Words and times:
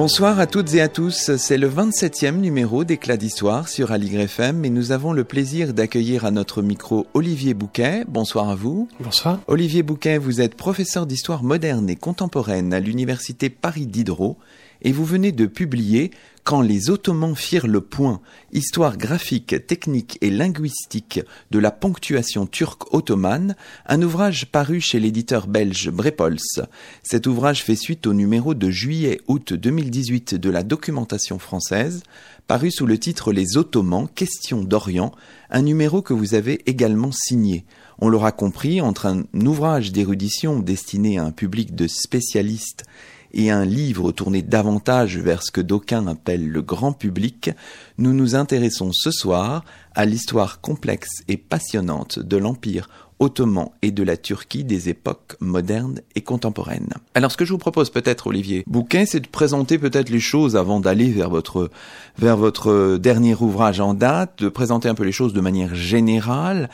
Bonsoir 0.00 0.38
à 0.38 0.46
toutes 0.46 0.74
et 0.74 0.80
à 0.80 0.86
tous, 0.86 1.34
c'est 1.38 1.58
le 1.58 1.68
27e 1.68 2.36
numéro 2.36 2.84
d'Éclat 2.84 3.16
d'Histoire 3.16 3.68
sur 3.68 3.90
Aligre 3.90 4.20
FM 4.20 4.64
et 4.64 4.70
nous 4.70 4.92
avons 4.92 5.12
le 5.12 5.24
plaisir 5.24 5.74
d'accueillir 5.74 6.24
à 6.24 6.30
notre 6.30 6.62
micro 6.62 7.08
Olivier 7.14 7.52
Bouquet. 7.52 8.04
Bonsoir 8.06 8.48
à 8.48 8.54
vous. 8.54 8.86
Bonsoir. 9.00 9.40
Olivier 9.48 9.82
Bouquet, 9.82 10.16
vous 10.16 10.40
êtes 10.40 10.54
professeur 10.54 11.04
d'histoire 11.04 11.42
moderne 11.42 11.90
et 11.90 11.96
contemporaine 11.96 12.72
à 12.72 12.78
l'Université 12.78 13.50
Paris 13.50 13.88
Diderot 13.88 14.36
et 14.82 14.92
vous 14.92 15.04
venez 15.04 15.32
de 15.32 15.46
publier 15.46 16.10
Quand 16.44 16.60
les 16.62 16.88
Ottomans 16.88 17.36
firent 17.36 17.66
le 17.66 17.80
point, 17.80 18.20
histoire 18.52 18.96
graphique, 18.96 19.66
technique 19.66 20.16
et 20.22 20.30
linguistique 20.30 21.20
de 21.50 21.58
la 21.58 21.70
ponctuation 21.70 22.46
turque 22.46 22.94
ottomane, 22.94 23.54
un 23.86 24.00
ouvrage 24.00 24.46
paru 24.46 24.80
chez 24.80 24.98
l'éditeur 24.98 25.46
belge 25.46 25.90
Brepols. 25.90 26.38
Cet 27.02 27.26
ouvrage 27.26 27.62
fait 27.62 27.76
suite 27.76 28.06
au 28.06 28.14
numéro 28.14 28.54
de 28.54 28.70
juillet-août 28.70 29.52
2018 29.52 30.36
de 30.36 30.50
la 30.50 30.62
documentation 30.62 31.38
française, 31.38 32.02
paru 32.46 32.70
sous 32.70 32.86
le 32.86 32.98
titre 32.98 33.32
Les 33.32 33.58
Ottomans, 33.58 34.08
questions 34.14 34.62
d'Orient, 34.62 35.12
un 35.50 35.62
numéro 35.62 36.00
que 36.00 36.14
vous 36.14 36.34
avez 36.34 36.62
également 36.64 37.12
signé. 37.12 37.66
On 37.98 38.08
l'aura 38.08 38.32
compris, 38.32 38.80
entre 38.80 39.06
un 39.06 39.24
ouvrage 39.34 39.92
d'érudition 39.92 40.60
destiné 40.60 41.18
à 41.18 41.24
un 41.24 41.32
public 41.32 41.74
de 41.74 41.88
spécialistes 41.88 42.84
et 43.32 43.50
un 43.50 43.64
livre 43.64 44.12
tourné 44.12 44.42
davantage 44.42 45.18
vers 45.18 45.42
ce 45.42 45.50
que 45.50 45.60
d'aucuns 45.60 46.06
appellent 46.06 46.48
le 46.48 46.62
grand 46.62 46.92
public, 46.92 47.50
nous 47.98 48.12
nous 48.12 48.34
intéressons 48.34 48.90
ce 48.92 49.10
soir 49.10 49.64
à 49.94 50.04
l'histoire 50.04 50.60
complexe 50.60 51.22
et 51.28 51.36
passionnante 51.36 52.18
de 52.18 52.36
l'Empire 52.36 52.88
ottoman 53.20 53.70
et 53.82 53.90
de 53.90 54.02
la 54.02 54.16
Turquie 54.16 54.64
des 54.64 54.88
époques 54.88 55.36
modernes 55.40 56.00
et 56.14 56.20
contemporaines. 56.20 56.94
Alors 57.14 57.32
ce 57.32 57.36
que 57.36 57.44
je 57.44 57.52
vous 57.52 57.58
propose 57.58 57.90
peut-être 57.90 58.28
Olivier 58.28 58.64
Bouquin, 58.66 59.04
c'est 59.06 59.20
de 59.20 59.26
présenter 59.26 59.78
peut-être 59.78 60.10
les 60.10 60.20
choses 60.20 60.56
avant 60.56 60.80
d'aller 60.80 61.10
vers 61.10 61.30
votre 61.30 61.70
vers 62.18 62.36
votre 62.36 62.96
dernier 62.96 63.34
ouvrage 63.34 63.80
en 63.80 63.94
date, 63.94 64.42
de 64.42 64.48
présenter 64.48 64.88
un 64.88 64.94
peu 64.94 65.04
les 65.04 65.12
choses 65.12 65.32
de 65.32 65.40
manière 65.40 65.74
générale. 65.74 66.70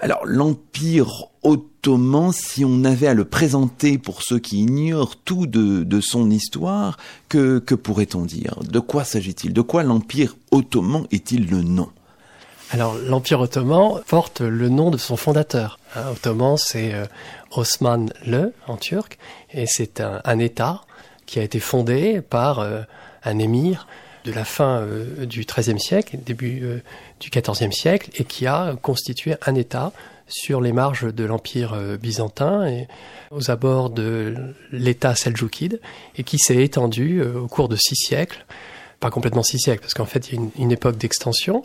Alors 0.00 0.24
l'Empire 0.24 1.26
ottoman, 1.42 2.32
si 2.32 2.64
on 2.64 2.84
avait 2.84 3.06
à 3.06 3.14
le 3.14 3.26
présenter 3.26 3.98
pour 3.98 4.22
ceux 4.22 4.38
qui 4.38 4.60
ignorent 4.60 5.16
tout 5.16 5.46
de, 5.46 6.00
son 6.00 6.30
histoire, 6.30 6.96
que, 7.28 7.58
que 7.58 7.74
pourrait-on 7.74 8.24
dire? 8.24 8.58
De 8.62 8.80
quoi 8.80 9.04
s'agit-il? 9.04 9.52
De 9.52 9.60
quoi 9.60 9.82
l'Empire 9.82 10.36
ottoman 10.50 11.06
est-il 11.10 11.50
le 11.50 11.62
nom? 11.62 11.90
Alors 12.70 12.94
l'Empire 12.94 13.40
ottoman 13.40 14.00
porte 14.06 14.40
le 14.40 14.68
nom 14.68 14.90
de 14.90 14.96
son 14.96 15.16
fondateur. 15.16 15.78
Ottoman, 16.12 16.56
c'est 16.56 16.94
euh, 16.94 17.04
Osman 17.50 18.12
le 18.24 18.54
en 18.68 18.76
turc, 18.76 19.18
et 19.52 19.66
c'est 19.66 20.00
un, 20.00 20.38
État 20.38 20.82
qui 21.26 21.40
a 21.40 21.42
été 21.42 21.60
fondé 21.60 22.20
par 22.20 22.60
euh, 22.60 22.82
un 23.24 23.38
émir 23.38 23.86
de 24.24 24.32
la 24.32 24.44
fin 24.44 24.80
euh, 24.80 25.26
du 25.26 25.44
XIIIe 25.44 25.80
siècle, 25.80 26.18
début 26.24 26.82
du 27.20 27.30
XIVe 27.30 27.72
siècle, 27.72 28.10
et 28.14 28.24
qui 28.24 28.46
a 28.46 28.76
constitué 28.80 29.36
un 29.46 29.54
État 29.54 29.92
sur 30.30 30.60
les 30.60 30.72
marges 30.72 31.12
de 31.12 31.24
l'Empire 31.24 31.74
euh, 31.74 31.96
byzantin 31.96 32.66
et 32.66 32.88
aux 33.30 33.50
abords 33.50 33.90
de 33.90 34.34
l'État 34.72 35.14
seljoukide 35.14 35.80
et 36.16 36.22
qui 36.22 36.38
s'est 36.38 36.62
étendu 36.62 37.20
euh, 37.20 37.40
au 37.40 37.48
cours 37.48 37.68
de 37.68 37.76
six 37.76 37.96
siècles, 37.96 38.46
pas 39.00 39.10
complètement 39.10 39.42
six 39.42 39.58
siècles 39.58 39.80
parce 39.80 39.94
qu'en 39.94 40.06
fait 40.06 40.30
il 40.30 40.34
y 40.34 40.38
a 40.38 40.42
une, 40.58 40.72
époque 40.72 40.96
d'extension 40.96 41.64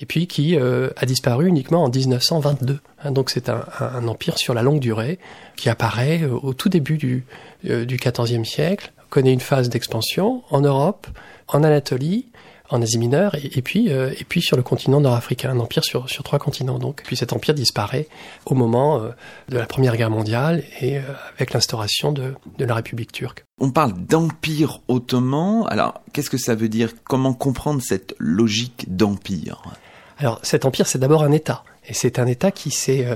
et 0.00 0.06
puis 0.06 0.26
qui 0.26 0.56
euh, 0.56 0.90
a 0.96 1.06
disparu 1.06 1.46
uniquement 1.46 1.84
en 1.84 1.90
1922. 1.90 2.80
Hein, 3.04 3.10
donc 3.12 3.30
c'est 3.30 3.48
un, 3.48 4.08
empire 4.08 4.38
sur 4.38 4.54
la 4.54 4.62
longue 4.62 4.80
durée 4.80 5.18
qui 5.56 5.68
apparaît 5.68 6.24
au 6.24 6.54
tout 6.54 6.68
début 6.68 6.96
du, 6.96 7.24
du 7.64 7.96
XIVe 7.96 8.44
siècle, 8.44 8.92
connaît 9.10 9.32
une 9.32 9.40
phase 9.40 9.68
d'expansion 9.68 10.42
en 10.50 10.60
Europe, 10.60 11.06
en 11.48 11.62
Anatolie, 11.62 12.26
en 12.70 12.82
Asie 12.82 12.98
mineure 12.98 13.34
et, 13.34 13.62
puis 13.62 13.92
euh, 13.92 14.12
et 14.18 14.24
puis 14.24 14.42
sur 14.42 14.56
le 14.56 14.62
continent 14.62 15.00
nord-africain, 15.00 15.50
un 15.50 15.60
empire 15.60 15.84
sur 15.84 16.08
sur 16.08 16.24
trois 16.24 16.38
continents 16.38 16.78
donc. 16.78 17.02
Puis 17.04 17.16
cet 17.16 17.32
empire 17.32 17.54
disparaît 17.54 18.08
au 18.44 18.54
moment 18.54 19.00
euh, 19.00 19.10
de 19.48 19.58
la 19.58 19.66
Première 19.66 19.96
Guerre 19.96 20.10
mondiale 20.10 20.64
et 20.80 20.98
euh, 20.98 21.02
avec 21.36 21.52
l'instauration 21.52 22.12
de 22.12 22.34
de 22.58 22.64
la 22.64 22.74
République 22.74 23.12
turque. 23.12 23.44
On 23.60 23.70
parle 23.70 23.92
d'empire 23.92 24.80
ottoman. 24.88 25.64
Alors, 25.68 26.02
qu'est-ce 26.12 26.30
que 26.30 26.38
ça 26.38 26.54
veut 26.54 26.68
dire? 26.68 26.90
Comment 27.04 27.34
comprendre 27.34 27.80
cette 27.82 28.14
logique 28.18 28.84
d'empire? 28.88 29.62
Alors, 30.18 30.40
cet 30.42 30.64
empire, 30.64 30.86
c'est 30.86 30.98
d'abord 30.98 31.22
un 31.22 31.32
État. 31.32 31.62
Et 31.88 31.94
c'est 31.94 32.18
un 32.18 32.26
État 32.26 32.50
qui 32.50 32.70
s'est 32.70 33.06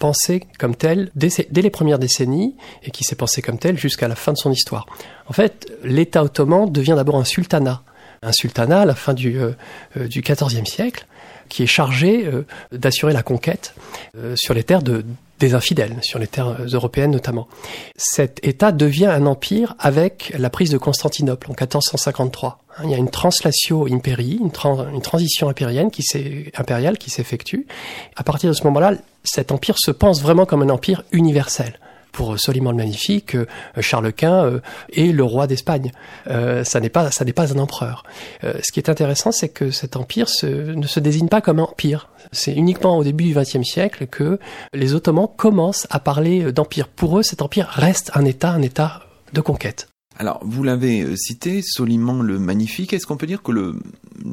pensé 0.00 0.48
comme 0.58 0.74
tel 0.74 1.12
dès, 1.14 1.30
les 1.52 1.70
premières 1.70 2.00
décennies 2.00 2.56
et 2.82 2.90
qui 2.90 3.04
s'est 3.04 3.14
pensé 3.14 3.42
comme 3.42 3.58
tel 3.58 3.78
jusqu'à 3.78 4.08
la 4.08 4.16
fin 4.16 4.32
de 4.32 4.38
son 4.38 4.50
histoire. 4.50 4.86
En 5.28 5.32
fait, 5.32 5.70
l'État 5.84 6.24
ottoman 6.24 6.68
devient 6.72 6.94
d'abord 6.96 7.16
un 7.16 7.24
sultanat 7.24 7.84
un 8.22 8.32
sultanat 8.32 8.82
à 8.82 8.84
la 8.84 8.94
fin 8.94 9.14
du, 9.14 9.40
euh, 9.40 9.52
euh, 9.96 10.06
du 10.06 10.20
XIVe 10.20 10.66
siècle 10.66 11.06
qui 11.50 11.62
est 11.62 11.66
chargé 11.66 12.24
euh, 12.24 12.46
d'assurer 12.72 13.12
la 13.12 13.22
conquête 13.22 13.74
sur 14.34 14.54
les 14.54 14.64
terres 14.64 14.82
de, 14.82 15.04
des 15.38 15.54
infidèles, 15.54 15.96
sur 16.00 16.18
les 16.18 16.26
terres 16.26 16.56
européennes 16.72 17.10
notamment. 17.10 17.48
Cet 17.96 18.40
État 18.46 18.72
devient 18.72 19.06
un 19.06 19.26
empire 19.26 19.74
avec 19.78 20.32
la 20.38 20.50
prise 20.50 20.70
de 20.70 20.78
Constantinople 20.78 21.48
en 21.48 21.52
1453. 21.52 22.58
Hein, 22.78 22.82
il 22.84 22.90
y 22.90 22.94
a 22.94 22.98
une 22.98 23.10
translatio 23.10 23.86
impérii, 23.92 24.38
une, 24.40 24.52
une 24.94 25.02
transition 25.02 25.48
impérienne 25.48 25.90
qui 25.90 26.02
impériale 26.56 26.98
qui 26.98 27.10
s'effectue. 27.10 27.66
À 28.16 28.22
partir 28.22 28.50
de 28.50 28.54
ce 28.54 28.64
moment-là, 28.64 28.94
cet 29.24 29.52
empire 29.52 29.76
se 29.78 29.90
pense 29.90 30.22
vraiment 30.22 30.46
comme 30.46 30.62
un 30.62 30.70
empire 30.70 31.04
universel 31.12 31.78
pour 32.12 32.38
Soliman 32.38 32.70
le 32.72 32.76
Magnifique, 32.76 33.34
euh, 33.34 33.46
Charles 33.80 34.12
Quint 34.12 34.44
euh, 34.44 34.60
est 34.92 35.12
le 35.12 35.24
roi 35.24 35.46
d'Espagne. 35.46 35.92
Euh, 36.28 36.64
ça 36.64 36.80
n'est 36.80 36.90
pas 36.90 37.10
un 37.10 37.58
empereur. 37.58 38.04
ce 38.42 38.72
qui 38.72 38.80
est 38.80 38.88
intéressant, 38.88 39.32
c'est 39.32 39.48
que 39.48 39.70
cet 39.70 39.96
empire 39.96 40.28
ne 40.42 40.86
se 40.86 41.00
désigne 41.00 41.28
pas 41.28 41.40
comme 41.40 41.58
empire. 41.58 42.08
C'est 42.32 42.52
uniquement 42.52 42.98
au 42.98 43.04
début 43.04 43.24
du 43.24 43.34
XXe 43.34 43.64
siècle 43.64 44.06
que 44.06 44.38
les 44.74 44.94
Ottomans 44.94 45.28
commencent 45.36 45.86
à 45.90 46.00
parler 46.00 46.52
d'empire. 46.52 46.88
Pour 46.88 47.18
eux, 47.18 47.22
cet 47.22 47.42
empire 47.42 47.68
reste 47.68 48.10
un 48.14 48.24
État, 48.24 48.50
un 48.50 48.62
État 48.62 49.02
de 49.32 49.40
conquête. 49.40 49.88
Alors, 50.18 50.40
vous 50.42 50.62
l'avez 50.62 51.16
cité, 51.16 51.62
Soliman 51.62 52.22
le 52.22 52.38
Magnifique. 52.38 52.92
Est-ce 52.92 53.06
qu'on 53.06 53.16
peut 53.16 53.26
dire 53.26 53.42
que 53.42 53.52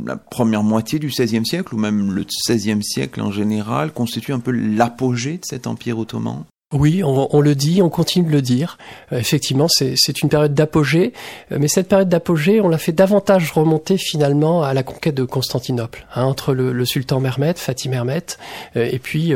la 0.05 0.17
première 0.17 0.63
moitié 0.63 0.99
du 0.99 1.07
XVIe 1.07 1.45
siècle, 1.45 1.73
ou 1.75 1.77
même 1.77 2.11
le 2.11 2.25
XVIe 2.25 2.83
siècle 2.83 3.21
en 3.21 3.31
général, 3.31 3.93
constitue 3.93 4.33
un 4.33 4.39
peu 4.39 4.51
l'apogée 4.51 5.37
de 5.37 5.45
cet 5.45 5.65
empire 5.65 5.97
ottoman? 5.97 6.43
Oui, 6.73 7.01
on, 7.01 7.39
le 7.39 7.55
dit, 7.55 7.81
on 7.81 7.87
continue 7.87 8.27
de 8.27 8.31
le 8.33 8.41
dire. 8.41 8.77
Euh, 9.13 9.19
effectivement, 9.19 9.67
c'est 9.69 10.21
une 10.21 10.27
période 10.27 10.53
d'apogée, 10.53 11.13
euh, 11.53 11.59
mais 11.61 11.69
cette 11.69 11.87
période 11.87 12.09
d'apogée, 12.09 12.59
on 12.59 12.67
l'a 12.67 12.77
fait 12.77 12.91
davantage 12.91 13.53
remonter 13.53 13.97
finalement 13.97 14.63
à 14.63 14.73
la 14.73 14.83
conquête 14.83 15.15
de 15.15 15.23
Constantinople, 15.23 16.05
hein, 16.13 16.25
entre 16.25 16.53
le, 16.53 16.83
sultan 16.83 17.21
Mehmet, 17.21 17.53
Fatih 17.53 17.87
Mehmet, 17.87 18.35
euh, 18.75 18.89
et 18.91 18.99
puis 18.99 19.33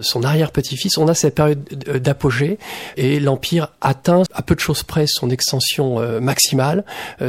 son 0.00 0.22
arrière-petit-fils. 0.22 0.96
On 0.96 1.06
a 1.06 1.12
cette 1.12 1.34
période 1.34 1.62
d'apogée 1.68 2.58
et 2.96 3.20
l'empire 3.20 3.68
atteint 3.82 4.22
à 4.32 4.40
peu 4.40 4.54
de 4.54 4.60
choses 4.60 4.82
près 4.82 5.04
son 5.06 5.28
extension 5.28 5.98
maximale. 6.20 6.84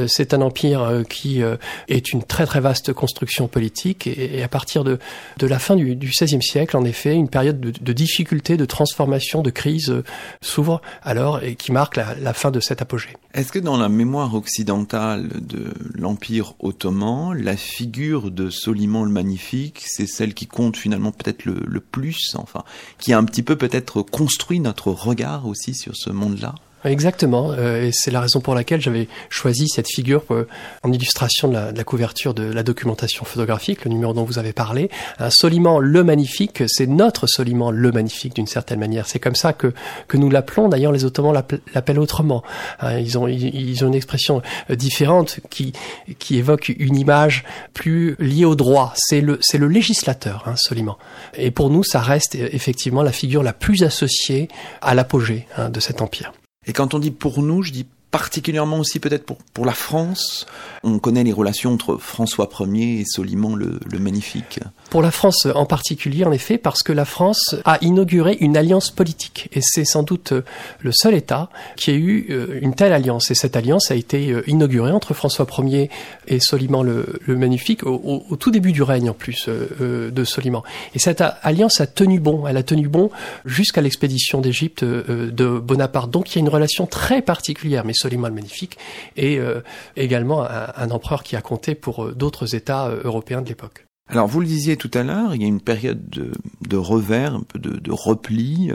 c'est 0.08 0.34
un 0.34 0.42
empire 0.42 1.04
qui 1.10 1.42
est 1.90 2.14
une 2.14 2.24
très 2.24 2.46
très 2.46 2.60
vaste 2.60 2.94
construction 2.94 3.48
politique 3.48 4.08
et, 4.08 4.44
à 4.44 4.48
partir 4.48 4.84
de, 4.84 5.00
la 5.42 5.60
fin 5.60 5.76
du, 5.76 5.96
XVIe 5.96 6.42
siècle, 6.42 6.78
en 6.78 6.86
effet, 6.86 7.14
une 7.14 7.30
période 7.30 7.60
de, 7.60 7.72
de 7.72 8.56
de 8.56 8.66
transformation 8.66 9.41
de 9.42 9.50
crise 9.50 9.90
euh, 9.90 10.04
s'ouvre 10.42 10.82
alors 11.04 11.44
et 11.44 11.56
qui 11.56 11.72
marque 11.72 11.98
la, 11.98 12.34
fin 12.34 12.52
de 12.52 12.60
cet 12.60 12.82
apogée. 12.82 13.16
Est-ce 13.34 13.52
que 13.52 13.60
dans 13.60 13.78
la 13.78 13.90
mémoire 13.90 14.34
occidentale 14.36 15.30
de 15.42 15.74
l'Empire 15.96 16.54
ottoman, 16.60 17.34
la 17.34 17.58
figure 17.58 18.32
de 18.32 18.50
Soliman 18.50 19.04
le 19.04 19.12
Magnifique, 19.12 19.84
c'est 19.86 20.08
celle 20.08 20.34
qui 20.34 20.48
compte 20.48 20.78
finalement 20.78 21.12
peut-être 21.12 21.46
le, 21.46 21.80
plus, 21.80 22.36
enfin, 22.38 22.64
qui 22.98 23.14
a 23.14 23.18
un 23.18 23.26
petit 23.26 23.44
peu 23.44 23.56
peut-être 23.56 24.02
construit 24.02 24.60
notre 24.60 24.90
regard 24.90 25.48
aussi 25.48 25.74
sur 25.74 25.96
ce 25.96 26.10
monde-là? 26.10 26.56
Exactement, 26.84 27.52
euh, 27.52 27.88
et 27.88 27.92
c'est 27.94 28.10
la 28.10 28.22
raison 28.22 28.40
pour 28.40 28.56
laquelle 28.56 28.82
j'avais 28.82 29.08
choisi 29.30 29.68
cette 29.68 29.88
figure 29.88 30.24
euh, 30.32 30.48
en 30.82 30.92
illustration 30.92 31.48
de 31.48 31.54
la, 31.54 31.72
de 31.72 31.78
la, 31.78 31.84
couverture 31.84 32.34
de 32.34 32.44
la 32.44 32.64
documentation 32.64 33.24
photographique, 33.24 33.86
le 33.86 33.92
numéro 33.92 34.14
dont 34.14 34.24
vous 34.24 34.40
avez 34.40 34.52
parlé. 34.52 34.90
Un 35.20 35.30
Soliman 35.30 35.78
le 35.78 36.04
Magnifique, 36.04 36.64
c'est 36.68 36.88
notre 36.88 37.28
Soliman 37.28 37.70
le 37.70 37.92
Magnifique 37.92 38.34
d'une 38.34 38.48
certaine 38.48 38.80
manière. 38.80 39.06
C'est 39.06 39.20
comme 39.20 39.36
ça 39.36 39.54
que, 39.54 39.74
que 40.08 40.18
nous 40.18 40.32
l'appelons. 40.32 40.70
D'ailleurs, 40.70 40.92
les 40.92 41.06
Ottomans 41.06 41.34
l'appellent 41.76 42.00
autrement. 42.00 42.42
Hein, 42.80 42.98
ils, 42.98 43.16
ont, 43.16 43.28
ils, 43.28 43.86
ont 43.86 43.88
une 43.88 43.96
expression 43.96 44.42
euh, 44.72 44.76
différente 44.76 45.40
qui, 45.52 45.74
qui 46.18 46.38
évoque 46.38 46.70
une 46.70 46.96
image 46.96 47.44
plus 47.76 48.16
liée 48.18 48.46
au 48.46 48.56
droit. 48.56 48.94
C'est 48.96 49.22
le, 49.22 49.38
c'est 49.42 49.60
le 49.60 49.68
législateur, 49.68 50.44
hein, 50.48 50.56
Soliman. 50.56 50.98
Et 51.36 51.52
pour 51.52 51.70
nous, 51.70 51.84
ça 51.84 52.00
reste 52.00 52.34
effectivement 52.34 53.04
la 53.04 53.12
figure 53.12 53.44
la 53.44 53.54
plus 53.54 53.84
associée 53.84 54.48
à 54.82 54.96
l'apogée 54.96 55.46
hein, 55.58 55.70
de 55.70 55.80
cet 55.80 56.02
empire. 56.02 56.34
Et 56.72 56.74
quand 56.74 56.94
on 56.94 57.00
dit 57.00 57.12
pour 57.12 57.44
nous, 57.44 57.64
je 57.64 57.74
dis 57.74 57.86
particulièrement 58.12 58.78
aussi 58.78 59.00
peut-être 59.00 59.26
pour, 59.26 59.38
pour 59.54 59.66
la 59.66 59.74
France. 59.74 60.46
On 60.84 61.00
connaît 61.00 61.24
les 61.24 61.32
relations 61.32 61.74
entre 61.74 61.98
François 61.98 62.50
Ier 62.60 63.00
et 63.00 63.06
Soliman 63.06 63.56
le, 63.56 63.80
le, 63.90 64.00
Magnifique. 64.00 64.60
Pour 64.90 65.02
la 65.02 65.12
France 65.12 65.48
en 65.54 65.66
particulier, 65.66 66.26
en 66.26 66.32
effet, 66.32 66.58
parce 66.58 66.84
que 66.84 66.92
la 66.92 67.06
France 67.06 67.56
a 67.66 67.78
inauguré 67.82 68.38
une 68.42 68.58
alliance 68.58 68.92
politique. 68.92 69.48
Et 69.54 69.62
c'est 69.62 69.86
sans 69.86 70.04
doute 70.04 70.34
le 70.80 70.92
seul 70.92 71.14
État 71.14 71.50
qui 71.78 71.92
a 71.92 71.94
eu 71.94 72.28
euh, 72.30 72.60
une 72.62 72.76
telle 72.76 72.92
alliance. 72.92 73.32
Et 73.32 73.36
cette 73.36 73.56
alliance 73.56 73.92
a 73.92 73.96
été 73.96 74.32
euh, 74.32 74.44
inaugurée 74.48 74.92
entre 74.92 75.14
François 75.14 75.48
Ier 75.60 75.90
et 76.28 76.40
Soliman 76.40 76.84
le, 76.84 77.20
le 77.26 77.38
Magnifique 77.38 77.86
au, 77.86 78.36
tout 78.38 78.52
début 78.52 78.72
du 78.72 78.84
règne 78.84 79.10
en 79.10 79.14
plus 79.14 79.46
euh, 79.48 80.12
de 80.12 80.24
Soliman. 80.24 80.64
Et 80.96 81.00
cette 81.00 81.24
alliance 81.44 81.80
a 81.80 81.88
tenu 81.88 82.20
bon. 82.20 82.46
Elle 82.48 82.58
a 82.58 82.64
tenu 82.64 82.88
bon 82.90 83.10
jusqu'à 83.46 83.82
l'expédition 83.82 84.42
d'Égypte 84.42 84.84
de 84.84 85.60
Bonaparte. 85.60 86.12
Donc 86.12 86.32
il 86.32 86.36
y 86.36 86.38
a 86.40 86.42
une 86.42 86.50
relation 86.50 86.88
très 86.88 87.22
particulière. 87.22 87.86
Mais 87.86 87.94
Soliman 88.02 88.30
le 88.30 88.36
Magnifique, 88.36 88.78
et 89.16 89.40
euh, 89.40 89.62
également 89.96 90.44
un, 90.44 90.92
empereur 90.92 91.24
qui 91.24 91.36
a 91.36 91.42
compté 91.42 91.76
pour 91.76 92.06
euh, 92.06 92.14
d'autres 92.14 92.56
États 92.56 92.88
euh, 92.88 93.02
européens 93.04 93.42
de 93.42 93.48
l'époque. 93.48 93.86
Alors 94.10 94.28
vous 94.28 94.42
le 94.42 94.48
disiez 94.48 94.76
tout 94.76 94.92
à 94.94 95.04
l'heure, 95.04 95.36
il 95.36 95.42
y 95.42 95.46
a 95.46 95.48
une 95.48 95.62
période 95.62 96.02
de, 96.10 96.78
revers, 96.78 97.36
un 97.36 97.44
peu 97.44 97.60
de, 97.60 97.92
repli. 97.92 98.72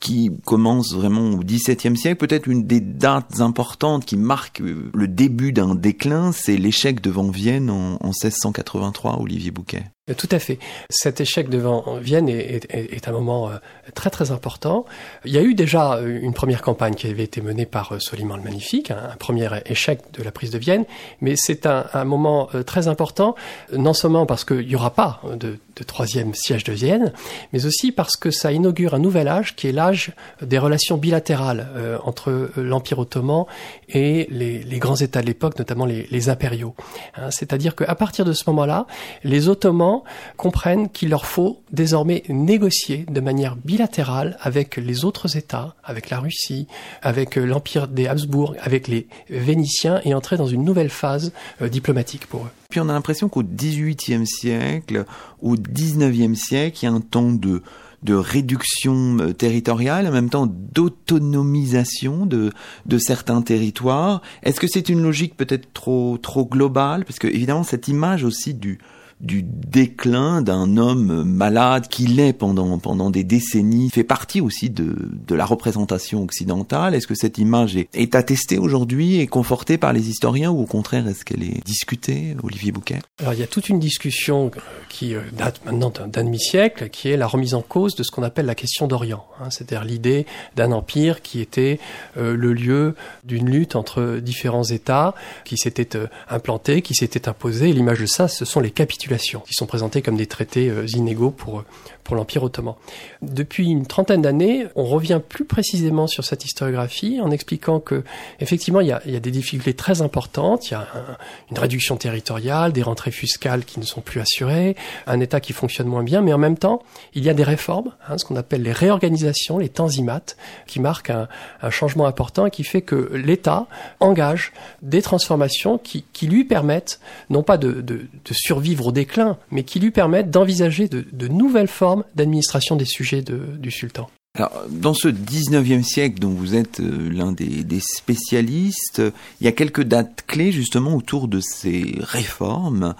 Qui 0.00 0.30
commence 0.44 0.92
vraiment 0.92 1.30
au 1.30 1.38
XVIIe 1.38 1.96
siècle. 1.96 2.16
Peut-être 2.18 2.46
une 2.46 2.66
des 2.66 2.80
dates 2.80 3.40
importantes 3.40 4.04
qui 4.04 4.18
marque 4.18 4.58
le 4.58 5.08
début 5.08 5.52
d'un 5.52 5.74
déclin, 5.74 6.30
c'est 6.32 6.58
l'échec 6.58 7.00
devant 7.00 7.30
Vienne 7.30 7.70
en, 7.70 7.94
en 7.94 8.08
1683, 8.08 9.18
Olivier 9.18 9.50
Bouquet. 9.50 9.84
Tout 10.18 10.28
à 10.32 10.38
fait. 10.38 10.58
Cet 10.90 11.22
échec 11.22 11.48
devant 11.48 11.96
Vienne 11.98 12.28
est, 12.28 12.66
est, 12.68 12.92
est, 12.92 13.08
un 13.08 13.12
moment 13.12 13.48
euh, 13.48 13.54
très 13.94 14.10
très 14.10 14.32
important. 14.32 14.84
Il 15.24 15.32
y 15.32 15.38
a 15.38 15.40
eu 15.40 15.54
déjà 15.54 15.98
une 16.04 16.34
première 16.34 16.60
campagne 16.60 16.94
qui 16.94 17.06
avait 17.06 17.24
été 17.24 17.40
menée 17.40 17.64
par 17.64 17.92
euh, 17.92 17.98
Soliman 18.00 18.36
le 18.36 18.42
Magnifique, 18.42 18.90
un, 18.90 19.16
premier 19.18 19.48
échec 19.64 20.00
de 20.12 20.22
la 20.22 20.30
prise 20.30 20.50
de 20.50 20.58
Vienne, 20.58 20.84
mais 21.22 21.36
c'est 21.36 21.64
un, 21.64 21.86
un, 21.94 22.04
moment 22.04 22.50
euh, 22.54 22.62
très 22.62 22.86
important, 22.86 23.34
non 23.72 23.94
seulement 23.94 24.26
parce 24.26 24.44
qu'il 24.44 24.66
n'y 24.66 24.76
aura 24.76 24.90
pas 24.90 25.22
de, 25.40 25.58
de, 25.74 25.84
troisième 25.84 26.34
siège 26.34 26.64
de 26.64 26.74
Vienne, 26.74 27.14
mais 27.54 27.64
aussi 27.64 27.90
parce 27.90 28.16
que 28.16 28.30
ça 28.30 28.52
inaugure 28.52 28.92
un 28.92 28.98
nouvel 28.98 29.26
âge 29.26 29.56
qui 29.56 29.68
est 29.68 29.72
l'âge 29.72 30.12
des 30.42 30.58
relations 30.58 30.98
bilatérales 30.98 31.66
euh, 31.76 31.96
entre 32.04 32.50
l'Empire 32.58 32.98
ottoman 32.98 33.46
et 33.88 34.26
les, 34.30 34.58
les, 34.64 34.78
grands 34.78 34.96
États 34.96 35.22
de 35.22 35.26
l'époque, 35.26 35.58
notamment 35.58 35.86
les, 35.86 36.06
les 36.10 36.28
impériaux. 36.28 36.74
Hein, 37.16 37.30
C'est-à-dire 37.30 37.74
qu'à 37.74 37.94
partir 37.94 38.26
de 38.26 38.34
ce 38.34 38.44
moment-là, 38.48 38.86
les 39.22 39.48
Ottomans 39.48 39.93
comprennent 40.36 40.88
qu'il 40.88 41.10
leur 41.10 41.26
faut 41.26 41.62
désormais 41.72 42.22
négocier 42.28 43.06
de 43.08 43.20
manière 43.20 43.56
bilatérale 43.56 44.36
avec 44.40 44.76
les 44.76 45.04
autres 45.04 45.36
États, 45.36 45.74
avec 45.84 46.10
la 46.10 46.18
Russie, 46.18 46.66
avec 47.02 47.38
euh, 47.38 47.44
l'Empire 47.44 47.88
des 47.88 48.06
Habsbourg, 48.06 48.54
avec 48.60 48.88
les 48.88 49.06
Vénitiens 49.28 50.00
et 50.04 50.14
entrer 50.14 50.36
dans 50.36 50.46
une 50.46 50.64
nouvelle 50.64 50.90
phase 50.90 51.32
euh, 51.60 51.68
diplomatique 51.68 52.26
pour 52.26 52.44
eux. 52.44 52.50
Puis 52.70 52.80
on 52.80 52.88
a 52.88 52.92
l'impression 52.92 53.28
qu'au 53.28 53.42
XVIIIe 53.42 54.26
siècle, 54.26 55.04
au 55.40 55.54
XIXe 55.54 56.38
siècle, 56.38 56.78
il 56.82 56.86
y 56.86 56.88
a 56.88 56.92
un 56.92 57.00
temps 57.00 57.30
de 57.30 57.62
réduction 58.08 59.18
euh, 59.18 59.32
territoriale, 59.32 60.06
en 60.06 60.12
même 60.12 60.30
temps 60.30 60.46
d'autonomisation 60.46 62.26
de, 62.26 62.52
de 62.86 62.98
certains 62.98 63.42
territoires. 63.42 64.22
Est-ce 64.42 64.60
que 64.60 64.66
c'est 64.66 64.88
une 64.88 65.02
logique 65.02 65.36
peut-être 65.36 65.72
trop, 65.72 66.18
trop 66.18 66.44
globale? 66.44 67.04
Parce 67.04 67.18
que 67.18 67.28
évidemment, 67.28 67.62
cette 67.62 67.88
image 67.88 68.24
aussi 68.24 68.54
du, 68.54 68.78
du 69.24 69.42
déclin 69.42 70.42
d'un 70.42 70.76
homme 70.76 71.24
malade 71.24 71.88
qui 71.88 72.06
l'est 72.06 72.32
pendant, 72.32 72.78
pendant 72.78 73.10
des 73.10 73.24
décennies 73.24 73.90
fait 73.90 74.04
partie 74.04 74.40
aussi 74.40 74.70
de, 74.70 74.94
de 75.26 75.34
la 75.34 75.46
représentation 75.46 76.22
occidentale. 76.22 76.94
Est-ce 76.94 77.06
que 77.06 77.14
cette 77.14 77.38
image 77.38 77.76
est, 77.76 77.88
est 77.94 78.14
attestée 78.14 78.58
aujourd'hui 78.58 79.20
et 79.20 79.26
confortée 79.26 79.78
par 79.78 79.92
les 79.92 80.10
historiens 80.10 80.50
ou 80.50 80.60
au 80.60 80.66
contraire 80.66 81.08
est-ce 81.08 81.24
qu'elle 81.24 81.42
est 81.42 81.64
discutée, 81.64 82.36
Olivier 82.42 82.70
Bouquet? 82.70 82.98
Alors 83.20 83.32
il 83.32 83.40
y 83.40 83.42
a 83.42 83.46
toute 83.46 83.68
une 83.68 83.80
discussion 83.80 84.50
qui 84.88 85.14
euh, 85.14 85.20
date 85.32 85.60
maintenant 85.64 85.90
d'un 85.90 86.24
demi-siècle 86.24 86.90
qui 86.90 87.08
est 87.08 87.16
la 87.16 87.26
remise 87.26 87.54
en 87.54 87.62
cause 87.62 87.94
de 87.94 88.02
ce 88.02 88.10
qu'on 88.10 88.22
appelle 88.22 88.46
la 88.46 88.54
question 88.54 88.86
d'Orient, 88.86 89.24
hein, 89.40 89.48
c'est-à-dire 89.50 89.84
l'idée 89.84 90.26
d'un 90.56 90.72
empire 90.72 91.22
qui 91.22 91.40
était 91.40 91.80
euh, 92.16 92.36
le 92.36 92.52
lieu 92.52 92.94
d'une 93.24 93.48
lutte 93.48 93.74
entre 93.74 94.20
différents 94.22 94.64
États 94.64 95.14
qui 95.44 95.56
s'était 95.56 95.96
euh, 95.96 96.06
implanté, 96.28 96.82
qui 96.82 96.94
s'était 96.94 97.28
imposé. 97.28 97.72
L'image 97.72 98.00
de 98.00 98.06
ça, 98.06 98.28
ce 98.28 98.44
sont 98.44 98.60
les 98.60 98.70
capitulations 98.70 99.13
qui 99.16 99.54
sont 99.54 99.66
présentés 99.66 100.02
comme 100.02 100.16
des 100.16 100.26
traités 100.26 100.68
euh, 100.68 100.86
inégaux 100.88 101.30
pour, 101.30 101.60
euh, 101.60 101.64
pour 102.04 102.16
l'Empire 102.16 102.42
ottoman. 102.42 102.74
Depuis 103.22 103.68
une 103.68 103.86
trentaine 103.86 104.22
d'années, 104.22 104.66
on 104.76 104.84
revient 104.84 105.20
plus 105.26 105.44
précisément 105.44 106.06
sur 106.06 106.24
cette 106.24 106.44
historiographie 106.44 107.20
en 107.20 107.30
expliquant 107.30 107.80
que, 107.80 108.04
effectivement, 108.40 108.80
il 108.80 108.88
y 108.88 108.92
a, 108.92 109.00
des 109.00 109.30
difficultés 109.30 109.74
très 109.74 110.02
importantes. 110.02 110.68
Il 110.68 110.72
y 110.72 110.76
a 110.76 110.80
un, 110.80 111.16
une 111.50 111.58
réduction 111.58 111.96
territoriale, 111.96 112.72
des 112.72 112.82
rentrées 112.82 113.10
fiscales 113.10 113.64
qui 113.64 113.80
ne 113.80 113.84
sont 113.84 114.00
plus 114.00 114.20
assurées, 114.20 114.76
un 115.06 115.20
État 115.20 115.40
qui 115.40 115.52
fonctionne 115.52 115.86
moins 115.86 116.02
bien, 116.02 116.20
mais 116.20 116.32
en 116.32 116.38
même 116.38 116.58
temps, 116.58 116.82
il 117.14 117.24
y 117.24 117.30
a 117.30 117.34
des 117.34 117.42
réformes, 117.42 117.92
hein, 118.08 118.18
ce 118.18 118.24
qu'on 118.24 118.36
appelle 118.36 118.62
les 118.62 118.72
réorganisations, 118.72 119.58
les 119.58 119.68
tanzimates, 119.68 120.36
qui 120.66 120.80
marquent 120.80 121.10
un, 121.10 121.28
changement 121.70 122.06
important 122.06 122.46
et 122.46 122.50
qui 122.50 122.64
fait 122.64 122.82
que 122.82 123.10
l'État 123.14 123.66
engage 123.98 124.52
des 124.82 125.00
transformations 125.00 125.78
qui, 125.78 126.04
lui 126.22 126.44
permettent, 126.44 127.00
non 127.30 127.42
pas 127.42 127.56
de, 127.56 128.06
survivre 128.30 128.88
au 128.88 128.92
déclin, 128.92 129.38
mais 129.50 129.62
qui 129.62 129.80
lui 129.80 129.90
permettent 129.90 130.30
d'envisager 130.30 130.88
de, 130.88 131.04
de, 131.12 131.28
nouvelles 131.28 131.68
formes 131.68 131.93
d'administration 132.14 132.76
des 132.76 132.84
sujets 132.84 133.22
du 133.22 133.70
sultan. 133.70 134.08
Alors, 134.36 134.64
dans 134.68 134.94
ce 134.94 135.06
19e 135.06 135.84
siècle 135.84 136.18
dont 136.18 136.30
vous 136.30 136.56
êtes 136.56 136.80
euh, 136.80 137.08
l'un 137.08 137.30
des, 137.30 137.62
des, 137.62 137.78
spécialistes, 137.78 139.00
il 139.40 139.44
y 139.44 139.46
a 139.46 139.52
quelques 139.52 139.84
dates 139.84 140.24
clés 140.26 140.50
justement 140.50 140.96
autour 140.96 141.28
de 141.28 141.38
ces 141.38 141.94
réformes. 142.00 142.96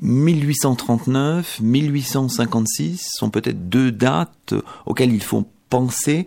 1839, 0.00 1.60
1856 1.60 3.06
sont 3.18 3.28
peut-être 3.28 3.68
deux 3.68 3.92
dates 3.92 4.54
auxquelles 4.86 5.12
il 5.12 5.22
faut 5.22 5.46
penser 5.68 6.26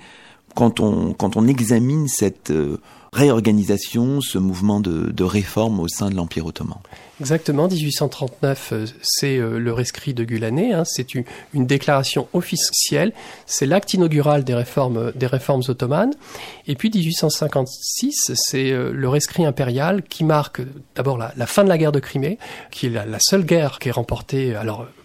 quand 0.56 0.79
on, 0.79 1.13
quand 1.13 1.38
on 1.38 1.47
examine 1.47 2.07
cette 2.07 2.51
euh, 2.51 2.77
réorganisation, 3.13 4.22
ce 4.22 4.38
mouvement 4.38 4.80
de, 4.80 5.24
réforme 5.24 5.82
au 5.82 5.88
sein 5.89 6.10
de 6.10 6.15
l'Empire 6.15 6.46
ottoman. 6.46 6.77
Exactement, 7.20 7.68
1839, 7.68 8.70
euh, 8.72 8.86
c'est 9.03 9.38
euh, 9.38 9.60
le 9.60 9.74
rescrit 9.74 10.13
de 10.13 10.24
Gulané, 10.24 10.74
hein, 10.74 10.84
c'est 10.86 11.13
une, 11.13 11.25
déclaration 11.53 12.27
officielle, 12.34 13.13
c'est 13.46 13.65
l'acte 13.65 13.94
inaugural 13.94 14.44
des 14.44 14.56
réformes, 14.56 15.12
réformes 15.22 15.62
ottomanes. 15.68 16.13
Et 16.68 16.75
puis 16.75 16.89
1856, 16.89 18.32
c'est 18.34 18.72
euh, 18.72 18.91
le 18.91 19.10
rescrit 19.10 19.46
impérial 19.46 20.03
qui 20.03 20.24
marque 20.24 20.62
d'abord 20.96 21.18
la, 21.18 21.46
fin 21.46 21.63
de 21.63 21.70
la 21.70 21.77
guerre 21.77 21.91
de 21.91 22.00
Crimée, 22.00 22.39
qui 22.72 22.88
est 22.88 22.89
la, 22.89 23.20
seule 23.20 23.44
guerre 23.44 23.77
qui 23.80 23.89
est 23.89 23.91
remportée, 23.91 24.56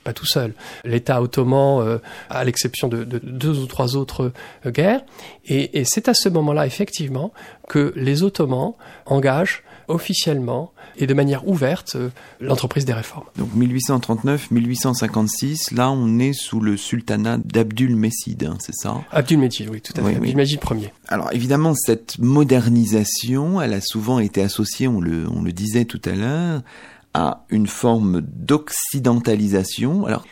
pas 0.06 0.12
tout 0.12 0.24
seul, 0.24 0.54
l'État 0.84 1.20
ottoman, 1.20 1.80
euh, 1.80 1.98
à 2.30 2.44
l'exception 2.44 2.86
de, 2.86 3.02
de, 3.02 3.18
deux 3.18 3.58
ou 3.58 3.66
trois 3.66 3.96
autres 3.96 4.30
euh, 4.64 4.70
guerres. 4.70 5.00
Et, 5.46 5.80
et 5.80 5.84
c'est 5.84 6.08
à 6.08 6.14
ce 6.14 6.28
moment-là, 6.28 6.64
effectivement, 6.64 7.32
que 7.68 7.92
les 7.96 8.22
Ottomans 8.22 8.74
engagent 9.06 9.64
officiellement 9.88 10.70
et 10.98 11.06
de 11.08 11.14
manière 11.14 11.48
ouverte 11.48 11.96
euh, 11.96 12.10
l'entreprise 12.40 12.84
des 12.84 12.92
réformes. 12.92 13.24
Donc 13.36 13.48
1839-1856, 13.56 15.74
là 15.74 15.90
on 15.90 16.20
est 16.20 16.32
sous 16.32 16.60
le 16.60 16.76
sultanat 16.76 17.38
d'Abdul 17.38 17.96
Messid, 17.96 18.44
hein, 18.44 18.56
c'est 18.60 18.74
ça? 18.74 19.02
Abdul 19.10 19.38
Messid, 19.38 19.68
oui, 19.70 19.80
tout 19.80 19.92
à 19.96 20.02
oui, 20.02 20.12
fait. 20.12 20.20
Oui. 20.20 20.28
Abdul 20.28 20.36
Messid 20.36 20.60
Ier. 20.70 20.92
Alors 21.08 21.32
évidemment, 21.32 21.74
cette 21.74 22.18
modernisation, 22.18 23.60
elle 23.60 23.74
a 23.74 23.80
souvent 23.80 24.20
été 24.20 24.40
associée, 24.42 24.86
on 24.88 25.00
le, 25.00 25.28
on 25.28 25.42
le 25.42 25.52
disait 25.52 25.84
tout 25.84 26.00
à 26.04 26.12
l'heure, 26.12 26.62
à 27.16 27.46
une 27.48 27.66
forme 27.66 28.20
d'occidentalisation. 28.20 30.04
Alors, 30.04 30.22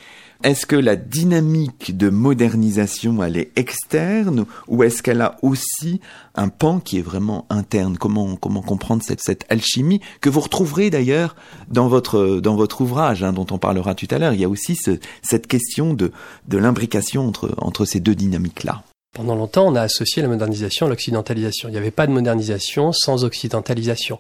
est-ce 0.42 0.66
que 0.66 0.76
la 0.76 0.96
dynamique 0.96 1.96
de 1.96 2.10
modernisation, 2.10 3.24
elle 3.24 3.38
est 3.38 3.52
externe 3.56 4.44
ou 4.68 4.82
est-ce 4.82 5.02
qu'elle 5.02 5.22
a 5.22 5.38
aussi 5.40 6.02
un 6.34 6.50
pan 6.50 6.80
qui 6.80 6.98
est 6.98 7.02
vraiment 7.02 7.46
interne? 7.48 7.96
Comment 7.96 8.36
comment 8.36 8.60
comprendre 8.60 9.02
cette, 9.02 9.22
cette 9.22 9.46
alchimie 9.48 10.02
que 10.20 10.28
vous 10.28 10.40
retrouverez 10.40 10.90
d'ailleurs 10.90 11.36
dans 11.68 11.88
votre 11.88 12.40
dans 12.40 12.54
votre 12.54 12.82
ouvrage 12.82 13.24
hein, 13.24 13.32
dont 13.32 13.46
on 13.50 13.56
parlera 13.56 13.94
tout 13.94 14.08
à 14.10 14.18
l'heure? 14.18 14.34
Il 14.34 14.40
y 14.40 14.44
a 14.44 14.50
aussi 14.50 14.76
ce, 14.76 14.98
cette 15.22 15.46
question 15.46 15.94
de 15.94 16.12
de 16.48 16.58
l'imbrication 16.58 17.26
entre 17.26 17.54
entre 17.56 17.86
ces 17.86 18.00
deux 18.00 18.14
dynamiques 18.14 18.64
là. 18.64 18.82
Pendant 19.14 19.36
longtemps, 19.36 19.68
on 19.68 19.76
a 19.76 19.80
associé 19.80 20.20
la 20.22 20.28
modernisation 20.28 20.86
à 20.86 20.88
l'occidentalisation. 20.88 21.68
Il 21.68 21.72
n'y 21.72 21.78
avait 21.78 21.92
pas 21.92 22.08
de 22.08 22.12
modernisation 22.12 22.90
sans 22.92 23.24
occidentalisation. 23.24 24.18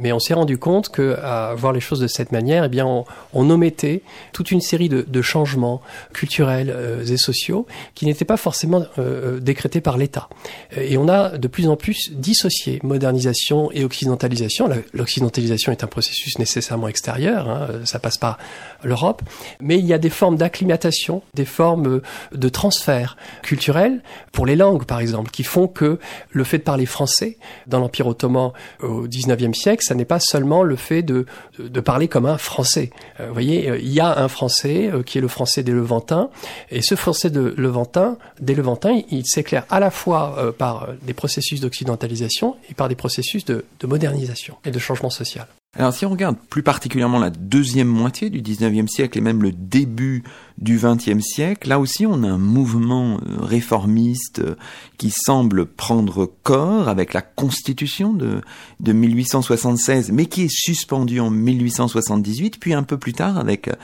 Mais 0.00 0.12
on 0.12 0.20
s'est 0.20 0.34
rendu 0.34 0.58
compte 0.58 0.90
que, 0.90 1.16
à 1.20 1.54
voir 1.56 1.72
les 1.72 1.80
choses 1.80 1.98
de 1.98 2.06
cette 2.06 2.30
manière, 2.30 2.62
eh 2.62 2.68
bien, 2.68 2.86
on, 2.86 3.04
on 3.32 3.50
omettait 3.50 4.02
toute 4.32 4.52
une 4.52 4.60
série 4.60 4.88
de, 4.88 5.02
de 5.02 5.22
changements 5.22 5.80
culturels 6.14 6.70
euh, 6.70 7.04
et 7.04 7.16
sociaux 7.16 7.66
qui 7.96 8.06
n'étaient 8.06 8.24
pas 8.24 8.36
forcément 8.36 8.84
euh, 9.00 9.40
décrétés 9.40 9.80
par 9.80 9.98
l'État. 9.98 10.28
Et 10.76 10.96
on 10.98 11.08
a 11.08 11.36
de 11.36 11.48
plus 11.48 11.68
en 11.68 11.74
plus 11.74 12.12
dissocié 12.12 12.78
modernisation 12.84 13.72
et 13.72 13.82
occidentalisation. 13.82 14.70
L'occidentalisation 14.92 15.72
est 15.72 15.82
un 15.82 15.88
processus 15.88 16.38
nécessairement 16.38 16.86
extérieur, 16.86 17.48
hein, 17.48 17.68
ça 17.84 17.98
passe 17.98 18.18
par 18.18 18.38
l'Europe, 18.84 19.22
mais 19.60 19.80
il 19.80 19.84
y 19.84 19.92
a 19.92 19.98
des 19.98 20.10
formes 20.10 20.36
d'acclimatation, 20.36 21.22
des 21.34 21.44
formes 21.44 22.02
de 22.30 22.48
transfert 22.48 23.16
culturel 23.42 24.00
pour 24.30 24.46
les 24.46 24.54
langues, 24.54 24.84
par 24.84 25.00
exemple, 25.00 25.32
qui 25.32 25.42
font 25.42 25.66
que 25.66 25.98
le 26.30 26.44
fait 26.44 26.58
de 26.58 26.62
parler 26.62 26.86
français 26.86 27.36
dans 27.66 27.80
l'Empire 27.80 28.06
ottoman 28.06 28.52
au 28.80 29.08
XIXe 29.08 29.58
siècle 29.58 29.87
ça 29.88 29.94
n'est 29.94 30.04
pas 30.04 30.20
seulement 30.20 30.62
le 30.62 30.76
fait 30.76 31.02
de, 31.02 31.26
de 31.58 31.80
parler 31.80 32.08
comme 32.08 32.26
un 32.26 32.38
Français. 32.38 32.90
Euh, 33.20 33.26
vous 33.28 33.32
voyez, 33.32 33.70
euh, 33.70 33.78
il 33.78 33.92
y 33.92 34.00
a 34.00 34.18
un 34.18 34.28
Français 34.28 34.90
euh, 34.92 35.02
qui 35.02 35.18
est 35.18 35.20
le 35.20 35.28
Français 35.28 35.62
des 35.62 35.72
Levantins, 35.72 36.28
et 36.70 36.82
ce 36.82 36.94
Français 36.94 37.30
de 37.30 37.54
Levantin, 37.56 38.18
des 38.40 38.54
Levantins, 38.54 39.00
il, 39.10 39.26
s'éclaire 39.26 39.64
à 39.70 39.80
la 39.80 39.90
fois 39.90 40.54
par 40.56 40.88
des 41.02 41.12
processus 41.12 41.60
d'occidentalisation 41.60 42.56
et 42.70 42.74
par 42.74 42.88
des 42.88 42.94
processus 42.94 43.44
de, 43.44 43.64
de 43.80 43.86
modernisation 43.86 44.56
et 44.64 44.70
de 44.70 44.78
changement 44.78 45.10
social. 45.10 45.46
Alors 45.76 45.92
si 45.92 46.06
on 46.06 46.10
regarde 46.10 46.36
plus 46.48 46.62
particulièrement 46.62 47.18
la 47.18 47.30
deuxième 47.30 47.88
moitié 47.88 48.30
du 48.30 48.40
19e 48.40 48.88
siècle 48.88 49.18
et 49.18 49.20
même 49.20 49.42
le 49.42 49.52
début 49.52 50.24
du 50.60 50.78
XXe 50.78 51.20
siècle, 51.20 51.68
là 51.68 51.78
aussi 51.78 52.04
on 52.04 52.24
a 52.24 52.28
un 52.28 52.38
mouvement 52.38 53.14
euh, 53.14 53.36
réformiste 53.40 54.40
euh, 54.40 54.56
qui 54.96 55.10
semble 55.10 55.66
prendre 55.66 56.28
corps 56.42 56.88
avec 56.88 57.12
la 57.12 57.22
constitution 57.22 58.12
de, 58.12 58.40
de 58.80 58.92
1876, 58.92 60.10
mais 60.10 60.26
qui 60.26 60.42
est 60.42 60.52
suspendu 60.52 61.20
en 61.20 61.30
1878, 61.30 62.58
puis 62.58 62.74
un 62.74 62.82
peu 62.82 62.98
plus 62.98 63.12
tard 63.12 63.38
avec 63.38 63.68
euh, 63.68 63.74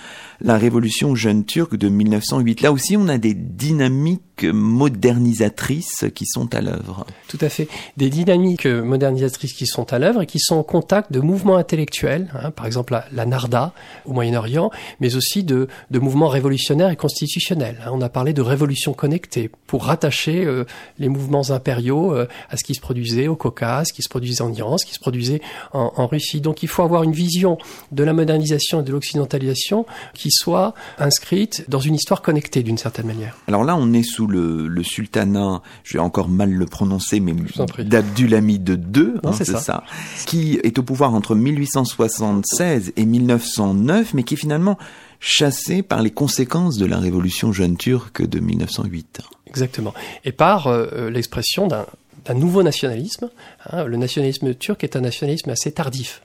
la 0.41 0.59
révolution 0.59 1.15
jeune 1.15 1.45
turque 1.45 1.77
de 1.77 1.89
1908. 1.89 2.63
Là 2.63 2.73
aussi 2.73 2.97
on 2.97 3.07
a 3.07 3.19
des 3.19 3.35
dynamiques 3.35 4.43
modernisatrices 4.43 6.07
qui 6.13 6.27
sont 6.27 6.57
à 6.57 6.61
l'œuvre. 6.61 7.07
Tout 7.29 7.39
à 7.41 7.49
fait. 7.49 7.69
Des 7.97 8.11
dynamiques 8.11 8.67
modernisatrices 8.67 9.53
qui 9.53 9.67
sont 9.67 9.93
à 9.93 10.01
l'œuvre 10.01 10.23
et 10.23 10.27
qui 10.27 10.41
sont 10.41 10.57
en 10.57 10.65
contact 10.65 11.13
de 11.13 11.21
mouvements 11.21 11.57
intellectuels, 11.57 12.33
hein, 12.35 12.51
par 12.51 12.67
exemple 12.67 12.95
la, 12.95 13.05
la, 13.13 13.27
Narda 13.27 13.73
au 14.07 14.13
Moyen-Orient, 14.13 14.73
mais 14.99 15.15
aussi 15.15 15.45
de, 15.45 15.69
de 15.93 15.99
mouvements 16.01 16.27
révolutionnaires 16.27 16.64
et 16.71 16.97
constitutionnel. 16.97 17.77
Hein. 17.85 17.91
On 17.93 18.01
a 18.01 18.09
parlé 18.09 18.33
de 18.33 18.43
révolution 18.43 18.93
connectée 18.93 19.51
pour 19.67 19.85
rattacher 19.85 20.45
euh, 20.45 20.65
les 20.99 21.09
mouvements 21.09 21.51
impériaux 21.51 22.15
euh, 22.15 22.27
à 22.51 22.57
ce 22.57 22.65
qui 22.65 22.75
se 22.75 22.81
produisait 22.81 23.29
au 23.29 23.37
Caucase, 23.37 23.89
ce 23.89 23.93
qui 23.93 24.03
se 24.03 24.09
produisait 24.09 24.43
en 24.43 24.53
Iran, 24.53 24.79
ce 24.79 24.87
qui 24.87 24.95
se 24.95 25.01
produisait 25.01 25.41
en, 25.73 26.07
Russie. 26.07 26.41
Donc 26.41 26.63
il 26.63 26.69
faut 26.69 26.83
avoir 26.83 27.03
une 27.03 27.13
vision 27.13 27.59
de 27.93 28.05
la 28.05 28.13
modernisation 28.13 28.81
et 28.81 28.85
de 28.85 28.93
l'occidentalisation 28.93 29.87
qui 30.13 30.31
soit 30.31 30.75
inscrite 30.99 31.65
dans 31.69 31.79
une 31.79 31.95
histoire 31.95 32.23
connectée 32.23 32.63
d'une 32.63 32.79
certaine 32.79 33.07
manière. 33.07 33.37
Alors 33.49 33.65
là, 33.65 33.77
on 33.77 33.93
est 33.93 34.03
sous 34.03 34.27
le, 34.27 34.83
sultanat, 34.83 35.63
je 35.83 35.95
vais 35.95 35.99
encore 35.99 36.29
mal 36.29 36.51
le 36.51 36.67
prononcer, 36.67 37.21
mais 37.21 37.35
d'Abdulhamid 37.79 38.69
II, 38.69 39.15
hein, 39.23 39.33
c'est 39.33 39.45
ça. 39.45 39.59
ça, 39.59 39.85
qui 40.27 40.61
est 40.63 40.79
au 40.79 40.83
pouvoir 40.83 41.15
entre 41.15 41.35
1876 41.35 42.93
et 42.97 43.07
1909, 43.07 44.15
mais 44.15 44.23
qui 44.23 44.37
finalement 44.37 44.77
chassé 45.21 45.83
par 45.83 46.03
les 46.03 46.11
conséquences 46.11 46.77
de 46.77 46.87
la 46.87 46.99
révolution 46.99 47.53
jeune 47.53 47.77
turque 47.77 48.27
de 48.27 48.41
1908. 48.41 49.21
Exactement. 49.47 49.95
Et 50.25 50.33
par 50.33 50.67
euh, 50.67 50.87
euh, 50.93 51.11
l'expression 51.11 51.67
d'un 51.67 52.35
nouveau 52.35 52.63
nationalisme. 52.63 53.31
Hein. 53.71 53.85
le 53.85 53.97
nationalisme 53.97 54.55
turc 54.55 54.83
est 54.85 54.97
un 54.97 55.01
nationalisme 55.01 55.51
assez 55.51 55.73
tardif. 55.73 56.23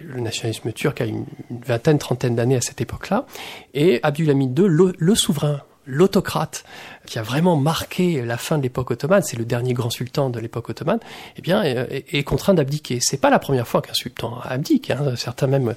Le 0.00 0.20
nationalisme 0.20 0.72
turc 0.72 1.00
a 1.00 1.04
une, 1.04 1.26
vingtaine, 1.66 1.98
trentaine 1.98 2.34
d'années 2.34 2.56
à 2.56 2.62
cette 2.62 2.80
époque-là. 2.80 3.26
Et 3.74 4.00
Abdulhamid 4.02 4.58
II, 4.58 4.66
le 4.96 5.14
souverain, 5.14 5.60
l'autocrate, 5.86 6.64
qui 7.12 7.18
a 7.18 7.22
vraiment 7.22 7.56
marqué 7.56 8.22
la 8.22 8.38
fin 8.38 8.56
de 8.56 8.62
l'époque 8.62 8.90
ottomane, 8.90 9.22
c'est 9.22 9.36
le 9.36 9.44
dernier 9.44 9.74
grand 9.74 9.90
sultan 9.90 10.30
de 10.30 10.40
l'époque 10.40 10.70
ottomane, 10.70 10.98
eh 11.36 11.42
bien, 11.42 11.62
est, 11.62 12.22
contraint 12.22 12.54
d'abdiquer. 12.54 13.00
C'est 13.02 13.20
pas 13.20 13.28
la 13.28 13.38
première 13.38 13.68
fois 13.68 13.82
qu'un 13.82 13.92
sultan 13.92 14.38
abdique. 14.42 14.90
Hein. 14.90 15.12
Certains 15.14 15.46
même 15.46 15.74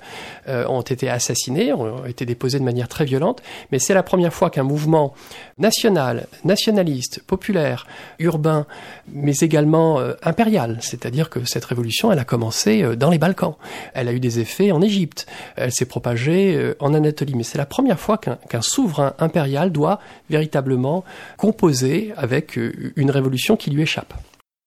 euh, 0.48 0.66
ont 0.68 0.80
été 0.80 1.10
assassinés, 1.10 1.74
ont 1.74 2.06
été 2.06 2.26
déposés 2.26 2.58
de 2.58 2.64
manière 2.64 2.88
très 2.88 3.04
violente, 3.04 3.44
mais 3.74 3.80
c'est 3.80 3.94
la 3.94 4.02
première 4.02 4.34
fois 4.34 4.50
qu'un 4.50 4.64
mouvement 4.64 5.14
national, 5.58 6.28
nationaliste, 6.46 7.22
populaire, 7.28 7.86
urbain, 8.20 8.66
mais 9.12 9.36
également 9.42 10.00
euh, 10.00 10.14
impérial, 10.24 10.78
c'est-à-dire 10.80 11.30
que 11.30 11.44
cette 11.44 11.66
révolution, 11.66 12.14
elle 12.14 12.20
a 12.20 12.24
commencé 12.24 12.82
euh, 12.82 12.96
dans 12.96 13.10
les 13.10 13.18
Balkans, 13.18 13.56
elle 13.94 14.08
a 14.08 14.14
eu 14.14 14.22
des 14.22 14.40
effets 14.40 14.72
en 14.72 14.82
Égypte, 14.82 15.28
elle 15.58 15.74
s'est 15.74 15.84
propagée 15.84 16.74
en 16.80 16.94
Anatolie, 16.94 17.36
mais 17.36 17.44
c'est 17.44 17.58
la 17.58 17.66
première 17.66 18.00
fois 18.00 18.18
qu'un 18.18 18.62
souverain 18.62 19.16
impérial 19.20 19.74
doit 19.74 20.00
véritablement 20.30 21.04
composé 21.38 22.14
avec 22.18 22.58
euh, 22.58 22.94
une 22.96 23.12
révolution 23.12 23.56
qui 23.58 23.72
lui 23.72 23.82
échappe. 23.82 24.14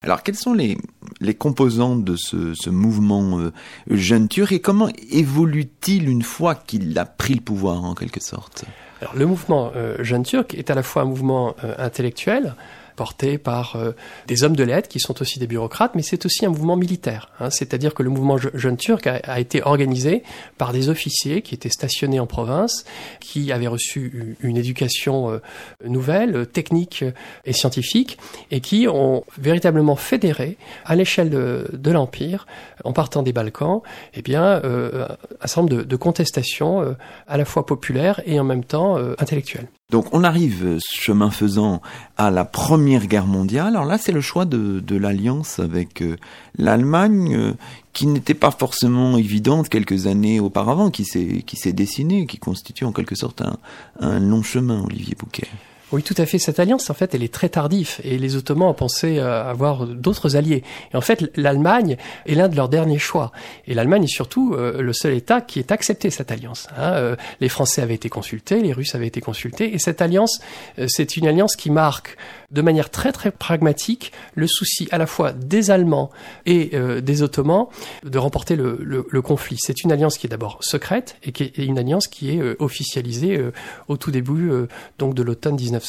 Alors, 0.02 0.22
quels 0.22 0.36
sont 0.36 0.54
les, 0.54 0.78
les 1.20 1.34
composants 1.34 1.96
de 1.96 2.14
ce, 2.16 2.54
ce 2.54 2.70
mouvement 2.70 3.40
euh, 3.40 3.52
jeune 3.90 4.28
turc 4.28 4.52
et 4.52 4.60
comment 4.60 4.88
évolue-t-il 5.10 6.08
une 6.08 6.22
fois 6.22 6.54
qu'il 6.54 6.96
a 6.98 7.04
pris 7.04 7.34
le 7.34 7.40
pouvoir 7.40 7.84
en 7.84 7.94
quelque 7.94 8.20
sorte? 8.20 8.64
Alors, 9.00 9.16
le 9.16 9.26
mouvement 9.26 9.72
euh, 9.74 9.96
jeune 10.04 10.22
turc 10.22 10.54
est 10.54 10.70
à 10.70 10.74
la 10.74 10.82
fois 10.82 11.02
un 11.02 11.06
mouvement 11.06 11.54
intellectuel, 11.78 12.54
porté 12.98 13.38
par 13.38 13.76
euh, 13.76 13.92
des 14.26 14.42
hommes 14.42 14.56
de 14.56 14.64
lettres 14.64 14.88
qui 14.88 14.98
sont 14.98 15.22
aussi 15.22 15.38
des 15.38 15.46
bureaucrates, 15.46 15.94
mais 15.94 16.02
c'est 16.02 16.26
aussi 16.26 16.44
un 16.44 16.48
mouvement 16.48 16.76
militaire. 16.76 17.30
Hein. 17.38 17.48
C'est-à-dire 17.48 17.94
que 17.94 18.02
le 18.02 18.10
mouvement 18.10 18.36
jeune 18.36 18.76
turc 18.76 19.06
a, 19.06 19.38
été 19.38 19.62
organisé 19.62 20.24
par 20.58 20.72
des 20.72 20.88
officiers 20.88 21.40
qui 21.42 21.54
étaient 21.54 21.68
stationnés 21.68 22.18
en 22.18 22.26
province, 22.26 22.84
qui 23.20 23.52
avaient 23.52 23.68
reçu 23.68 24.36
une 24.40 24.56
éducation 24.56 25.30
euh, 25.30 25.38
nouvelle, 25.86 26.48
technique 26.48 27.04
et 27.44 27.52
scientifique, 27.52 28.18
et 28.50 28.60
qui 28.60 28.88
ont 28.88 29.22
véritablement 29.38 29.94
fédéré 29.94 30.56
à 30.84 30.96
l'échelle 30.96 31.30
de, 31.30 31.90
l'Empire, 31.92 32.48
en 32.82 32.92
partant 32.92 33.22
des 33.22 33.32
Balkans, 33.32 33.80
eh 34.14 34.22
bien, 34.22 34.60
euh, 34.64 35.06
un 35.40 35.46
certain 35.46 35.62
nombre 35.62 35.76
de, 35.76 35.82
de 35.84 35.96
contestations 35.96 36.96
à 37.28 37.36
la 37.36 37.44
fois 37.44 37.64
populaires 37.64 38.20
et 38.26 38.40
en 38.40 38.44
même 38.44 38.64
temps 38.64 38.96
intellectuelles. 39.18 39.68
Donc 39.90 40.12
on 40.12 40.22
arrive, 40.22 40.78
chemin 40.86 41.30
faisant, 41.30 41.80
à 42.18 42.30
la 42.30 42.44
Première 42.44 43.06
Guerre 43.06 43.24
mondiale. 43.24 43.68
Alors 43.68 43.86
là, 43.86 43.96
c'est 43.96 44.12
le 44.12 44.20
choix 44.20 44.44
de, 44.44 44.96
l'alliance 44.96 45.60
avec 45.60 46.02
euh, 46.02 46.16
l'Allemagne, 46.58 47.34
euh, 47.34 47.52
qui 47.94 48.06
n'était 48.06 48.34
pas 48.34 48.50
forcément 48.50 49.16
évidente 49.16 49.70
quelques 49.70 50.06
années 50.06 50.40
auparavant, 50.40 50.90
qui 50.90 51.06
s'est 51.06 51.42
qui 51.46 51.56
s'est 51.56 51.72
dessinée, 51.72 52.26
qui 52.26 52.36
constitue 52.36 52.84
en 52.84 52.92
quelque 52.92 53.14
sorte 53.14 53.40
un, 53.40 53.56
un 53.98 54.20
long 54.20 54.42
chemin, 54.42 54.84
Olivier 54.84 55.16
Bouquet. 55.18 55.48
Oui, 55.90 56.02
tout 56.02 56.14
à 56.18 56.26
fait. 56.26 56.38
Cette 56.38 56.60
alliance, 56.60 56.90
en 56.90 56.94
fait, 56.94 57.14
elle 57.14 57.22
est 57.22 57.32
très 57.32 57.48
tardive 57.48 57.96
et 58.04 58.18
les 58.18 58.36
Ottomans 58.36 58.68
ont 58.68 58.74
pensé 58.74 59.18
euh, 59.18 59.42
avoir 59.42 59.86
d'autres 59.86 60.36
alliés. 60.36 60.62
Et 60.92 60.96
en 60.96 61.00
fait, 61.00 61.30
l'Allemagne 61.34 61.96
est 62.26 62.34
l'un 62.34 62.48
de 62.48 62.56
leurs 62.56 62.68
derniers 62.68 62.98
choix. 62.98 63.32
Et 63.66 63.72
l'Allemagne 63.72 64.04
est 64.04 64.14
surtout 64.14 64.54
euh, 64.54 64.82
le 64.82 64.92
seul 64.92 65.14
État 65.14 65.40
qui 65.40 65.60
ait 65.60 65.72
accepté 65.72 66.10
cette 66.10 66.30
alliance. 66.30 66.68
Hein. 66.76 66.92
Euh, 66.92 67.16
les 67.40 67.48
Français 67.48 67.80
avaient 67.80 67.94
été 67.94 68.10
consultés, 68.10 68.60
les 68.60 68.74
Russes 68.74 68.94
avaient 68.94 69.06
été 69.06 69.22
consultés, 69.22 69.74
et 69.74 69.78
cette 69.78 70.02
alliance, 70.02 70.40
c'est 70.86 71.16
une 71.16 71.26
alliance 71.26 71.56
qui 71.56 71.70
marque 71.70 72.16
de 72.50 72.62
manière 72.62 72.90
très 72.90 73.12
très 73.12 73.30
pragmatique 73.30 74.12
le 74.34 74.46
souci 74.46 74.88
à 74.90 74.98
la 74.98 75.06
fois 75.06 75.32
des 75.32 75.70
Allemands 75.70 76.10
et 76.46 76.72
des 77.02 77.22
Ottomans 77.22 77.66
de 78.04 78.18
remporter 78.18 78.56
le, 78.56 78.78
le, 78.82 79.06
le 79.08 79.22
conflit. 79.22 79.56
C'est 79.60 79.82
une 79.84 79.92
alliance 79.92 80.16
qui 80.16 80.26
est 80.26 80.30
d'abord 80.30 80.58
secrète 80.60 81.16
et 81.22 81.32
qui 81.32 81.44
est 81.44 81.58
une 81.58 81.78
alliance 81.78 82.06
qui 82.06 82.30
est 82.30 82.60
officialisée 82.60 83.42
au 83.88 83.96
tout 83.96 84.10
début 84.10 84.50
donc 84.98 85.14
de 85.14 85.22
l'automne 85.22 85.56
19 85.56 85.84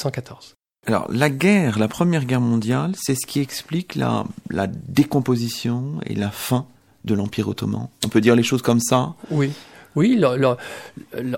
alors, 0.88 1.08
la 1.12 1.30
guerre, 1.30 1.78
la 1.78 1.88
première 1.88 2.26
guerre 2.26 2.42
mondiale, 2.42 2.94
c'est 2.98 3.16
ce 3.16 3.28
qui 3.28 3.40
explique 3.40 3.96
la, 3.96 4.26
la 4.50 4.66
décomposition 4.68 6.00
et 6.06 6.16
la 6.16 6.32
fin 6.32 6.66
de 7.06 7.14
l'Empire 7.14 7.48
ottoman. 7.48 7.90
On 8.06 8.10
peut 8.10 8.22
dire 8.22 8.36
les 8.36 8.44
choses 8.44 8.62
comme 8.62 8.80
ça? 8.80 9.14
Oui. 9.30 9.52
Oui, 9.96 10.22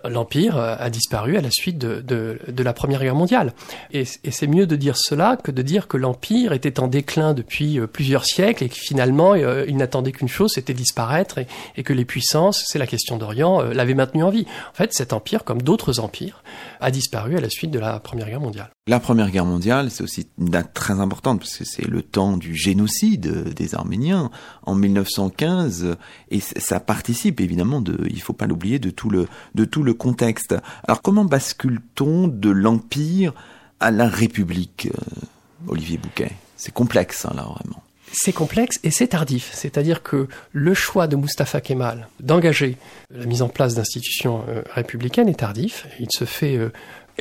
l'Empire 0.09 0.57
a 0.57 0.89
disparu 0.89 1.37
à 1.37 1.41
la 1.41 1.51
suite 1.51 1.77
de, 1.77 2.39
la 2.57 2.73
Première 2.73 3.01
Guerre 3.01 3.15
mondiale. 3.15 3.53
Et, 3.91 4.05
c'est 4.05 4.47
mieux 4.47 4.65
de 4.65 4.75
dire 4.75 4.95
cela 4.97 5.37
que 5.37 5.51
de 5.51 5.61
dire 5.61 5.87
que 5.87 5.97
l'Empire 5.97 6.53
était 6.53 6.79
en 6.79 6.87
déclin 6.87 7.33
depuis 7.33 7.79
euh, 7.79 7.87
plusieurs 7.87 8.25
siècles 8.25 8.63
et 8.63 8.69
que 8.69 8.75
finalement 8.75 9.33
euh, 9.33 9.65
il 9.67 9.77
n'attendait 9.77 10.11
qu'une 10.11 10.27
chose, 10.27 10.51
c'était 10.53 10.73
disparaître 10.73 11.39
et, 11.75 11.83
que 11.83 11.93
les 11.93 12.05
puissances, 12.05 12.63
c'est 12.67 12.79
la 12.79 12.87
question 12.87 13.17
d'Orient, 13.17 13.61
euh, 13.61 13.73
l'avaient 13.73 13.93
maintenu 13.93 14.23
en 14.23 14.29
vie. 14.29 14.45
En 14.71 14.75
fait, 14.75 14.93
cet 14.93 15.13
empire, 15.13 15.43
comme 15.43 15.61
d'autres 15.61 15.99
empires, 15.99 16.43
a 16.79 16.91
disparu 16.91 17.37
à 17.37 17.41
la 17.41 17.49
suite 17.49 17.71
de 17.71 17.79
la 17.79 17.99
Première 17.99 18.27
Guerre 18.27 18.41
mondiale. 18.41 18.69
La 18.87 18.99
Première 18.99 19.29
Guerre 19.29 19.45
mondiale, 19.45 19.91
c'est 19.91 20.03
aussi 20.03 20.27
une 20.39 20.49
date 20.49 20.73
très 20.73 20.99
importante 20.99 21.39
parce 21.39 21.57
que 21.57 21.65
c'est 21.65 21.87
le 21.87 22.01
temps 22.01 22.37
du 22.37 22.55
génocide 22.55 23.53
des 23.53 23.75
Arméniens 23.75 24.31
en 24.63 24.75
1915 24.75 25.97
et 26.29 26.39
ça 26.39 26.79
participe 26.79 27.41
évidemment 27.41 27.81
de, 27.81 27.97
il 28.09 28.21
faut 28.21 28.33
pas 28.41 28.47
l'oublier, 28.47 28.79
de 28.79 28.89
tout 28.89 29.11
le 29.11 29.27
de 29.53 29.65
tout 29.65 29.83
le 29.83 29.93
contexte. 29.93 30.55
Alors 30.87 31.03
comment 31.03 31.25
bascule-t-on 31.25 32.27
de 32.27 32.49
l'empire 32.49 33.33
à 33.79 33.91
la 33.91 34.07
République, 34.07 34.87
euh, 34.87 35.67
Olivier 35.67 35.99
Bouquet? 35.99 36.31
C'est 36.57 36.73
complexe, 36.73 37.25
hein, 37.25 37.33
là, 37.35 37.43
vraiment. 37.43 37.83
C'est 38.13 38.33
complexe 38.33 38.79
et 38.83 38.91
c'est 38.91 39.07
tardif. 39.07 39.51
C'est-à-dire 39.53 40.03
que 40.03 40.27
le 40.51 40.73
choix 40.73 41.07
de 41.07 41.15
Mustafa 41.15 41.61
Kemal 41.61 42.07
d'engager 42.19 42.77
la 43.11 43.25
mise 43.25 43.41
en 43.41 43.47
place 43.47 43.75
d'institutions 43.75 44.43
euh, 44.49 44.63
républicaines 44.73 45.29
est 45.29 45.39
tardif. 45.39 45.87
Il 45.99 46.09
se 46.11 46.25
fait 46.25 46.57
euh, 46.57 46.73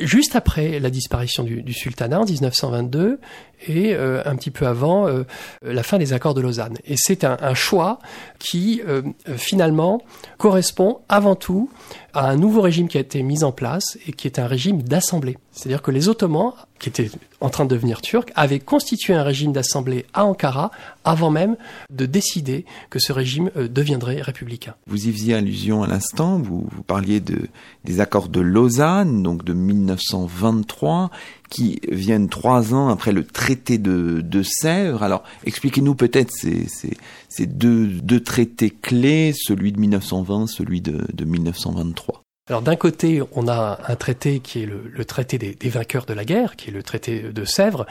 juste 0.05 0.35
après 0.35 0.79
la 0.79 0.89
disparition 0.89 1.43
du, 1.43 1.73
sultanat 1.73 2.19
en 2.19 2.25
1922 2.25 3.19
et 3.67 3.93
euh, 3.93 4.21
un 4.25 4.35
petit 4.35 4.51
peu 4.51 4.67
avant 4.67 5.07
euh, 5.07 5.23
la 5.61 5.83
fin 5.83 5.97
des 5.97 6.13
accords 6.13 6.33
de 6.33 6.41
Lausanne. 6.41 6.77
Et 6.85 6.95
c'est 6.97 7.23
un, 7.23 7.37
un, 7.41 7.53
choix 7.53 7.99
qui 8.39 8.81
euh, 8.87 9.01
finalement 9.37 10.01
correspond 10.37 11.01
avant 11.09 11.35
tout 11.35 11.69
à 12.13 12.29
un 12.29 12.35
nouveau 12.35 12.61
régime 12.61 12.87
qui 12.87 12.97
a 12.97 13.01
été 13.01 13.21
mis 13.23 13.43
en 13.43 13.51
place 13.51 13.97
et 14.07 14.11
qui 14.11 14.27
est 14.27 14.39
un 14.39 14.47
régime 14.47 14.81
d'assemblée. 14.81 15.37
C'est-à-dire 15.51 15.81
que 15.81 15.91
les 15.91 16.07
Ottomans, 16.07 16.53
qui 16.79 16.89
étaient 16.89 17.11
en 17.41 17.49
train 17.49 17.65
de 17.65 17.69
devenir 17.69 18.01
turcs, 18.01 18.31
avaient 18.35 18.59
constitué 18.59 19.13
un 19.13 19.23
régime 19.23 19.51
d'assemblée 19.51 20.05
à 20.13 20.25
Ankara 20.25 20.71
avant 21.03 21.29
même 21.29 21.57
de 21.89 22.05
décider 22.05 22.65
que 22.89 22.99
ce 22.99 23.11
régime 23.11 23.51
deviendrait 23.55 24.21
républicain. 24.21 24.75
Vous 24.87 25.07
y 25.07 25.11
faisiez 25.11 25.33
allusion 25.33 25.83
à 25.83 25.87
l'instant, 25.87 26.39
vous, 26.39 26.69
parliez 26.87 27.19
de, 27.19 27.49
des 27.83 27.99
accords 27.99 28.29
de 28.29 28.39
Lausanne, 28.39 29.23
donc 29.23 29.43
de 29.43 29.53
1923, 29.53 31.11
qui 31.49 31.81
viennent 31.89 32.29
trois 32.29 32.73
ans 32.73 32.87
après 32.87 33.11
le 33.11 33.25
traité 33.25 33.77
de, 33.77 34.21
de 34.21 34.43
Sèvres. 34.43 35.03
Alors, 35.03 35.23
expliquez-nous 35.45 35.95
peut-être 35.95 36.31
ces, 36.31 36.65
ces, 37.27 37.45
deux, 37.45 38.23
traités 38.23 38.69
clés, 38.69 39.33
celui 39.35 39.73
de 39.73 39.79
1920, 39.79 40.47
celui 40.47 40.79
de, 40.79 41.05
de 41.13 41.25
1923. 41.25 42.23
Alors 42.51 42.61
d'un 42.61 42.75
côté, 42.75 43.21
on 43.31 43.47
a 43.47 43.79
un 43.87 43.95
traité 43.95 44.41
qui 44.41 44.63
est 44.63 44.65
le, 44.65 45.05
traité 45.05 45.37
des, 45.37 45.69
vainqueurs 45.69 46.05
de 46.05 46.13
la 46.13 46.25
guerre, 46.25 46.57
qui 46.57 46.67
est 46.67 46.73
le 46.73 46.83
traité 46.83 47.21
de 47.21 47.45
Sèvres, 47.45 47.85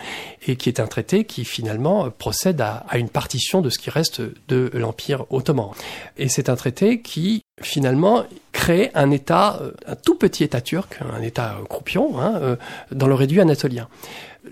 et 0.47 0.57
qui 0.57 0.69
est 0.69 0.81
un 0.81 0.87
traité 0.87 1.25
qui 1.25 1.47
finalement 1.47 2.11
procède 2.11 2.61
à, 2.61 2.85
une 2.99 3.09
partition 3.09 3.63
de 3.63 3.71
ce 3.71 3.79
qui 3.79 3.89
reste 3.89 4.21
de 4.49 4.71
l'Empire 4.75 5.25
ottoman. 5.31 5.71
Et 6.19 6.29
c'est 6.29 6.51
un 6.51 6.57
traité 6.57 7.01
qui 7.01 7.41
finalement 7.63 8.25
crée 8.53 8.91
un 8.95 9.11
État, 9.11 9.63
un 9.87 9.97
tout 9.97 10.17
petit 10.17 10.45
État 10.45 10.61
turc, 10.61 10.99
un 11.11 11.23
État 11.23 11.57
croupion, 11.71 12.21
hein, 12.21 12.59
dans 12.93 13.07
le 13.07 13.15
réduit 13.15 13.41
anatolien. 13.41 13.89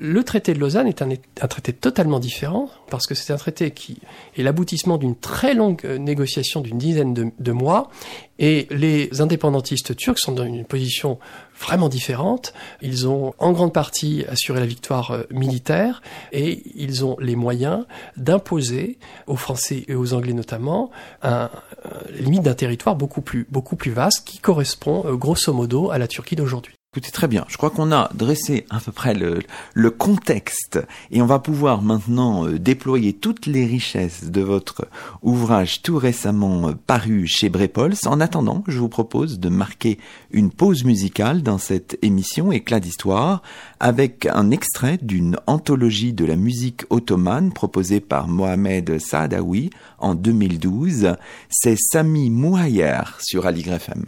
Le 0.01 0.23
traité 0.23 0.55
de 0.55 0.61
Lausanne 0.61 0.87
est 0.87 1.03
un, 1.03 1.09
traité 1.49 1.73
totalement 1.73 2.21
différent 2.21 2.71
parce 2.89 3.07
que 3.07 3.17
c'est 3.17 3.33
un 3.33 3.37
traité 3.37 3.73
qui 3.73 3.99
est 4.37 4.45
l'aboutissement 4.45 4.97
d'une 4.97 5.17
très 5.17 5.55
longue 5.55 5.85
négociation 5.85 6.61
d'une 6.61 6.79
dizaine 6.79 7.15
de, 7.15 7.53
mois 7.53 7.91
et 8.39 8.69
les 8.71 9.21
indépendantistes 9.21 9.97
turcs 9.97 10.21
sont 10.21 10.31
dans 10.31 10.45
une 10.45 10.65
position 10.65 11.19
vraiment 11.59 11.89
différente. 11.89 12.55
Ils 12.81 13.09
ont 13.09 13.35
en 13.39 13.51
grande 13.51 13.73
partie 13.73 14.25
assuré 14.29 14.61
la 14.61 14.67
victoire 14.67 15.11
euh, 15.11 15.23
militaire 15.31 16.01
et 16.31 16.63
ils 16.77 17.05
ont 17.05 17.17
les 17.19 17.35
moyens 17.35 17.85
d'imposer 18.17 18.99
aux 19.27 19.35
Français 19.35 19.85
et 19.89 19.97
aux 19.97 20.15
Anglais 20.15 20.33
notamment 20.33 20.91
un, 21.23 21.51
limite 22.11 22.43
d'un 22.43 22.55
territoire 22.55 22.95
beaucoup 22.95 23.21
plus, 23.21 23.49
beaucoup 23.51 23.75
plus 23.75 23.91
vaste 23.91 24.25
qui 24.25 24.39
correspond 24.39 25.05
euh, 25.07 25.17
grosso 25.17 25.53
modo 25.53 25.91
à 25.91 25.99
la 25.99 26.07
Turquie 26.07 26.37
d'aujourd'hui. 26.37 26.78
Écoutez, 26.99 27.13
très 27.13 27.29
bien. 27.29 27.45
Je 27.47 27.57
crois 27.57 27.71
qu'on 27.71 27.93
a 27.93 28.11
dressé 28.13 28.67
à 28.71 28.81
peu 28.81 28.91
près 28.91 29.15
le, 29.15 29.91
contexte 29.91 30.81
et 31.13 31.23
on 31.23 31.27
va 31.27 31.39
pouvoir 31.39 31.81
maintenant 31.81 32.45
euh, 32.45 32.59
déployer 32.59 33.13
toutes 33.13 33.47
les 33.47 33.67
richesses 33.67 34.25
de 34.25 34.41
votre 34.41 34.89
ouvrage 35.23 35.81
tout 35.83 35.97
récemment 35.97 36.71
euh, 36.71 36.73
paru 36.89 37.29
chez 37.29 37.51
Brepols. 37.51 37.95
En 38.07 38.21
attendant, 38.21 38.65
je 38.67 38.81
vous 38.81 38.89
propose 38.89 39.39
de 39.39 39.49
marquer 39.49 39.99
une 40.33 40.51
pause 40.51 40.83
musicale 40.83 41.45
dans 41.45 41.59
cette 41.59 41.97
émission 42.03 42.51
Éclat 42.51 42.81
d'histoire 42.81 43.43
avec 43.79 44.27
un 44.27 44.51
extrait 44.51 44.99
d'une 45.01 45.37
anthologie 45.47 46.13
de 46.13 46.25
la 46.25 46.35
musique 46.35 46.83
ottomane 46.91 47.53
proposée 47.53 48.01
par 48.01 48.27
Mohamed 48.27 48.99
Saadawi 48.99 49.71
en 50.01 50.17
2012. 50.17 51.15
C'est 51.49 51.77
Sami 51.79 52.29
Mouayer 52.29 53.03
sur 53.21 53.47
Ali 53.47 53.61
FM. 53.61 54.05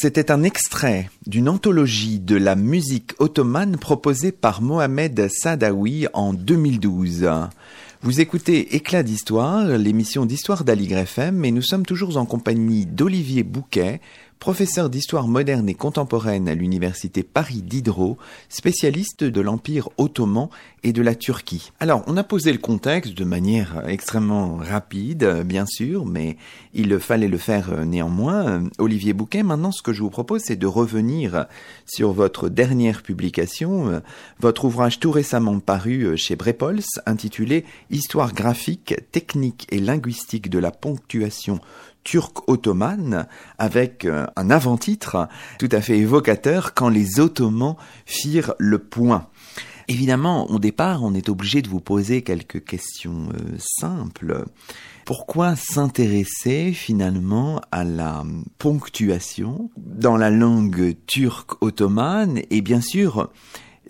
C'était 0.00 0.30
un 0.30 0.44
extrait 0.44 1.10
d'une 1.26 1.48
anthologie 1.48 2.20
de 2.20 2.36
la 2.36 2.54
musique 2.54 3.14
ottomane 3.18 3.76
proposée 3.76 4.30
par 4.30 4.62
Mohamed 4.62 5.26
Sadawi 5.28 6.06
en 6.12 6.32
2012. 6.32 7.28
Vous 8.02 8.20
écoutez 8.20 8.76
Éclat 8.76 9.02
d'Histoire, 9.02 9.66
l'émission 9.66 10.24
d'histoire 10.24 10.62
d'Aligre 10.62 10.98
FM, 10.98 11.44
et 11.44 11.50
nous 11.50 11.62
sommes 11.62 11.84
toujours 11.84 12.16
en 12.16 12.26
compagnie 12.26 12.86
d'Olivier 12.86 13.42
Bouquet, 13.42 14.00
professeur 14.38 14.88
d'histoire 14.88 15.26
moderne 15.26 15.68
et 15.68 15.74
contemporaine 15.74 16.48
à 16.48 16.54
l'université 16.54 17.22
Paris 17.22 17.62
Diderot, 17.62 18.18
spécialiste 18.48 19.24
de 19.24 19.40
l'Empire 19.40 19.88
ottoman 19.98 20.48
et 20.84 20.92
de 20.92 21.02
la 21.02 21.14
Turquie. 21.14 21.72
Alors, 21.80 22.04
on 22.06 22.16
a 22.16 22.24
posé 22.24 22.52
le 22.52 22.58
contexte 22.58 23.14
de 23.14 23.24
manière 23.24 23.82
extrêmement 23.88 24.56
rapide, 24.56 25.42
bien 25.44 25.66
sûr, 25.66 26.06
mais 26.06 26.36
il 26.72 26.98
fallait 26.98 27.28
le 27.28 27.38
faire 27.38 27.84
néanmoins. 27.84 28.62
Olivier 28.78 29.12
Bouquet, 29.12 29.42
maintenant, 29.42 29.72
ce 29.72 29.82
que 29.82 29.92
je 29.92 30.02
vous 30.02 30.10
propose, 30.10 30.42
c'est 30.44 30.56
de 30.56 30.66
revenir 30.66 31.46
sur 31.86 32.12
votre 32.12 32.48
dernière 32.48 33.02
publication, 33.02 34.02
votre 34.38 34.66
ouvrage 34.66 35.00
tout 35.00 35.10
récemment 35.10 35.58
paru 35.58 36.16
chez 36.16 36.36
Brepols, 36.36 36.80
intitulé 37.06 37.64
Histoire 37.90 38.32
graphique, 38.32 38.94
technique 39.10 39.66
et 39.70 39.78
linguistique 39.78 40.48
de 40.48 40.58
la 40.58 40.70
ponctuation 40.70 41.60
turc-ottomane 42.08 43.26
avec 43.58 44.06
euh, 44.06 44.26
un 44.36 44.48
avant-titre 44.48 45.28
tout 45.58 45.68
à 45.72 45.82
fait 45.82 45.98
évocateur 45.98 46.72
quand 46.72 46.88
les 46.88 47.20
Ottomans 47.20 47.76
firent 48.06 48.54
le 48.58 48.78
point. 48.78 49.28
Évidemment, 49.88 50.50
au 50.50 50.58
départ, 50.58 51.02
on 51.02 51.12
est 51.12 51.28
obligé 51.28 51.60
de 51.60 51.68
vous 51.68 51.80
poser 51.80 52.22
quelques 52.22 52.64
questions 52.64 53.28
euh, 53.34 53.56
simples. 53.58 54.46
Pourquoi 55.04 55.54
s'intéresser 55.54 56.72
finalement 56.72 57.60
à 57.72 57.84
la 57.84 58.24
ponctuation 58.56 59.70
dans 59.76 60.16
la 60.16 60.30
langue 60.30 60.96
turque 61.06 61.62
ottomane 61.62 62.40
et 62.50 62.62
bien 62.62 62.80
sûr 62.80 63.30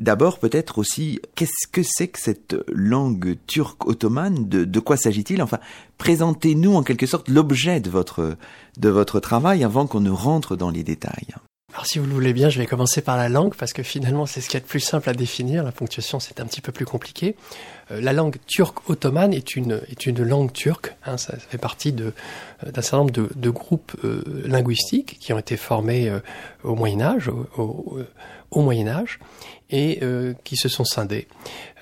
D'abord, 0.01 0.39
peut-être 0.39 0.79
aussi, 0.79 1.21
qu'est-ce 1.35 1.67
que 1.71 1.83
c'est 1.83 2.09
que 2.09 2.21
cette 2.21 2.57
langue 2.69 3.37
turque 3.47 3.87
ottomane? 3.87 4.49
De, 4.49 4.65
de 4.65 4.81
quoi 4.81 4.97
s'agit-il? 4.97 5.43
Enfin, 5.43 5.59
présentez-nous 5.99 6.75
en 6.75 6.83
quelque 6.83 7.07
sorte 7.07 7.29
l'objet 7.29 7.81
de 7.81 7.91
votre, 7.91 8.37
de 8.79 8.89
votre 8.89 9.19
travail 9.21 9.65
avant 9.65 9.87
qu'on 9.87 10.01
ne 10.01 10.11
rentre 10.11 10.57
dans 10.57 10.71
les 10.71 10.85
détails. 10.85 11.35
Alors 11.75 11.85
si 11.85 11.99
vous 11.99 12.07
le 12.07 12.15
voulez 12.15 12.33
bien, 12.33 12.49
je 12.49 12.59
vais 12.59 12.67
commencer 12.67 13.03
par 13.03 13.19
la 13.19 13.29
langue 13.29 13.55
parce 13.55 13.75
que 13.75 13.83
finalement 13.83 14.25
c'est 14.25 14.41
ce 14.41 14.49
qui 14.49 14.57
est 14.57 14.61
le 14.61 14.67
plus 14.67 14.81
simple 14.81 15.11
à 15.11 15.13
définir. 15.13 15.63
La 15.63 15.71
ponctuation 15.71 16.19
c'est 16.19 16.41
un 16.41 16.47
petit 16.47 16.63
peu 16.63 16.73
plus 16.73 16.87
compliqué. 16.87 17.37
Euh, 17.91 18.01
la 18.01 18.15
langue 18.15 18.37
turque 18.47 18.89
ottomane 18.89 19.35
est 19.35 19.55
une, 19.55 19.83
est 19.89 20.07
une 20.07 20.23
langue 20.23 20.51
turque. 20.53 20.97
Hein, 21.05 21.19
ça 21.19 21.37
fait 21.37 21.59
partie 21.59 21.93
de, 21.93 22.15
euh, 22.65 22.71
d'un 22.71 22.81
certain 22.81 22.99
nombre 22.99 23.13
de, 23.13 23.29
de 23.37 23.51
groupes 23.51 23.95
euh, 24.03 24.25
linguistiques 24.47 25.19
qui 25.21 25.35
ont 25.35 25.39
été 25.39 25.59
formés 25.59 26.11
au 26.65 26.75
Moyen 26.75 27.03
Âge, 27.03 27.31
au 27.59 28.63
Moyen 28.63 28.89
Âge, 28.89 29.19
et 29.71 29.99
euh, 30.03 30.35
qui 30.45 30.57
se 30.57 30.69
sont 30.69 30.85
scindés. 30.85 31.29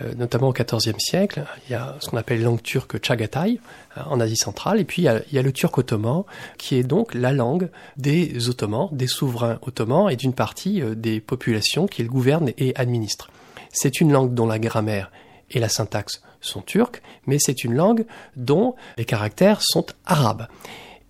Euh, 0.03 0.14
notamment 0.14 0.49
au 0.49 0.53
XIVe 0.53 0.99
siècle, 0.99 1.44
il 1.66 1.72
y 1.72 1.75
a 1.75 1.96
ce 2.01 2.09
qu'on 2.09 2.16
appelle 2.16 2.42
langue 2.42 2.62
turque 2.62 3.05
Chagatai 3.05 3.61
euh, 3.96 4.01
en 4.07 4.20
Asie 4.20 4.37
centrale, 4.37 4.81
et 4.81 4.85
puis 4.85 5.03
il 5.03 5.05
y, 5.05 5.09
a, 5.09 5.20
il 5.31 5.35
y, 5.35 5.38
a, 5.38 5.42
le 5.42 5.53
turc 5.53 5.77
ottoman, 5.79 6.25
qui 6.59 6.77
est 6.77 6.83
donc 6.83 7.14
la 7.14 7.33
langue 7.33 7.68
des 7.96 8.49
Ottomans, 8.49 8.88
des 8.92 9.07
souverains 9.07 9.59
ottomans 9.62 10.11
et 10.11 10.16
d'une 10.16 10.33
partie 10.33 10.83
des 10.96 11.20
populations 11.20 11.87
qu'ils 11.87 12.09
gouvernent 12.09 12.53
et 12.59 12.75
administrent. 12.77 13.31
C'est 13.72 14.01
une 14.01 14.12
langue 14.12 14.35
dont 14.35 14.46
la 14.46 14.59
grammaire 14.59 15.11
et 15.51 15.61
la 15.61 15.68
syntaxe 15.68 16.22
sont 16.40 16.62
turques, 16.62 17.03
mais 17.27 17.38
c'est 17.38 17.64
une 17.64 17.75
langue 17.75 18.05
dont 18.37 18.75
les 18.96 19.05
caractères 19.05 19.62
sont 19.62 19.87
arabes 20.07 20.49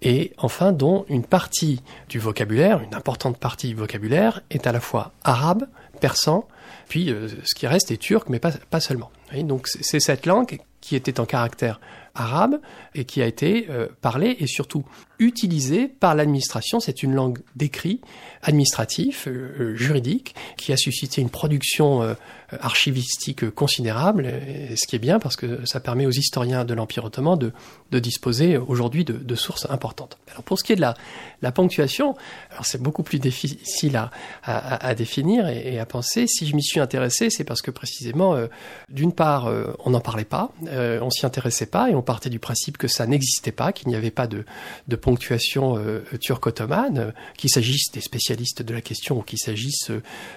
et 0.02 0.32
enfin 0.38 0.72
dont 0.72 1.04
une 1.08 1.24
partie 1.24 1.82
du 2.08 2.18
vocabulaire, 2.18 2.80
une 2.82 2.94
importante 2.94 3.38
partie 3.38 3.68
du 3.68 3.74
vocabulaire, 3.74 4.42
est 4.50 4.66
à 4.66 4.72
la 4.72 4.80
fois 4.80 5.12
arabe, 5.24 5.66
persan, 5.98 6.46
puis 6.88 7.10
euh, 7.10 7.28
ce 7.44 7.54
qui 7.54 7.66
reste 7.66 7.90
est 7.90 7.96
turc, 7.96 8.28
mais 8.28 8.38
pas, 8.38 8.80
seulement. 8.80 9.10
donc 9.42 9.68
c'est 9.68 10.00
cette 10.00 10.26
langue 10.26 10.60
qui 10.80 10.94
était 10.94 11.18
en 11.18 11.26
caractère 11.26 11.80
arabe 12.14 12.60
et 12.94 13.04
qui 13.04 13.20
a 13.20 13.26
été 13.26 13.66
euh, 13.70 13.88
parlée 14.00 14.36
et 14.38 14.46
surtout 14.46 14.84
utilisée 15.18 15.88
par 15.88 16.14
l'administration. 16.14 16.80
C'est 16.80 17.02
une 17.02 17.14
langue 17.14 17.40
d'écrit 17.56 18.00
administratif, 18.42 19.26
euh, 19.26 19.74
juridique, 19.74 20.34
qui 20.56 20.72
a 20.72 20.76
suscité 20.76 21.20
une 21.20 21.30
production 21.30 22.16
archivistique 22.60 23.50
considérable, 23.50 24.32
ce 24.76 24.86
qui 24.86 24.96
est 24.96 25.00
bien 25.00 25.18
parce 25.18 25.36
que 25.36 25.64
ça 25.64 25.80
permet 25.80 26.06
aux 26.06 26.10
historiens 26.10 26.64
de 26.64 26.74
l'Empire 26.74 27.04
ottoman 27.04 27.38
de, 27.38 27.52
de 27.90 27.98
disposer 27.98 28.56
aujourd'hui 28.56 29.04
de, 29.04 29.14
de, 29.14 29.34
sources 29.34 29.66
importantes. 29.70 30.18
Alors 30.30 30.42
pour 30.42 30.58
ce 30.58 30.64
qui 30.64 30.72
est 30.72 30.76
de 30.76 30.80
la, 30.80 30.94
la 31.42 31.52
ponctuation, 31.52 32.14
alors 32.50 32.66
c'est 32.66 32.80
beaucoup 32.80 33.02
plus 33.02 33.18
difficile 33.18 33.96
à, 33.96 34.10
à, 34.42 34.86
à 34.86 34.94
définir 34.94 35.48
et, 35.48 35.78
à 35.78 35.86
penser. 35.86 36.26
Si 36.26 36.46
je 36.46 36.54
m'y 36.56 36.62
suis 36.62 36.80
intéressé, 36.80 37.30
c'est 37.30 37.44
parce 37.44 37.62
que 37.62 37.70
précisément, 37.70 38.34
euh, 38.34 38.46
d'une 38.88 39.12
part, 39.12 39.46
euh, 39.46 39.72
on 39.84 39.90
n'en 39.90 40.00
parlait 40.00 40.24
pas, 40.24 40.52
euh, 40.68 41.00
on 41.02 41.10
s'y 41.10 41.26
intéressait 41.26 41.66
pas 41.66 41.90
et 41.90 41.94
on 41.94 42.02
partait 42.02 42.30
du 42.30 42.38
principe 42.38 42.78
que 42.78 42.88
ça 42.88 43.06
n'existait 43.06 43.52
pas, 43.52 43.72
qu'il 43.72 43.88
n'y 43.88 43.96
avait 43.96 44.10
pas 44.10 44.26
de, 44.26 44.44
de 44.88 44.96
ponctuation 44.96 45.78
turco-ottomane, 46.20 47.12
qu'il 47.36 47.50
s'agisse 47.50 47.90
des 47.92 48.00
spécialistes 48.00 48.62
de 48.62 48.74
la 48.74 48.80
question 48.80 49.18
ou 49.18 49.22
qu'il 49.22 49.38
s'agisse 49.38 49.90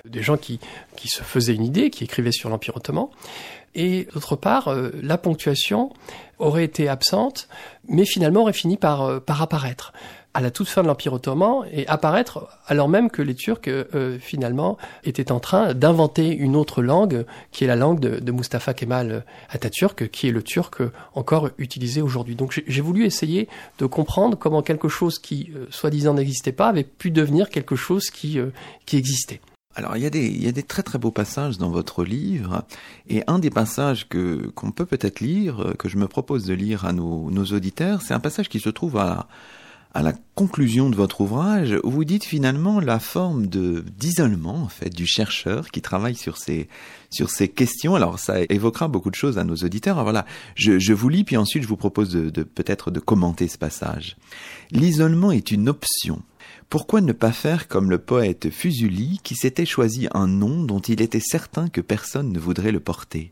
des 0.06 0.22
gens 0.22 0.38
qui, 0.38 0.60
qui 0.96 1.08
se 1.08 1.24
faisaient 1.24 1.56
une 1.56 1.66
idée, 1.66 1.90
écrivaient 2.04 2.32
sur 2.32 2.50
l'Empire 2.50 2.78
ottoman. 2.78 3.08
Et 3.76 4.08
d'autre 4.14 4.36
part, 4.36 4.74
la 5.04 5.18
ponctuation 5.20 5.94
aurait 6.40 6.64
été 6.64 6.90
absente, 6.90 7.48
mais 7.88 8.06
finalement 8.06 8.42
aurait 8.42 8.54
fini 8.54 8.78
par, 8.78 9.22
par 9.22 9.42
apparaître 9.44 9.94
à 10.34 10.42
la 10.42 10.52
toute 10.52 10.68
fin 10.68 10.84
de 10.84 10.88
l'Empire 10.88 11.14
ottoman 11.14 11.66
et 11.72 11.88
apparaître 11.88 12.48
alors 12.68 12.88
même 12.88 13.10
que 13.10 13.22
les 13.22 13.36
Turcs, 13.36 13.62
euh, 13.68 14.18
finalement, 14.20 14.78
étaient 15.04 15.32
en 15.32 15.40
train 15.40 15.74
d'inventer 15.74 16.30
une 16.30 16.56
autre 16.56 16.82
langue, 16.82 17.26
qui 17.52 17.64
est 17.64 17.68
la 17.68 17.76
langue 17.76 18.00
de, 18.00 18.32
Mustafa 18.32 18.74
Kemal 18.74 19.26
Atatürk, 19.50 20.10
qui 20.10 20.28
est 20.28 20.32
le 20.32 20.44
turc 20.44 20.82
encore 21.16 21.50
utilisé 21.58 22.02
aujourd'hui. 22.02 22.36
Donc 22.36 22.62
j'ai 22.66 22.82
voulu 22.82 23.06
essayer 23.06 23.48
de 23.80 23.86
comprendre 23.86 24.38
comment 24.38 24.62
quelque 24.62 24.88
chose 24.88 25.18
qui, 25.18 25.52
euh, 25.56 25.66
soi-disant, 25.72 26.14
n'existait 26.14 26.52
pas, 26.52 26.68
avait 26.68 26.84
pu 26.84 27.10
devenir 27.12 27.50
quelque 27.50 27.76
chose 27.76 28.10
qui, 28.12 28.40
euh, 28.40 28.52
qui 28.86 28.98
existait. 28.98 29.42
Alors 29.76 29.96
il 29.96 30.04
y, 30.04 30.06
a 30.06 30.10
des, 30.10 30.26
il 30.26 30.44
y 30.44 30.48
a 30.48 30.52
des 30.52 30.64
très 30.64 30.82
très 30.82 30.98
beaux 30.98 31.12
passages 31.12 31.58
dans 31.60 31.70
votre 31.70 32.04
livre 32.04 32.64
et 33.08 33.24
un 33.28 33.38
des 33.38 33.52
passages 33.52 34.10
que 34.10 34.48
qu'on 34.56 34.72
peut 34.72 34.86
peut-être 34.86 35.20
lire, 35.20 35.74
que 35.78 35.88
je 35.88 35.98
me 35.98 36.08
propose 36.08 36.46
de 36.46 36.54
lire 36.54 36.86
à 36.86 36.92
nos, 36.92 37.30
nos 37.30 37.46
auditeurs, 37.46 38.02
c'est 38.02 38.16
un 38.16 38.20
passage 38.20 38.50
qui 38.50 38.60
se 38.60 38.70
trouve 38.70 38.98
à, 38.98 39.28
à 39.94 40.04
la 40.04 40.14
conclusion 40.36 40.90
de 40.90 40.96
votre 40.96 41.22
ouvrage, 41.22 41.74
vous 41.84 42.04
dites 42.04 42.24
finalement 42.24 42.80
la 42.80 43.00
forme 43.00 43.48
de 43.48 43.84
d'isolement 43.98 44.64
en 44.64 44.70
fait 44.70 44.90
du 44.90 45.06
chercheur 45.06 45.70
qui 45.70 45.82
travaille 45.82 46.16
sur 46.16 46.38
ces 46.38 46.68
sur 47.12 47.30
ces 47.30 47.48
questions. 47.48 47.96
Alors 47.96 48.20
ça 48.20 48.42
évoquera 48.50 48.88
beaucoup 48.88 49.10
de 49.12 49.16
choses 49.16 49.38
à 49.38 49.44
nos 49.44 49.56
auditeurs. 49.56 49.98
Alors 49.98 50.06
voilà, 50.06 50.26
je, 50.56 50.80
je 50.80 50.94
vous 50.94 51.10
lis 51.10 51.24
puis 51.24 51.38
ensuite 51.38 51.64
je 51.64 51.68
vous 51.68 51.78
propose 51.78 52.10
de, 52.10 52.30
de 52.30 52.44
peut-être 52.44 52.92
de 52.92 53.00
commenter 53.00 53.48
ce 53.48 53.58
passage. 53.58 54.18
L'isolement 54.72 55.32
est 55.32 55.52
une 55.52 55.70
option. 55.70 56.22
Pourquoi 56.70 57.02
ne 57.02 57.14
pas 57.14 57.32
faire 57.32 57.68
comme 57.68 57.90
le 57.90 57.98
poète 57.98 58.52
Fusuli 58.52 59.20
qui 59.24 59.34
s'était 59.34 59.66
choisi 59.66 60.08
un 60.14 60.28
nom 60.28 60.64
dont 60.64 60.80
il 60.80 61.02
était 61.02 61.20
certain 61.20 61.68
que 61.68 61.82
personne 61.82 62.32
ne 62.32 62.38
voudrait 62.38 62.72
le 62.72 62.80
porter? 62.80 63.32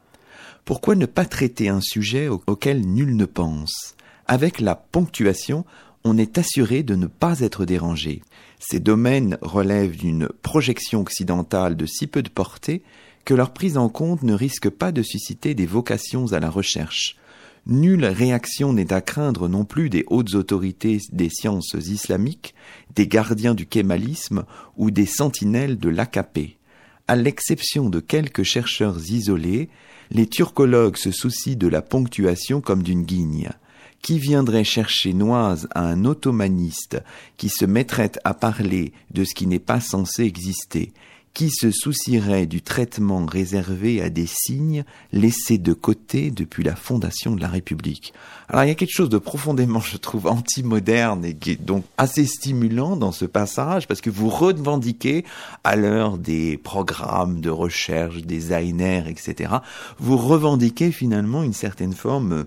Pourquoi 0.65 0.95
ne 0.95 1.05
pas 1.05 1.25
traiter 1.25 1.69
un 1.69 1.79
sujet 1.79 2.29
auquel 2.29 2.81
nul 2.81 3.15
ne 3.15 3.25
pense? 3.25 3.95
Avec 4.25 4.59
la 4.59 4.73
ponctuation, 4.73 5.65
on 6.03 6.17
est 6.17 6.39
assuré 6.39 6.81
de 6.81 6.95
ne 6.95 7.05
pas 7.05 7.41
être 7.41 7.63
dérangé. 7.63 8.23
Ces 8.57 8.79
domaines 8.79 9.37
relèvent 9.43 9.97
d'une 9.97 10.29
projection 10.41 11.01
occidentale 11.01 11.77
de 11.77 11.85
si 11.85 12.07
peu 12.07 12.23
de 12.23 12.29
portée 12.29 12.81
que 13.23 13.35
leur 13.35 13.53
prise 13.53 13.77
en 13.77 13.89
compte 13.89 14.23
ne 14.23 14.33
risque 14.33 14.69
pas 14.71 14.91
de 14.91 15.03
susciter 15.03 15.53
des 15.53 15.67
vocations 15.67 16.33
à 16.33 16.39
la 16.39 16.49
recherche. 16.49 17.17
Nulle 17.69 18.05
réaction 18.05 18.71
n'est 18.71 18.93
à 18.93 19.01
craindre 19.01 19.49
non 19.49 19.65
plus 19.65 19.89
des 19.89 20.05
hautes 20.07 20.35
autorités 20.35 21.01
des 21.11 21.27
sciences 21.27 21.73
islamiques, 21.73 22.55
des 22.95 23.07
gardiens 23.07 23.55
du 23.55 23.65
kémalisme 23.65 24.45
ou 24.77 24.89
des 24.89 25.05
sentinelles 25.05 25.77
de 25.77 25.89
l'AKP. 25.89 26.55
À 27.09 27.17
l'exception 27.17 27.89
de 27.89 27.99
quelques 27.99 28.43
chercheurs 28.43 28.97
isolés, 29.11 29.67
les 30.11 30.27
turcologues 30.27 30.95
se 30.95 31.11
soucient 31.11 31.57
de 31.57 31.67
la 31.67 31.81
ponctuation 31.81 32.61
comme 32.61 32.83
d'une 32.83 33.03
guigne. 33.03 33.49
Qui 34.01 34.17
viendrait 34.17 34.63
chercher 34.63 35.11
noise 35.11 35.67
à 35.75 35.85
un 35.85 36.05
ottomaniste 36.05 37.03
qui 37.35 37.49
se 37.49 37.65
mettrait 37.65 38.13
à 38.23 38.33
parler 38.33 38.93
de 39.11 39.25
ce 39.25 39.35
qui 39.35 39.45
n'est 39.45 39.59
pas 39.59 39.81
censé 39.81 40.23
exister? 40.23 40.93
Qui 41.33 41.49
se 41.51 41.69
soucierait 41.71 42.47
du 42.47 42.61
traitement 42.61 43.25
réservé 43.25 44.01
à 44.01 44.09
des 44.09 44.25
signes 44.25 44.83
laissés 45.11 45.57
de 45.57 45.73
côté 45.73 46.31
depuis 46.31 46.63
la 46.63 46.75
fondation 46.75 47.35
de 47.35 47.41
la 47.41 47.47
République. 47.47 48.13
Alors 48.49 48.63
il 48.63 48.69
y 48.69 48.71
a 48.71 48.75
quelque 48.75 48.95
chose 48.95 49.09
de 49.09 49.17
profondément, 49.17 49.79
je 49.79 49.97
trouve, 49.97 50.27
anti-moderne 50.27 51.25
et 51.25 51.35
qui 51.35 51.51
est 51.51 51.63
donc 51.63 51.83
assez 51.97 52.25
stimulant 52.25 52.95
dans 52.95 53.11
ce 53.11 53.25
passage 53.25 53.87
parce 53.87 54.01
que 54.01 54.09
vous 54.09 54.29
revendiquez 54.29 55.25
à 55.63 55.75
l'heure 55.75 56.17
des 56.17 56.57
programmes 56.57 57.41
de 57.41 57.49
recherche, 57.49 58.23
des 58.23 58.53
ANR, 58.53 59.07
etc., 59.07 59.53
vous 59.99 60.17
revendiquez 60.17 60.91
finalement 60.91 61.43
une 61.43 61.53
certaine 61.53 61.93
forme 61.93 62.45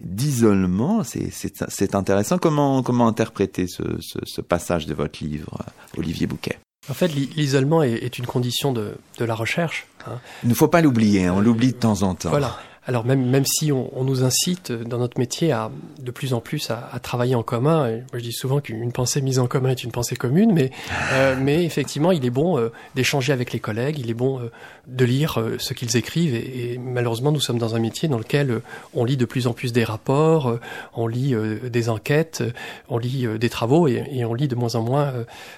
d'isolement. 0.00 1.02
C'est 1.04 1.94
intéressant. 1.94 2.38
Comment, 2.38 2.82
comment 2.82 3.06
interpréter 3.06 3.66
ce, 3.66 4.40
passage 4.40 4.86
de 4.86 4.94
votre 4.94 5.22
livre, 5.22 5.58
Olivier 5.96 6.26
Bouquet? 6.26 6.58
En 6.90 6.94
fait, 6.94 7.08
l'isolement 7.08 7.82
est, 7.82 8.18
une 8.18 8.26
condition 8.26 8.72
de, 8.72 8.96
la 9.18 9.34
recherche. 9.34 9.86
Hein. 10.06 10.18
Il 10.42 10.48
ne 10.48 10.54
faut 10.54 10.68
pas 10.68 10.80
l'oublier, 10.80 11.26
hein, 11.26 11.34
on 11.36 11.40
l'oublie 11.40 11.72
de 11.72 11.78
temps 11.78 12.02
en 12.02 12.14
temps. 12.14 12.30
Voilà. 12.30 12.58
Alors 12.86 13.04
même, 13.04 13.26
même 13.26 13.44
si 13.44 13.72
on, 13.72 13.90
on, 13.98 14.04
nous 14.04 14.24
incite 14.24 14.72
dans 14.72 14.96
notre 14.96 15.18
métier 15.18 15.52
à 15.52 15.70
de 16.00 16.10
plus 16.10 16.32
en 16.32 16.40
plus 16.40 16.70
à, 16.70 16.88
à 16.90 16.98
travailler 16.98 17.34
en 17.34 17.42
commun, 17.42 17.86
et 17.86 17.96
moi 17.96 18.14
je 18.14 18.20
dis 18.20 18.32
souvent 18.32 18.60
qu'une 18.60 18.90
pensée 18.90 19.20
mise 19.20 19.38
en 19.38 19.46
commun 19.46 19.70
est 19.70 19.84
une 19.84 19.92
pensée 19.92 20.16
commune, 20.16 20.50
mais, 20.54 20.70
euh, 21.12 21.36
mais 21.38 21.62
effectivement 21.64 22.10
il 22.10 22.24
est 22.24 22.30
bon 22.30 22.58
euh, 22.58 22.72
d'échanger 22.94 23.34
avec 23.34 23.52
les 23.52 23.60
collègues, 23.60 23.98
il 23.98 24.08
est 24.08 24.14
bon 24.14 24.40
euh, 24.40 24.50
de 24.86 25.04
lire 25.04 25.38
euh, 25.38 25.56
ce 25.58 25.74
qu'ils 25.74 25.98
écrivent, 25.98 26.34
et, 26.34 26.72
et, 26.72 26.78
malheureusement 26.78 27.32
nous 27.32 27.40
sommes 27.40 27.58
dans 27.58 27.76
un 27.76 27.80
métier 27.80 28.08
dans 28.08 28.16
lequel 28.16 28.50
euh, 28.50 28.62
on 28.94 29.04
lit 29.04 29.18
de 29.18 29.26
plus 29.26 29.46
en 29.46 29.52
plus 29.52 29.74
des 29.74 29.84
rapports, 29.84 30.58
on 30.94 31.06
lit 31.06 31.34
des 31.70 31.88
enquêtes, 31.90 32.42
on 32.88 32.96
lit 32.96 33.26
des 33.38 33.50
travaux, 33.50 33.88
et, 33.88 34.04
et, 34.10 34.24
on 34.24 34.32
lit 34.32 34.48
de 34.48 34.54
moins 34.54 34.74
en 34.74 34.82
moins 34.82 35.12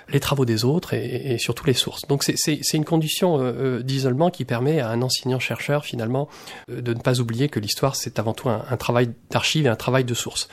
les 0.08 0.20
travaux 0.20 0.44
des 0.44 0.64
autres, 0.64 0.92
et, 0.92 1.34
et 1.34 1.38
surtout 1.38 1.66
les 1.66 1.72
sources. 1.72 2.02
Donc 2.08 2.24
c'est 2.24 2.74
une 2.74 2.84
condition 2.84 3.52
d'isolement 3.80 4.30
qui 4.30 4.44
permet 4.44 4.80
à 4.80 4.90
un 4.90 5.02
enseignant-chercheur 5.02 5.84
finalement 5.84 6.28
de 6.68 6.92
ne 6.92 6.98
pas 6.98 7.11
oublier 7.20 7.48
que 7.48 7.60
l'histoire, 7.60 7.96
c'est 7.96 8.18
avant 8.18 8.34
tout 8.34 8.48
un, 8.48 8.76
travail 8.76 9.10
d'archive 9.30 9.66
et 9.66 9.68
un 9.68 9.76
travail 9.76 10.04
de 10.04 10.14
source. 10.14 10.48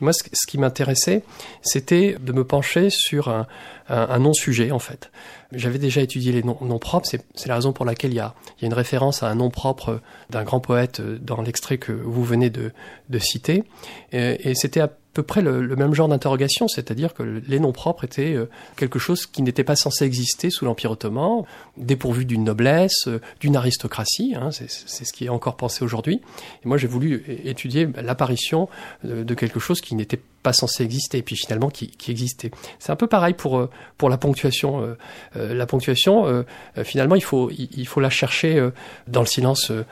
moi, 0.00 0.12
ce, 0.12 0.46
qui 0.46 0.58
m'intéressait, 0.58 1.24
c'était 1.62 2.16
de 2.20 2.32
me 2.32 2.44
pencher 2.44 2.90
sur 2.90 3.28
un, 3.28 3.46
un, 3.88 4.18
non-sujet, 4.18 4.70
en 4.70 4.78
fait. 4.78 5.10
J'avais 5.52 5.78
déjà 5.78 6.00
étudié 6.00 6.32
les 6.32 6.42
noms, 6.42 6.78
propres, 6.78 7.08
c'est 7.08 7.48
la 7.48 7.54
raison 7.54 7.72
pour 7.72 7.84
laquelle 7.84 8.12
il 8.12 8.16
y, 8.16 8.20
a, 8.20 8.34
il 8.58 8.62
y 8.62 8.64
a 8.64 8.66
une 8.66 8.74
référence 8.74 9.22
à 9.22 9.28
un 9.28 9.34
nom 9.34 9.50
propre 9.50 10.00
d'un 10.30 10.44
grand 10.44 10.60
poète 10.60 11.00
dans 11.00 11.42
l'extrait 11.42 11.78
que 11.78 11.92
vous 11.92 12.24
venez 12.24 12.50
de, 12.50 12.72
citer. 13.18 13.64
Et, 14.12 14.50
et 14.50 14.54
c'était 14.54 14.80
peu 15.12 15.22
près 15.22 15.42
le, 15.42 15.76
même 15.76 15.94
genre 15.94 16.08
d'interrogation, 16.08 16.68
c'est-à-dire 16.68 17.12
que 17.12 17.22
les 17.22 17.60
noms 17.60 17.72
propres 17.72 18.04
étaient 18.04 18.34
euh, 18.34 18.48
quelque 18.76 18.98
chose 18.98 19.26
qui 19.26 19.42
n'était 19.42 19.64
pas 19.64 19.76
censé 19.76 20.04
exister 20.04 20.48
sous 20.48 20.64
l'Empire 20.64 20.92
ottoman, 20.92 21.42
dépourvu 21.76 22.24
d'une 22.24 22.44
noblesse, 22.44 23.08
euh, 23.08 23.20
d'une 23.40 23.56
aristocratie, 23.56 24.34
hein, 24.36 24.50
c'est 24.52 24.68
ce 24.68 25.12
qui 25.12 25.26
est 25.26 25.28
encore 25.28 25.56
pensé 25.56 25.84
aujourd'hui. 25.84 26.22
Et 26.64 26.68
moi 26.68 26.78
j'ai 26.78 26.86
voulu 26.86 27.24
étudier 27.44 27.88
l'apparition 28.02 28.68
de, 29.04 29.34
quelque 29.34 29.60
chose 29.60 29.80
qui 29.80 29.94
n'était 29.94 30.20
pas 30.42 30.52
censé 30.52 30.82
exister, 30.82 31.18
et 31.18 31.22
puis 31.22 31.36
finalement 31.36 31.68
qui, 31.68 31.88
qui 31.88 32.10
existait. 32.10 32.50
C'est 32.78 32.90
un 32.90 32.96
peu 32.96 33.06
pareil 33.06 33.34
pour 33.34 33.58
euh, 33.58 33.70
pour 33.98 34.08
la 34.08 34.16
ponctuation. 34.16 34.96
la 35.34 35.66
ponctuation, 35.66 36.44
finalement, 36.82 37.14
il 37.14 37.22
faut 37.22 37.50
il, 37.50 37.86
faut 37.86 38.00
la 38.00 38.10
chercher 38.10 38.70
dans 39.06 39.20
le 39.20 39.26
silence 39.26 39.70
de, 39.70 39.84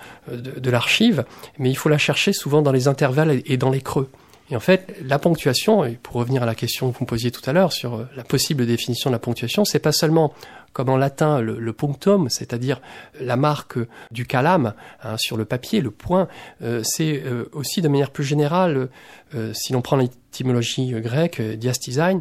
de 0.58 0.70
l'archive, 0.70 1.24
mais 1.58 1.70
il 1.70 1.76
faut 1.76 1.88
la 1.88 1.98
chercher 1.98 2.32
souvent 2.32 2.62
dans 2.62 2.72
les 2.72 2.88
intervalles 2.88 3.42
et 3.44 3.56
dans 3.56 3.70
les 3.70 3.80
creux. 3.80 4.10
Et 4.50 4.56
en 4.56 4.60
fait, 4.60 4.96
la 5.04 5.18
ponctuation, 5.18 5.84
et 5.84 5.98
pour 6.02 6.16
revenir 6.16 6.42
à 6.42 6.46
la 6.46 6.54
question 6.54 6.90
que 6.90 6.98
vous 6.98 7.04
me 7.04 7.08
posiez 7.08 7.30
tout 7.30 7.48
à 7.48 7.52
l'heure 7.52 7.72
sur 7.72 7.94
euh, 7.94 8.08
la 8.16 8.24
possible 8.24 8.66
définition 8.66 9.10
de 9.10 9.14
la 9.14 9.20
ponctuation, 9.20 9.64
c'est 9.64 9.78
pas 9.78 9.92
seulement 9.92 10.34
comme 10.72 10.88
en 10.88 10.96
latin 10.96 11.40
le, 11.40 11.72
punctum, 11.72 12.28
c'est-à-dire 12.30 12.80
la 13.20 13.36
marque 13.36 13.78
du 14.12 14.24
calame 14.24 14.74
hein, 15.02 15.16
sur 15.18 15.36
le 15.36 15.44
papier, 15.44 15.80
le 15.80 15.90
point, 15.90 16.28
euh, 16.62 16.80
c'est 16.84 17.22
euh, 17.24 17.50
aussi 17.52 17.82
de 17.82 17.88
manière 17.88 18.10
plus 18.10 18.24
générale, 18.24 18.88
si 19.52 19.72
l'on 19.72 19.80
prend 19.80 19.96
l'étymologie 19.96 20.90
grecque, 21.00 21.40
diastisain, 21.40 22.20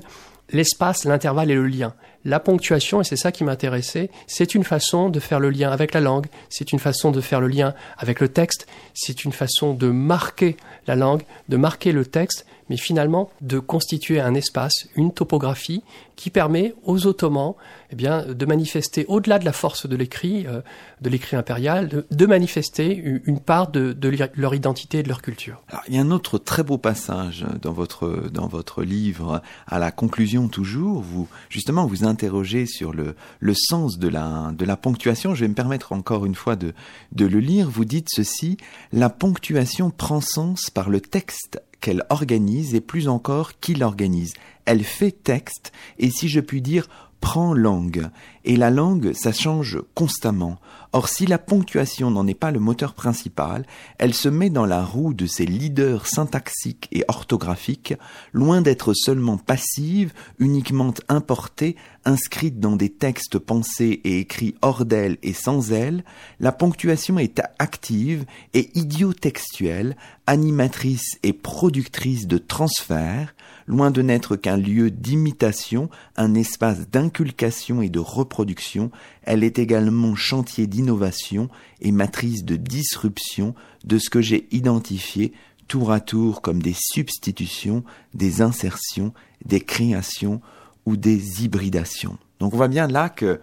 l'espace, 0.51 1.05
l'intervalle 1.05 1.51
et 1.51 1.55
le 1.55 1.67
lien. 1.67 1.93
La 2.25 2.39
ponctuation, 2.39 3.01
et 3.01 3.03
c'est 3.03 3.15
ça 3.15 3.31
qui 3.31 3.43
m'intéressait, 3.43 4.09
c'est 4.27 4.53
une 4.55 4.63
façon 4.63 5.09
de 5.09 5.19
faire 5.19 5.39
le 5.39 5.49
lien 5.49 5.71
avec 5.71 5.93
la 5.93 6.01
langue, 6.01 6.27
c'est 6.49 6.71
une 6.73 6.79
façon 6.79 7.11
de 7.11 7.21
faire 7.21 7.39
le 7.39 7.47
lien 7.47 7.73
avec 7.97 8.19
le 8.19 8.27
texte, 8.27 8.67
c'est 8.93 9.23
une 9.23 9.31
façon 9.31 9.73
de 9.73 9.87
marquer 9.87 10.57
la 10.85 10.95
langue, 10.95 11.23
de 11.47 11.57
marquer 11.57 11.91
le 11.91 12.05
texte, 12.05 12.45
mais 12.69 12.77
finalement 12.77 13.29
de 13.41 13.59
constituer 13.59 14.19
un 14.19 14.33
espace, 14.33 14.87
une 14.95 15.11
topographie 15.11 15.83
qui 16.15 16.29
permet 16.29 16.73
aux 16.83 17.07
Ottomans 17.07 17.55
eh 17.91 17.95
bien, 17.95 18.25
de 18.25 18.45
manifester, 18.45 19.05
au-delà 19.07 19.39
de 19.39 19.45
la 19.45 19.53
force 19.53 19.87
de 19.87 19.95
l'écrit, 19.95 20.45
euh, 20.47 20.61
de 21.01 21.09
l'écrit 21.09 21.37
impérial, 21.37 22.05
de, 22.11 22.25
manifester 22.25 23.21
une 23.23 23.39
part 23.39 23.71
de, 23.71 23.95
leur 24.35 24.53
identité 24.53 24.99
et 24.99 25.03
de 25.03 25.07
leur 25.07 25.21
culture. 25.21 25.61
Alors, 25.69 25.83
il 25.87 25.95
y 25.95 25.97
a 25.97 26.01
un 26.01 26.11
autre 26.11 26.37
très 26.37 26.61
beau 26.61 26.77
passage 26.77 27.45
dans 27.61 27.71
votre, 27.71 28.29
dans 28.31 28.47
votre 28.47 28.83
livre, 28.83 29.41
à 29.65 29.79
la 29.79 29.91
conclusion 29.91 30.49
toujours, 30.49 31.01
vous, 31.01 31.27
justement, 31.49 31.87
vous 31.87 32.03
interrogez 32.03 32.65
sur 32.65 32.93
le, 32.93 33.15
le 33.39 33.53
sens 33.55 33.97
de 33.97 34.09
la, 34.09 34.51
de 34.55 34.65
la 34.65 34.75
ponctuation. 34.75 35.33
Je 35.33 35.41
vais 35.41 35.47
me 35.47 35.55
permettre 35.55 35.93
encore 35.93 36.25
une 36.25 36.35
fois 36.35 36.55
de, 36.55 36.73
de 37.13 37.25
le 37.25 37.39
lire. 37.39 37.69
Vous 37.69 37.85
dites 37.85 38.09
ceci, 38.13 38.57
la 38.91 39.09
ponctuation 39.09 39.89
prend 39.89 40.21
sens 40.21 40.69
par 40.69 40.89
le 40.89 41.01
texte 41.01 41.61
qu'elle 41.79 42.03
organise 42.09 42.75
et 42.75 42.81
plus 42.81 43.07
encore 43.07 43.59
qui 43.59 43.75
l'organise. 43.75 44.33
Elle 44.65 44.83
fait 44.83 45.11
texte 45.11 45.71
et 45.97 46.09
si 46.11 46.29
je 46.29 46.39
puis 46.39 46.61
dire 46.61 46.87
prend 47.19 47.53
langue. 47.53 48.09
Et 48.45 48.55
la 48.55 48.69
langue, 48.69 49.11
ça 49.13 49.31
change 49.31 49.81
constamment. 49.93 50.59
Or, 50.91 51.07
si 51.07 51.27
la 51.27 51.37
ponctuation 51.37 52.09
n'en 52.09 52.25
est 52.25 52.33
pas 52.33 52.49
le 52.49 52.59
moteur 52.59 52.95
principal, 52.95 53.65
elle 53.99 54.15
se 54.15 54.27
met 54.27 54.49
dans 54.49 54.65
la 54.65 54.83
roue 54.83 55.13
de 55.13 55.27
ses 55.27 55.45
leaders 55.45 56.07
syntaxiques 56.07 56.87
et 56.91 57.05
orthographiques, 57.07 57.93
loin 58.33 58.61
d'être 58.61 58.95
seulement 58.95 59.37
passive, 59.37 60.13
uniquement 60.39 60.93
importée, 61.07 61.75
inscrite 62.05 62.59
dans 62.59 62.75
des 62.75 62.89
textes 62.89 63.37
pensés 63.37 64.01
et 64.03 64.19
écrits 64.19 64.55
hors 64.63 64.83
d'elle 64.83 65.17
et 65.21 65.33
sans 65.33 65.71
elle, 65.71 66.03
la 66.39 66.51
ponctuation 66.51 67.19
est 67.19 67.39
active 67.59 68.25
et 68.55 68.71
idiotextuelle, 68.73 69.95
animatrice 70.25 71.19
et 71.23 71.33
productrice 71.33 72.27
de 72.27 72.39
transfert, 72.39 73.35
loin 73.67 73.91
de 73.91 74.01
n'être 74.01 74.35
qu'un 74.35 74.57
lieu 74.57 74.89
d'imitation, 74.89 75.89
un 76.17 76.33
espace 76.33 76.89
d'inculcation 76.89 77.81
et 77.81 77.89
de 77.89 77.99
reproduction, 77.99 78.89
elle 79.23 79.43
est 79.43 79.59
également 79.59 80.15
chantier 80.15 80.67
d'innovation 80.67 81.49
et 81.81 81.91
matrice 81.91 82.43
de 82.43 82.55
disruption 82.55 83.55
de 83.83 83.97
ce 83.97 84.09
que 84.09 84.21
j'ai 84.21 84.47
identifié 84.51 85.33
tour 85.67 85.91
à 85.91 85.99
tour 85.99 86.41
comme 86.41 86.61
des 86.61 86.75
substitutions, 86.75 87.83
des 88.13 88.41
insertions, 88.41 89.13
des 89.45 89.61
créations 89.61 90.41
ou 90.85 90.97
des 90.97 91.43
hybridations. 91.43 92.17
Donc 92.39 92.53
on 92.53 92.57
voit 92.57 92.67
bien 92.67 92.87
là 92.87 93.09
que 93.09 93.39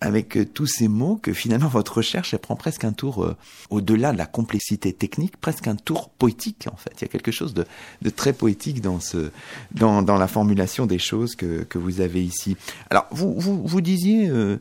avec 0.00 0.36
euh, 0.36 0.44
tous 0.44 0.66
ces 0.66 0.88
mots 0.88 1.16
que 1.16 1.32
finalement 1.32 1.68
votre 1.78 1.98
recherche 1.98 2.34
elle 2.34 2.40
prend 2.40 2.56
presque 2.56 2.84
un 2.84 2.92
tour 2.92 3.24
euh, 3.24 3.36
au-delà 3.70 4.12
de 4.12 4.18
la 4.18 4.26
complexité 4.26 4.92
technique, 4.92 5.36
presque 5.36 5.66
un 5.68 5.76
tour 5.76 6.08
poétique 6.10 6.66
en 6.72 6.76
fait. 6.76 6.92
Il 6.98 7.02
y 7.02 7.04
a 7.04 7.08
quelque 7.08 7.32
chose 7.32 7.54
de, 7.54 7.64
de 8.02 8.10
très 8.10 8.32
poétique 8.32 8.80
dans 8.80 9.00
ce 9.00 9.30
dans, 9.72 10.02
dans, 10.02 10.18
la 10.18 10.28
formulation 10.28 10.86
des 10.86 10.98
choses 10.98 11.34
que, 11.34 11.64
que 11.64 11.78
vous 11.78 12.00
avez 12.00 12.22
ici. 12.22 12.56
Alors 12.90 13.06
vous 13.10 13.34
vous, 13.38 13.66
vous 13.66 13.80
disiez 13.80 14.28
euh, 14.28 14.58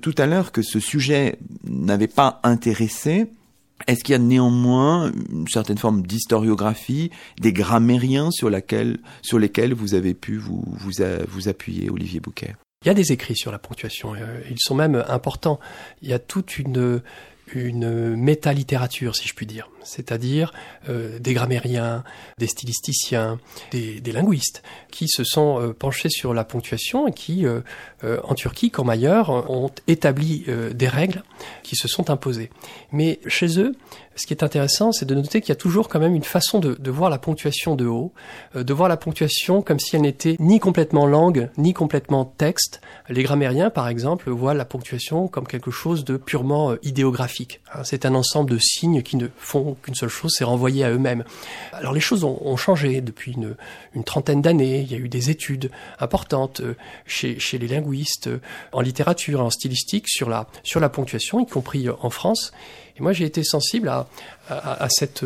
tout 0.00 0.14
à 0.18 0.26
l'heure 0.26 0.52
que 0.52 0.62
ce 0.62 0.80
sujet 0.80 1.38
n'avait 1.64 2.08
pas 2.08 2.40
intéressé. 2.42 3.26
Est-ce 3.86 4.02
qu'il 4.02 4.12
y 4.12 4.16
a 4.16 4.18
néanmoins 4.18 5.12
une 5.30 5.46
certaine 5.46 5.78
forme 5.78 6.02
d'historiographie, 6.02 7.10
des 7.40 7.52
grammairiens 7.52 8.32
sur, 8.32 8.50
laquelle, 8.50 8.98
sur 9.22 9.38
lesquels 9.38 9.72
vous 9.72 9.94
avez 9.94 10.14
pu 10.14 10.36
vous, 10.36 10.64
vous, 10.66 10.90
vous 11.28 11.48
appuyer, 11.48 11.88
Olivier 11.88 12.18
Bouquet? 12.18 12.56
Il 12.84 12.88
y 12.88 12.90
a 12.90 12.94
des 12.94 13.12
écrits 13.12 13.36
sur 13.36 13.50
la 13.50 13.58
ponctuation, 13.58 14.14
euh, 14.14 14.40
ils 14.50 14.60
sont 14.60 14.74
même 14.74 15.04
importants. 15.08 15.58
Il 16.02 16.08
y 16.08 16.12
a 16.12 16.18
toute 16.18 16.58
une, 16.58 17.02
une 17.52 18.14
métalittérature, 18.14 19.16
si 19.16 19.26
je 19.26 19.34
puis 19.34 19.46
dire, 19.46 19.68
c'est-à-dire 19.82 20.52
euh, 20.88 21.18
des 21.18 21.34
grammairiens, 21.34 22.04
des 22.38 22.46
stylisticiens, 22.46 23.38
des, 23.70 24.00
linguistes, 24.12 24.62
qui 24.90 25.08
se 25.08 25.24
sont 25.24 25.60
euh, 25.60 25.72
penchés 25.72 26.08
sur 26.08 26.34
la 26.34 26.44
ponctuation 26.44 27.08
et 27.08 27.12
qui, 27.12 27.46
en 28.04 28.34
Turquie 28.34 28.70
comme 28.70 28.90
ailleurs, 28.90 29.30
ont 29.50 29.70
établi 29.86 30.44
des 30.74 30.88
règles 30.88 31.22
qui 31.62 31.76
se 31.76 31.88
sont 31.88 32.10
imposées. 32.10 32.50
Mais 32.92 33.20
chez 33.26 33.58
eux, 33.60 33.72
ce 34.18 34.26
qui 34.26 34.34
est 34.34 34.42
intéressant, 34.42 34.90
c'est 34.90 35.06
de 35.06 35.14
noter 35.14 35.40
qu'il 35.40 35.50
y 35.50 35.52
a 35.52 35.56
toujours 35.56 35.88
quand 35.88 36.00
même 36.00 36.14
une 36.14 36.24
façon 36.24 36.58
de, 36.58 36.74
de 36.74 36.90
voir 36.90 37.08
la 37.08 37.18
ponctuation 37.18 37.76
de 37.76 37.86
haut, 37.86 38.12
euh, 38.56 38.64
de 38.64 38.74
voir 38.74 38.88
la 38.88 38.96
ponctuation 38.96 39.62
comme 39.62 39.78
si 39.78 39.94
elle 39.94 40.02
n'était 40.02 40.36
ni 40.40 40.58
complètement 40.58 41.06
langue, 41.06 41.50
ni 41.56 41.72
complètement 41.72 42.24
texte. 42.24 42.80
Les 43.08 43.22
grammairiens, 43.22 43.70
par 43.70 43.86
exemple, 43.88 44.30
voient 44.30 44.54
la 44.54 44.64
ponctuation 44.64 45.28
comme 45.28 45.46
quelque 45.46 45.70
chose 45.70 46.04
de 46.04 46.16
purement 46.16 46.72
euh, 46.72 46.78
idéographique. 46.82 47.60
Hein, 47.72 47.84
c'est 47.84 48.06
un 48.06 48.14
ensemble 48.14 48.50
de 48.50 48.58
signes 48.58 49.02
qui 49.02 49.16
ne 49.16 49.28
font 49.36 49.67
qu'une 49.74 49.94
seule 49.94 50.08
chose, 50.08 50.32
c'est 50.36 50.44
renvoyer 50.44 50.84
à 50.84 50.90
eux-mêmes. 50.90 51.24
Alors 51.72 51.92
les 51.92 52.00
choses 52.00 52.24
ont, 52.24 52.56
changé 52.56 53.00
depuis 53.00 53.32
une, 53.32 53.56
trentaine 54.04 54.42
d'années. 54.42 54.80
Il 54.80 54.90
y 54.90 54.94
a 54.94 54.98
eu 54.98 55.08
des 55.08 55.30
études 55.30 55.70
importantes 56.00 56.60
euh, 56.60 56.74
chez, 57.06 57.38
les 57.58 57.68
linguistes, 57.68 58.30
en 58.72 58.80
littérature, 58.80 59.40
en 59.40 59.50
stylistique, 59.50 60.08
sur 60.08 60.28
la, 60.28 60.46
sur 60.62 60.80
la 60.80 60.88
ponctuation, 60.88 61.40
y 61.40 61.46
compris 61.46 61.88
en 61.88 62.10
France. 62.10 62.52
Et 62.96 63.02
moi, 63.02 63.12
j'ai 63.12 63.24
été 63.24 63.44
sensible 63.44 63.88
à, 63.88 64.08
à 64.48 64.88
cette 64.88 65.24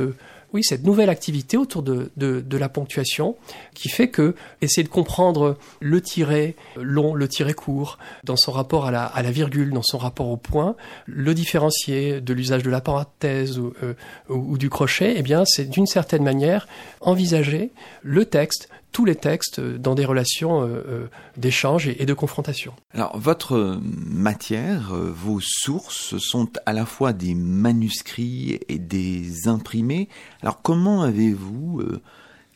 oui, 0.52 0.62
cette 0.62 0.84
nouvelle 0.84 1.10
activité 1.10 1.56
autour 1.56 1.82
de, 1.82 2.10
de, 2.16 2.56
la 2.56 2.68
ponctuation 2.68 3.36
qui 3.74 3.88
fait 3.88 4.08
que 4.08 4.34
essayer 4.60 4.82
de 4.82 4.88
comprendre 4.88 5.56
le 5.80 6.00
tiret 6.00 6.54
long, 6.76 7.14
le 7.14 7.26
tiret 7.26 7.54
court, 7.54 7.98
dans 8.24 8.36
son 8.36 8.52
rapport 8.52 8.86
à 8.86 8.90
la, 8.90 9.04
à 9.04 9.22
la 9.22 9.30
virgule, 9.30 9.72
dans 9.72 9.82
son 9.82 9.98
rapport 9.98 10.28
au 10.28 10.36
point, 10.36 10.76
le 11.06 11.34
différencier 11.34 12.20
de 12.20 12.34
l'usage 12.34 12.62
de 12.62 12.70
la 12.70 12.80
parenthèse 12.80 13.58
ou, 13.58 13.72
euh, 13.82 13.94
ou, 14.28 14.58
du 14.58 14.68
crochet, 14.68 15.14
eh 15.16 15.22
bien, 15.22 15.44
c'est 15.44 15.68
d'une 15.68 15.86
certaine 15.86 16.22
manière 16.22 16.68
envisager 17.00 17.72
le 18.02 18.24
texte 18.26 18.68
tous 18.92 19.04
les 19.04 19.16
textes 19.16 19.60
dans 19.60 19.94
des 19.94 20.04
relations 20.04 20.62
euh, 20.62 20.66
euh, 20.66 21.06
d'échange 21.36 21.88
et, 21.88 22.06
de 22.06 22.14
confrontation. 22.14 22.72
Alors, 22.92 23.18
votre 23.18 23.80
matière, 23.82 24.92
euh, 24.94 25.10
vos 25.10 25.40
sources 25.40 26.18
sont 26.18 26.48
à 26.66 26.72
la 26.72 26.86
fois 26.86 27.12
des 27.12 27.34
manuscrits 27.34 28.60
et 28.68 28.78
des 28.78 29.48
imprimés. 29.48 30.08
Alors, 30.42 30.62
comment 30.62 31.02
avez-vous 31.02 31.80
euh, 31.80 32.02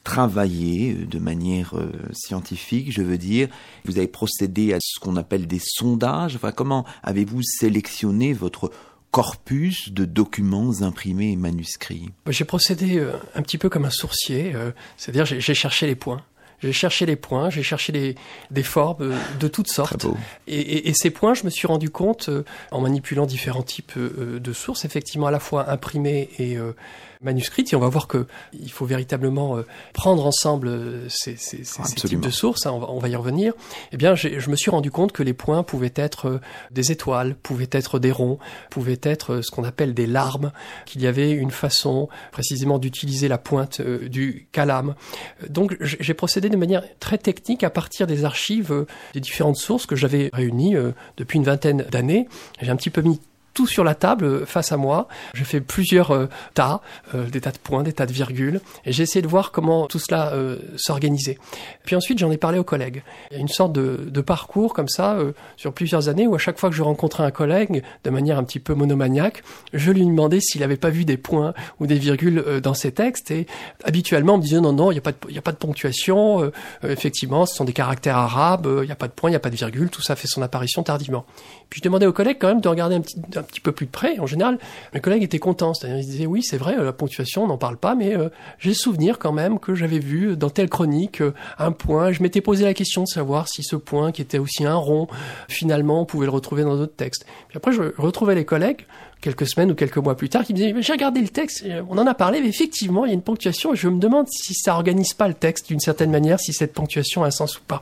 travaillé 0.04 0.94
de 0.94 1.18
manière 1.18 1.74
euh, 1.74 1.90
scientifique, 2.12 2.92
je 2.92 3.02
veux 3.02 3.18
dire? 3.18 3.48
Vous 3.84 3.98
avez 3.98 4.06
procédé 4.06 4.72
à 4.72 4.78
ce 4.80 5.00
qu'on 5.00 5.16
appelle 5.16 5.46
des 5.46 5.60
sondages. 5.60 6.36
Enfin, 6.36 6.52
comment 6.52 6.84
avez-vous 7.02 7.42
sélectionné 7.42 8.32
votre 8.32 8.70
corpus 9.10 9.92
de 9.92 10.04
documents 10.04 10.82
imprimés 10.82 11.32
et 11.32 11.36
manuscrits 11.36 12.10
J'ai 12.28 12.44
procédé 12.44 12.98
euh, 12.98 13.12
un 13.34 13.42
petit 13.42 13.58
peu 13.58 13.68
comme 13.68 13.84
un 13.84 13.90
sourcier, 13.90 14.52
euh, 14.54 14.72
c'est-à-dire 14.96 15.24
j'ai 15.24 15.54
cherché 15.54 15.86
les 15.86 15.94
points. 15.96 16.22
J'ai 16.62 16.72
cherché 16.72 17.04
les 17.04 17.16
points, 17.16 17.50
j'ai 17.50 17.62
cherché 17.62 17.92
des, 17.92 18.14
des 18.50 18.62
formes 18.62 19.14
de 19.38 19.48
toutes 19.48 19.68
sortes. 19.68 20.06
Et, 20.46 20.58
et, 20.58 20.88
et, 20.88 20.94
ces 20.94 21.10
points, 21.10 21.34
je 21.34 21.44
me 21.44 21.50
suis 21.50 21.66
rendu 21.66 21.90
compte, 21.90 22.28
euh, 22.28 22.44
en 22.70 22.80
manipulant 22.80 23.26
différents 23.26 23.62
types 23.62 23.92
euh, 23.96 24.40
de 24.40 24.52
sources, 24.52 24.84
effectivement 24.84 25.26
à 25.26 25.30
la 25.30 25.40
fois 25.40 25.70
imprimées 25.70 26.30
et 26.38 26.56
euh, 27.26 27.30
manuscrites, 27.36 27.72
et 27.72 27.76
on 27.76 27.80
va 27.80 27.88
voir 27.88 28.06
que 28.06 28.26
il 28.52 28.70
faut 28.70 28.86
véritablement 28.86 29.58
prendre 29.92 30.26
ensemble 30.26 30.70
ces, 31.08 31.36
ces, 31.36 31.64
ces, 31.64 31.82
ces 31.82 31.94
types 31.94 32.20
de 32.20 32.30
sources, 32.30 32.66
hein, 32.66 32.72
on, 32.72 32.78
va, 32.78 32.90
on, 32.90 32.98
va, 32.98 33.08
y 33.08 33.16
revenir. 33.16 33.52
Eh 33.92 33.96
bien, 33.96 34.14
je 34.14 34.50
me 34.50 34.56
suis 34.56 34.70
rendu 34.70 34.90
compte 34.90 35.12
que 35.12 35.22
les 35.22 35.32
points 35.32 35.62
pouvaient 35.62 35.92
être 35.94 36.40
des 36.70 36.92
étoiles, 36.92 37.34
pouvaient 37.34 37.68
être 37.72 37.98
des 37.98 38.12
ronds, 38.12 38.38
pouvaient 38.70 39.00
être 39.02 39.40
ce 39.40 39.50
qu'on 39.50 39.64
appelle 39.64 39.94
des 39.94 40.06
larmes, 40.06 40.52
qu'il 40.84 41.02
y 41.02 41.06
avait 41.06 41.32
une 41.32 41.50
façon 41.50 42.08
précisément 42.32 42.78
d'utiliser 42.78 43.28
la 43.28 43.38
pointe 43.38 43.80
du 43.80 44.48
calame. 44.52 44.94
Donc, 45.48 45.76
j'ai 45.80 46.14
procédé 46.14 46.48
de 46.48 46.56
manière 46.56 46.82
très 47.00 47.18
technique 47.18 47.64
à 47.64 47.70
partir 47.70 48.06
des 48.06 48.24
archives 48.24 48.86
des 49.14 49.20
différentes 49.20 49.56
sources 49.56 49.86
que 49.86 49.96
j'avais 49.96 50.30
réunies 50.32 50.76
depuis 51.16 51.38
une 51.38 51.44
vingtaine 51.44 51.84
d'années. 51.90 52.28
J'ai 52.60 52.70
un 52.70 52.76
petit 52.76 52.90
peu 52.90 53.02
mis 53.02 53.20
tout 53.56 53.66
sur 53.66 53.82
la 53.82 53.94
table 53.94 54.46
face 54.46 54.70
à 54.70 54.76
moi. 54.76 55.08
J'ai 55.34 55.44
fait 55.44 55.60
plusieurs 55.60 56.10
euh, 56.12 56.26
tas, 56.54 56.82
euh, 57.14 57.24
des 57.28 57.40
tas 57.40 57.52
de 57.52 57.58
points, 57.58 57.82
des 57.82 57.94
tas 57.94 58.06
de 58.06 58.12
virgules, 58.12 58.60
et 58.84 58.92
j'ai 58.92 59.02
essayé 59.02 59.22
de 59.22 59.28
voir 59.28 59.50
comment 59.50 59.86
tout 59.86 59.98
cela 59.98 60.32
euh, 60.32 60.58
s'organisait. 60.76 61.38
Puis 61.84 61.96
ensuite, 61.96 62.18
j'en 62.18 62.30
ai 62.30 62.36
parlé 62.36 62.58
aux 62.58 62.64
collègues. 62.64 63.02
Il 63.30 63.34
y 63.34 63.38
a 63.38 63.40
une 63.40 63.48
sorte 63.48 63.72
de, 63.72 64.06
de 64.06 64.20
parcours 64.20 64.74
comme 64.74 64.88
ça 64.88 65.14
euh, 65.14 65.32
sur 65.56 65.72
plusieurs 65.72 66.08
années 66.10 66.26
où 66.26 66.34
à 66.34 66.38
chaque 66.38 66.58
fois 66.58 66.68
que 66.68 66.76
je 66.76 66.82
rencontrais 66.82 67.24
un 67.24 67.30
collègue, 67.30 67.82
de 68.04 68.10
manière 68.10 68.38
un 68.38 68.44
petit 68.44 68.60
peu 68.60 68.74
monomaniaque, 68.74 69.42
je 69.72 69.90
lui 69.90 70.04
demandais 70.04 70.40
s'il 70.40 70.60
n'avait 70.60 70.76
pas 70.76 70.90
vu 70.90 71.06
des 71.06 71.16
points 71.16 71.54
ou 71.80 71.86
des 71.86 71.98
virgules 71.98 72.44
euh, 72.46 72.60
dans 72.60 72.74
ses 72.74 72.92
textes, 72.92 73.30
et 73.30 73.46
habituellement 73.84 74.34
on 74.34 74.38
me 74.38 74.42
disait 74.42 74.60
non 74.60 74.74
non, 74.74 74.90
il 74.90 74.94
n'y 74.94 74.98
a 74.98 75.02
pas 75.02 75.12
de, 75.12 75.38
a 75.38 75.42
pas 75.42 75.52
de 75.52 75.56
ponctuation. 75.56 76.42
Euh, 76.42 76.50
effectivement, 76.86 77.46
ce 77.46 77.56
sont 77.56 77.64
des 77.64 77.72
caractères 77.72 78.18
arabes. 78.18 78.68
Il 78.82 78.86
n'y 78.86 78.92
a 78.92 78.96
pas 78.96 79.08
de 79.08 79.12
points, 79.12 79.30
il 79.30 79.32
n'y 79.32 79.36
a 79.36 79.40
pas 79.40 79.50
de 79.50 79.56
virgule. 79.56 79.88
Tout 79.88 80.02
ça 80.02 80.16
fait 80.16 80.28
son 80.28 80.42
apparition 80.42 80.82
tardivement. 80.82 81.24
Puis 81.70 81.80
je 81.80 81.84
demandais 81.84 82.06
aux 82.06 82.12
collègues 82.12 82.38
quand 82.40 82.48
même 82.48 82.60
de 82.60 82.68
regarder 82.68 82.94
un 82.94 83.00
petit, 83.00 83.16
un 83.34 83.42
petit 83.42 83.60
peu 83.60 83.72
plus 83.72 83.86
de 83.86 83.90
près. 83.90 84.18
En 84.18 84.26
général, 84.26 84.58
mes 84.94 85.00
collègues 85.00 85.22
étaient 85.22 85.38
contents. 85.38 85.74
C'est-à-dire, 85.74 85.98
ils 85.98 86.06
disaient, 86.06 86.26
oui, 86.26 86.42
c'est 86.42 86.56
vrai, 86.56 86.76
la 86.76 86.92
ponctuation, 86.92 87.44
on 87.44 87.46
n'en 87.48 87.58
parle 87.58 87.76
pas, 87.76 87.94
mais 87.94 88.16
euh, 88.16 88.28
j'ai 88.58 88.74
souvenir 88.74 89.18
quand 89.18 89.32
même 89.32 89.58
que 89.58 89.74
j'avais 89.74 89.98
vu 89.98 90.36
dans 90.36 90.50
telle 90.50 90.68
chronique 90.68 91.20
euh, 91.20 91.34
un 91.58 91.72
point. 91.72 92.12
Je 92.12 92.22
m'étais 92.22 92.40
posé 92.40 92.64
la 92.64 92.74
question 92.74 93.02
de 93.02 93.08
savoir 93.08 93.48
si 93.48 93.62
ce 93.62 93.76
point, 93.76 94.12
qui 94.12 94.22
était 94.22 94.38
aussi 94.38 94.64
un 94.64 94.74
rond, 94.74 95.08
finalement, 95.48 96.00
on 96.02 96.04
pouvait 96.04 96.26
le 96.26 96.32
retrouver 96.32 96.62
dans 96.62 96.76
d'autres 96.76 96.96
textes. 96.96 97.26
Puis 97.48 97.56
après, 97.56 97.72
je 97.72 97.82
retrouvais 97.98 98.34
les 98.34 98.44
collègues 98.44 98.86
quelques 99.20 99.48
semaines 99.48 99.70
ou 99.70 99.74
quelques 99.74 99.96
mois 99.96 100.16
plus 100.16 100.28
tard 100.28 100.44
qui 100.44 100.52
me 100.52 100.58
disait 100.58 100.74
j'ai 100.78 100.92
regardé 100.92 101.20
le 101.20 101.28
texte, 101.28 101.64
on 101.88 101.98
en 101.98 102.06
a 102.06 102.14
parlé, 102.14 102.40
mais 102.40 102.48
effectivement 102.48 103.04
il 103.04 103.08
y 103.08 103.10
a 103.10 103.14
une 103.14 103.22
ponctuation 103.22 103.72
et 103.72 103.76
je 103.76 103.88
me 103.88 103.98
demande 103.98 104.26
si 104.28 104.54
ça 104.54 104.74
organise 104.74 105.14
pas 105.14 105.28
le 105.28 105.34
texte 105.34 105.68
d'une 105.68 105.80
certaine 105.80 106.10
manière, 106.10 106.38
si 106.38 106.52
cette 106.52 106.72
ponctuation 106.72 107.24
a 107.24 107.28
un 107.28 107.30
sens 107.30 107.58
ou 107.58 107.62
pas. 107.66 107.80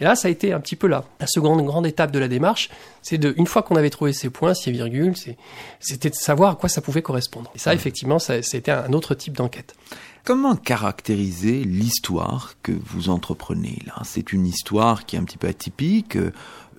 Et 0.00 0.04
là 0.04 0.16
ça 0.16 0.28
a 0.28 0.30
été 0.30 0.52
un 0.52 0.60
petit 0.60 0.76
peu 0.76 0.86
la, 0.86 1.04
la 1.20 1.26
seconde 1.26 1.64
grande 1.64 1.86
étape 1.86 2.12
de 2.12 2.18
la 2.18 2.28
démarche, 2.28 2.70
c'est 3.02 3.18
de 3.18 3.34
une 3.36 3.46
fois 3.46 3.62
qu'on 3.62 3.76
avait 3.76 3.90
trouvé 3.90 4.12
ces 4.12 4.30
points, 4.30 4.54
ces 4.54 4.70
virgules, 4.70 5.14
c'était 5.80 6.10
de 6.10 6.14
savoir 6.14 6.52
à 6.52 6.54
quoi 6.54 6.68
ça 6.68 6.80
pouvait 6.80 7.02
correspondre. 7.02 7.50
Et 7.54 7.58
ça 7.58 7.74
effectivement 7.74 8.18
ça 8.18 8.42
c'était 8.42 8.72
un 8.72 8.92
autre 8.92 9.14
type 9.14 9.36
d'enquête. 9.36 9.74
Comment 10.24 10.56
caractériser 10.56 11.62
l'histoire 11.62 12.54
que 12.64 12.72
vous 12.72 13.10
entreprenez 13.10 13.78
là? 13.86 14.02
C'est 14.04 14.32
une 14.32 14.44
histoire 14.44 15.06
qui 15.06 15.14
est 15.14 15.20
un 15.20 15.24
petit 15.24 15.38
peu 15.38 15.46
atypique, 15.46 16.18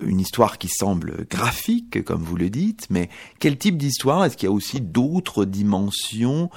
une 0.02 0.20
histoire 0.20 0.58
qui 0.58 0.68
semble 0.68 1.26
graphique, 1.30 2.04
comme 2.04 2.22
vous 2.22 2.36
le 2.36 2.50
dites, 2.50 2.86
mais 2.90 3.08
quel 3.38 3.56
type 3.56 3.76
d'histoire? 3.76 4.24
Est-ce 4.24 4.36
qu'il 4.36 4.48
y 4.48 4.52
a 4.52 4.54
aussi 4.54 4.80
d'autres 4.80 5.44
dimensions 5.44 6.50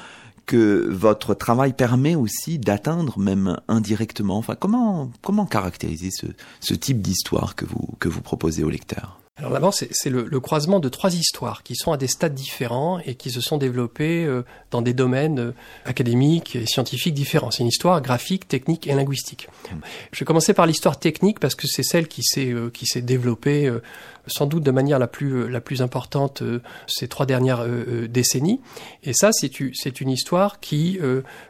que 0.45 0.88
votre 0.89 1.34
travail 1.34 1.73
permet 1.73 2.15
aussi 2.15 2.60
d'atteindre, 2.60 3.17
même 3.19 3.58
indirectement? 3.67 4.38
Enfin, 4.38 4.56
comment 4.56 5.12
comment 5.21 5.45
caractériser 5.45 6.10
ce, 6.12 6.27
ce 6.60 6.73
type 6.73 7.01
d'histoire 7.01 7.56
que 7.56 7.65
vous 7.65 7.88
que 7.99 8.10
vous 8.10 8.21
proposez 8.21 8.63
au 8.63 8.69
lecteur 8.69 9.20
alors 9.41 9.54
d'abord, 9.54 9.73
c'est 9.73 10.10
le, 10.10 10.25
le, 10.25 10.39
croisement 10.39 10.80
de 10.80 10.88
trois 10.88 11.15
histoires 11.15 11.63
qui 11.63 11.75
sont 11.75 11.91
à 11.91 11.97
des 11.97 12.08
stades 12.08 12.36
différents 12.36 12.99
et 12.99 13.15
qui 13.15 13.32
se 13.32 13.41
sont 13.41 13.58
développées 13.58 14.23
euh, 14.23 14.43
dans 14.69 14.84
des 14.84 14.93
domaines 14.93 15.39
euh, 15.39 15.54
académiques 15.86 16.56
et 16.56 16.67
scientifiques 16.67 17.15
différents. 17.15 17.49
C'est 17.49 17.63
une 17.63 17.69
histoire 17.69 18.01
graphique, 18.04 18.47
technique 18.47 18.86
et 18.86 18.93
linguistique. 18.93 19.47
Mmh. 19.49 19.75
Je 20.12 20.19
vais 20.19 20.25
commencer 20.25 20.54
par 20.54 20.67
l'histoire 20.67 20.99
technique 20.99 21.39
parce 21.39 21.56
que 21.56 21.65
c'est 21.65 21.82
celle 21.82 22.08
qui 22.08 22.21
s'est 22.21 22.51
euh, 22.51 22.69
qui 22.69 22.86
s'est 22.86 23.01
développée 23.01 23.65
euh, 23.65 23.82
sans 24.27 24.45
doute 24.45 24.63
de 24.63 24.71
manière 24.71 24.99
la 24.99 25.07
plus 25.07 25.49
la 25.49 25.62
plus 25.62 25.81
importante 25.81 26.41
euh, 26.41 26.62
ces 26.88 27.07
trois 27.07 27.25
dernières 27.25 27.65
décennies. 28.10 28.62
Et 29.03 29.13
ça, 29.13 29.31
c'est 29.31 29.51
c'est 29.73 30.01
une 30.01 30.10
histoire 30.10 30.60
qui 30.60 30.99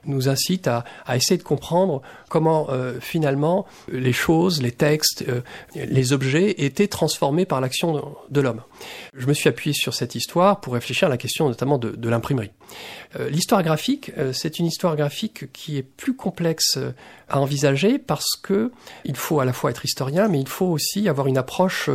nous 0.05 0.27
incite 0.29 0.67
à, 0.67 0.83
à, 1.05 1.15
essayer 1.15 1.37
de 1.37 1.43
comprendre 1.43 2.01
comment 2.29 2.67
finalement 2.99 3.65
les 3.91 4.13
choses, 4.13 4.61
les 4.61 4.71
textes, 4.71 5.25
les 5.75 6.13
objets 6.13 6.55
étaient 6.57 6.87
transformés 6.87 7.45
par 7.45 7.61
l'action 7.61 7.93
de, 7.93 8.01
de 8.29 8.41
l'homme. 8.41 8.61
Je 9.13 9.27
me 9.27 9.33
suis 9.33 9.49
appuyé 9.49 9.73
sur 9.73 9.93
cette 9.93 10.15
histoire 10.15 10.59
pour 10.61 10.73
réfléchir 10.73 11.07
à 11.07 11.09
la 11.09 11.17
question 11.17 11.47
notamment 11.47 11.77
de, 11.77 11.91
de 11.91 12.09
l'imprimerie. 12.09 12.51
Euh, 13.19 13.29
l'histoire 13.29 13.63
graphique, 13.63 14.11
euh, 14.17 14.33
c'est 14.33 14.59
une 14.59 14.65
histoire 14.65 14.95
graphique 14.95 15.51
qui 15.51 15.77
est 15.77 15.83
plus 15.83 16.15
complexe 16.15 16.77
euh, 16.77 16.91
à 17.29 17.39
envisager 17.39 17.97
parce 17.99 18.35
que 18.41 18.71
il 19.05 19.15
faut 19.15 19.39
à 19.39 19.45
la 19.45 19.53
fois 19.53 19.71
être 19.71 19.85
historien, 19.85 20.27
mais 20.27 20.39
il 20.39 20.47
faut 20.47 20.65
aussi 20.65 21.07
avoir 21.07 21.27
une 21.27 21.37
approche 21.37 21.89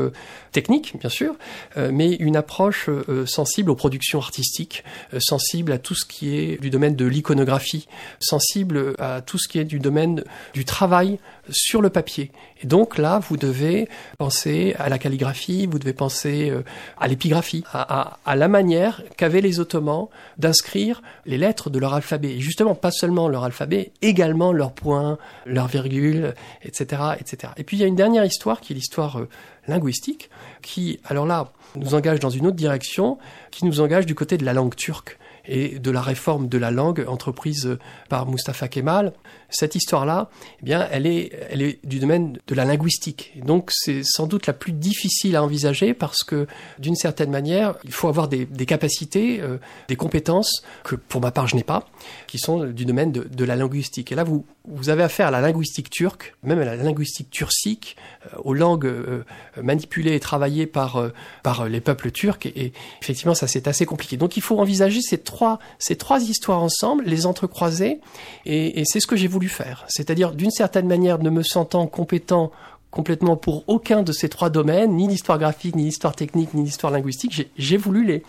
technique, 0.51 0.99
bien 0.99 1.11
sûr, 1.11 1.35
mais 1.77 2.15
une 2.15 2.37
approche 2.37 2.89
sensible 3.27 3.71
aux 3.71 3.75
productions 3.75 4.19
artistiques, 4.19 4.83
sensible 5.19 5.73
à 5.73 5.79
tout 5.79 5.95
ce 5.95 6.07
qui 6.07 6.39
est 6.39 6.59
du 6.59 6.71
domaine 6.71 6.97
de 6.97 7.05
l'iconographie, 7.05 7.87
sensible 8.19 8.95
à 8.99 9.21
tout 9.21 9.37
ce 9.37 9.47
qui 9.47 9.59
est 9.59 9.65
du 9.65 9.79
domaine 9.79 10.25
du 10.55 10.65
travail 10.65 11.19
sur 11.51 11.83
le 11.83 11.91
papier. 11.91 12.33
Et 12.63 12.67
donc 12.67 12.99
là, 12.99 13.19
vous 13.19 13.37
devez 13.37 13.89
penser 14.19 14.75
à 14.79 14.89
la 14.89 14.99
calligraphie, 14.99 15.67
vous 15.67 15.79
devez 15.79 15.93
penser 15.93 16.53
à 16.99 17.09
l'épigraphie, 17.09 17.65
à, 17.73 18.19
la 18.35 18.49
manière 18.49 19.03
qu'avaient 19.17 19.41
les 19.41 19.61
Ottomans 19.61 20.09
d'inscrire 20.39 21.03
les 21.25 21.39
lettres 21.39 21.71
de 21.71 21.79
leur 21.79 21.95
alphabet. 21.95 22.33
Et 22.33 22.41
justement, 22.41 22.75
pas 22.75 22.91
seulement 22.91 23.29
leur 23.29 23.45
alphabet, 23.45 23.93
également 24.03 24.53
leurs 24.53 24.73
points, 24.73 25.19
leurs 25.45 25.69
virgules, 25.69 26.35
etc., 26.63 27.03
etc. 27.21 27.53
Et 27.57 27.65
puis 27.65 27.77
il 27.77 27.81
y 27.81 27.85
a 27.85 27.87
une 27.87 27.97
dernière 27.97 28.25
histoire 28.25 28.61
qui 28.61 28.73
est 28.73 28.77
l'histoire 28.77 29.19
euh, 29.19 29.29
linguistique, 29.67 30.31
qui, 30.63 31.01
alors 31.05 31.27
là, 31.27 31.53
nous 31.77 31.95
engage 31.95 32.21
dans 32.21 32.31
une 32.31 32.47
autre 32.47 32.57
direction, 32.57 33.19
qui 33.51 33.65
nous 33.65 33.81
engage 33.81 34.07
du 34.07 34.15
côté 34.15 34.39
de 34.39 34.45
la 34.45 34.53
langue 34.53 34.75
turque 34.75 35.19
et 35.49 35.79
de 35.79 35.91
la 35.91 36.01
réforme 36.01 36.49
de 36.49 36.59
la 36.59 36.71
langue 36.71 37.05
entreprise 37.07 37.79
par 38.09 38.27
Mustafa 38.27 38.69
Kemal. 38.69 39.13
Cette 39.49 39.75
histoire-là, 39.77 40.29
eh 40.61 40.65
bien, 40.65 40.89
elle 40.91 41.07
est, 41.07 41.31
elle 41.51 41.63
est 41.63 41.79
du 41.85 42.01
domaine 42.01 42.39
de 42.47 42.55
la 42.55 42.65
linguistique. 42.65 43.33
Donc, 43.45 43.71
c'est 43.73 44.03
sans 44.03 44.27
doute 44.27 44.47
la 44.47 44.53
plus 44.53 44.73
difficile 44.73 45.37
à 45.37 45.43
envisager 45.43 45.95
parce 45.95 46.25
que, 46.25 46.47
d'une 46.79 46.97
certaine 46.97 47.31
manière, 47.31 47.77
il 47.85 47.93
faut 47.93 48.09
avoir 48.09 48.29
des, 48.29 48.47
capacités, 48.67 49.41
euh, 49.41 49.59
des 49.89 49.97
compétences 49.97 50.65
que, 50.83 50.97
pour 50.97 51.21
ma 51.21 51.31
part, 51.31 51.47
je 51.47 51.57
n'ai 51.57 51.63
pas, 51.63 51.87
qui 52.27 52.39
sont 52.39 52.65
du 52.65 52.85
domaine 52.85 53.13
de, 53.13 53.45
la 53.45 53.55
linguistique. 53.55 54.11
Et 54.11 54.17
là, 54.17 54.25
vous, 54.25 54.45
vous 54.67 54.89
avez 54.89 55.05
affaire 55.05 55.29
à 55.29 55.31
la 55.31 55.41
linguistique 55.41 55.91
turque, 55.91 56.35
même 56.43 56.59
à 56.59 56.65
la 56.65 56.75
linguistique 56.75 57.31
turcique, 57.31 57.97
euh, 58.27 58.39
aux 58.43 58.55
langues 58.55 58.87
euh, 58.87 59.23
manipulées 59.63 60.17
et 60.17 60.21
travaillées 60.21 60.67
par, 60.67 61.11
par 61.45 61.69
les 61.69 61.81
peuples 61.81 62.11
turcs. 62.11 62.47
Et, 62.47 62.67
et 62.67 62.73
effectivement, 63.01 63.35
ça, 63.35 63.47
c'est 63.47 63.69
assez 63.69 63.87
compliqué. 63.87 64.17
Donc, 64.17 64.37
il 64.37 64.43
faut 64.43 64.59
envisager 64.59 65.01
ces 65.03 65.19
trois, 65.19 65.61
ces 65.79 65.95
trois 65.95 66.21
histoires 66.21 66.63
ensemble, 66.63 67.05
les 67.05 67.27
entrecroiser. 67.27 68.01
Et, 68.45 68.81
et 68.81 68.85
c'est 68.85 68.99
ce 68.99 69.07
que 69.07 69.15
j'ai 69.15 69.29
voulu 69.29 69.36
faire. 69.49 69.85
C'est-à-dire, 69.89 70.33
d'une 70.33 70.51
certaine 70.51 70.87
manière, 70.87 71.19
ne 71.19 71.31
me 71.31 71.43
sentant 71.43 71.87
compétent 71.87 72.51
complètement 72.91 73.37
pour 73.37 73.65
aucun 73.67 74.03
de 74.03 74.11
ces 74.11 74.31
trois 74.31 74.49
domaines, 74.49 74.97
ni 74.97 75.07
l'histoire 75.07 75.39
graphique, 75.39 75.77
ni 75.77 75.85
l'histoire 75.85 76.17
technique, 76.17 76.55
ni 76.55 76.65
l'histoire 76.65 76.91
linguistique. 76.91 77.51
J'ai 77.59 77.77
voulu 77.77 78.07
les, 78.07 78.23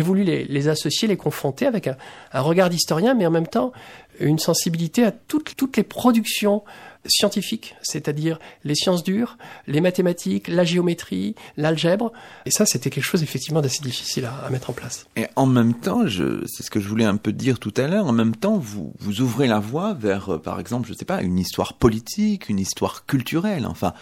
voulu 0.00 0.22
les, 0.22 0.68
associer, 0.68 1.08
les 1.08 1.16
confronter 1.16 1.66
avec 1.66 1.88
un, 1.88 1.96
un 2.32 2.40
regard 2.40 2.70
d'historien, 2.70 3.14
mais 3.14 3.26
en 3.26 3.32
même 3.32 3.48
temps 3.48 3.72
une 4.20 4.38
sensibilité 4.38 5.04
à 5.04 5.10
toutes, 5.10 5.56
toutes 5.56 5.76
les 5.76 5.82
productions 5.82 6.62
scientifiques, 7.06 7.74
c'est-à-dire 7.82 8.38
les 8.64 8.74
sciences 8.74 9.02
dures, 9.02 9.36
les 9.66 9.80
mathématiques, 9.80 10.48
la 10.48 10.64
géométrie, 10.64 11.34
l'algèbre. 11.56 12.12
Et 12.46 12.50
ça, 12.50 12.66
c'était 12.66 12.90
quelque 12.90 13.04
chose 13.04 13.22
effectivement 13.22 13.60
d'assez 13.60 13.82
difficile 13.82 14.24
à, 14.24 14.34
à, 14.34 14.50
mettre 14.50 14.70
en 14.70 14.72
place. 14.72 15.06
Et 15.16 15.26
en 15.36 15.46
même 15.46 15.74
temps, 15.74 16.02
c'est 16.06 16.62
ce 16.62 16.70
que 16.70 16.80
je 16.80 16.88
voulais 16.88 17.04
un 17.04 17.16
peu 17.16 17.32
dire 17.32 17.58
tout 17.58 17.74
à 17.76 17.86
l'heure, 17.86 18.06
en 18.06 18.12
même 18.12 18.36
temps, 18.36 18.58
vous, 18.58 18.92
vous 18.98 19.20
ouvrez 19.20 19.46
la 19.46 19.58
voie 19.58 19.94
vers, 19.94 20.40
par 20.40 20.60
exemple, 20.60 20.88
je 20.88 20.94
sais 20.94 21.04
pas, 21.04 21.22
une 21.22 21.38
histoire 21.38 21.74
politique, 21.74 22.48
une 22.48 22.58
histoire 22.58 23.06
culturelle, 23.06 23.66
enfin, 23.66 23.92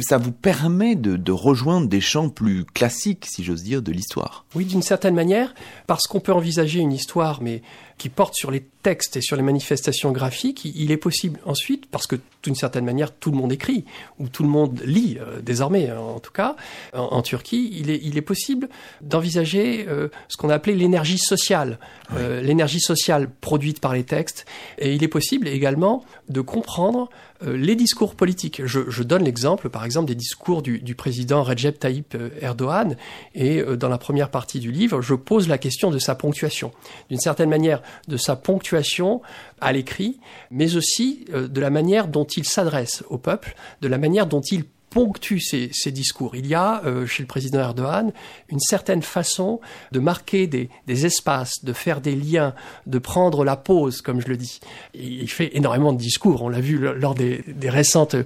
ça 0.00 0.18
vous 0.18 0.32
permet 0.32 0.96
de, 0.96 1.16
de, 1.16 1.32
rejoindre 1.32 1.88
des 1.88 2.00
champs 2.00 2.28
plus 2.28 2.64
classiques, 2.64 3.26
si 3.28 3.44
j'ose 3.44 3.62
dire, 3.62 3.82
de 3.82 3.92
l'histoire. 3.92 4.44
Oui, 4.54 4.64
d'une 4.64 4.82
certaine 4.82 5.14
manière, 5.14 5.54
parce 5.86 6.06
qu'on 6.06 6.20
peut 6.20 6.32
envisager 6.32 6.80
une 6.80 6.92
histoire, 6.92 7.42
mais 7.42 7.62
qui 7.98 8.08
porte 8.08 8.34
sur 8.34 8.50
les 8.50 8.64
textes 8.82 9.16
et 9.16 9.20
sur 9.20 9.36
les 9.36 9.42
manifestations 9.42 10.12
graphiques, 10.12 10.64
il 10.64 10.90
est 10.90 10.96
possible 10.96 11.40
ensuite, 11.44 11.86
parce 11.90 12.06
que 12.06 12.16
d'une 12.42 12.54
certaine 12.54 12.84
manière 12.84 13.12
tout 13.12 13.30
le 13.30 13.36
monde 13.36 13.52
écrit, 13.52 13.84
ou 14.18 14.28
tout 14.28 14.42
le 14.44 14.48
monde 14.48 14.80
lit 14.84 15.18
euh, 15.20 15.40
désormais 15.40 15.90
en 15.90 16.20
tout 16.20 16.32
cas, 16.32 16.56
en, 16.94 17.02
en, 17.02 17.22
Turquie, 17.22 17.70
il 17.78 17.90
est, 17.90 18.00
il 18.02 18.16
est 18.16 18.22
possible 18.22 18.68
d'envisager 19.00 19.86
euh, 19.88 20.08
ce 20.28 20.36
qu'on 20.36 20.48
a 20.48 20.54
appelé 20.54 20.76
l'énergie 20.76 21.18
sociale, 21.18 21.78
oui. 22.10 22.16
euh, 22.20 22.40
l'énergie 22.40 22.80
sociale 22.80 23.28
produite 23.40 23.80
par 23.80 23.92
les 23.92 24.04
textes, 24.04 24.46
et 24.78 24.94
il 24.94 25.02
est 25.02 25.08
possible 25.08 25.48
également 25.48 26.04
de 26.28 26.40
comprendre 26.40 27.10
euh, 27.10 27.14
les 27.46 27.76
discours 27.76 28.14
politiques. 28.14 28.62
Je, 28.64 28.88
je 28.88 29.02
donne 29.02 29.24
l'exemple 29.24 29.68
par 29.68 29.84
exemple 29.84 30.06
des 30.06 30.14
discours 30.14 30.62
du, 30.62 30.80
du, 30.80 30.94
président 30.94 31.42
Recep 31.42 31.78
Tayyip 31.78 32.16
Erdogan, 32.40 32.96
et 33.34 33.60
euh, 33.60 33.76
dans 33.76 33.88
la 33.88 33.98
première 33.98 34.30
partie 34.30 34.60
du 34.60 34.72
livre, 34.72 35.00
je 35.00 35.14
pose 35.14 35.48
la 35.48 35.58
question 35.58 35.90
de 35.90 35.98
sa 35.98 36.14
ponctuation. 36.14 36.72
D'une 37.08 37.20
certaine 37.20 37.48
manière, 37.48 37.82
de 38.08 38.16
sa 38.16 38.36
ponctuation 38.36 39.22
à 39.60 39.72
l'écrit, 39.72 40.18
mais 40.50 40.76
aussi 40.76 41.24
euh, 41.32 41.48
de 41.48 41.60
la 41.60 41.70
manière 41.70 42.08
dont 42.08 42.24
il 42.24 42.44
s'adresse 42.44 43.04
au 43.08 43.18
peuple, 43.18 43.54
de 43.80 43.88
la 43.88 43.98
manière 43.98 44.26
dont 44.26 44.40
il 44.40 44.64
ponctue 44.90 45.38
ces, 45.40 45.90
discours. 45.90 46.36
Il 46.36 46.46
y 46.46 46.54
a 46.54 46.82
euh, 46.84 47.06
chez 47.06 47.22
le 47.22 47.26
président 47.26 47.60
Erdogan 47.60 48.12
une 48.48 48.60
certaine 48.60 49.02
façon 49.02 49.60
de 49.92 50.00
marquer 50.00 50.46
des, 50.46 50.68
des, 50.86 51.06
espaces, 51.06 51.64
de 51.64 51.72
faire 51.72 52.00
des 52.00 52.14
liens, 52.14 52.54
de 52.86 52.98
prendre 52.98 53.44
la 53.44 53.56
pause, 53.56 54.00
comme 54.00 54.20
je 54.20 54.28
le 54.28 54.36
dis. 54.36 54.60
Il 54.94 55.30
fait 55.30 55.56
énormément 55.56 55.92
de 55.92 55.98
discours, 55.98 56.42
on 56.42 56.48
l'a 56.48 56.60
vu 56.60 56.78
lors 56.78 57.14
des, 57.14 57.44
des, 57.46 57.70
récentes 57.70 58.16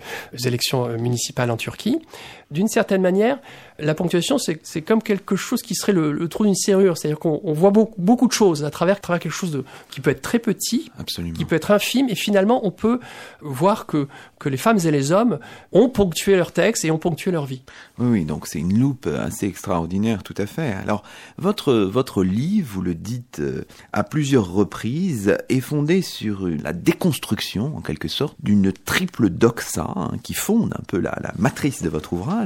élections 0.45 0.89
municipales 0.99 1.51
en 1.51 1.57
Turquie. 1.57 2.01
D'une 2.53 2.69
certaine 2.69 3.03
manière, 3.03 3.39
la 3.79 3.95
ponctuation, 3.95 4.37
c'est 4.39 4.83
comme 4.83 5.03
quelque 5.03 5.37
chose 5.37 5.63
qui 5.63 5.75
serait 5.75 5.93
le, 5.93 6.13
le 6.13 6.29
trou 6.29 6.45
d'une 6.45 6.55
serrure. 6.55 6.97
C'est-à-dire 6.97 7.19
qu'on 7.19 7.53
voit 7.53 7.71
beaucoup, 7.71 8.01
beaucoup, 8.01 8.29
de 8.29 8.33
choses 8.33 8.65
à 8.65 8.71
travers, 8.71 8.97
à 8.97 9.01
travers 9.01 9.21
quelque 9.21 9.33
chose 9.33 9.51
de, 9.51 9.65
qui 9.91 10.01
peut 10.01 10.11
être 10.11 10.23
très 10.23 10.39
petit, 10.39 10.91
Absolument. 10.99 11.35
qui 11.35 11.45
peut 11.45 11.57
être 11.57 11.71
infime, 11.71 12.09
et 12.09 12.15
finalement, 12.15 12.65
on 12.67 12.71
peut 12.71 13.01
voir 13.41 13.87
que, 13.87 14.07
que 14.39 14.49
les 14.49 14.57
femmes 14.57 14.79
et 14.85 14.91
les 14.91 15.13
hommes 15.13 15.39
ont 15.73 15.89
ponctué 15.89 16.37
leur 16.37 16.53
texte 16.53 16.85
et 16.85 16.91
ont 16.91 16.99
ponctué 16.99 17.31
leur 17.31 17.47
vie. 17.47 17.63
Oui, 17.99 18.07
oui 18.09 18.25
donc 18.25 18.47
c'est 18.47 18.59
une 18.59 18.79
loupe 18.79 19.07
assez 19.07 19.47
extraordinaire, 19.47 20.23
tout 20.23 20.35
à 20.37 20.47
fait. 20.47 20.73
Alors, 20.73 21.03
votre, 21.39 21.73
votre 21.73 22.23
livre, 22.23 22.69
vous 22.73 22.83
le 22.83 22.95
dites 22.95 23.41
euh, 23.41 23.65
à 23.93 24.05
plusieurs 24.05 24.51
reprises, 24.53 25.37
est 25.49 25.61
fondé 25.61 26.03
sur 26.03 26.47
la 26.49 26.73
déconstruction, 26.73 27.77
en 27.77 27.81
quelque 27.81 28.09
sorte, 28.09 28.37
d'une 28.43 28.73
triple 28.73 29.31
doxa 29.31 29.91
hein, 29.97 30.13
qui 30.23 30.35
fonde 30.35 30.75
un 30.79 30.83
peu 30.87 30.99
la, 30.99 31.19
la 31.23 31.33
matrice 31.39 31.83
de 31.83 31.89
votre 31.89 32.13
ouvrage 32.13 32.42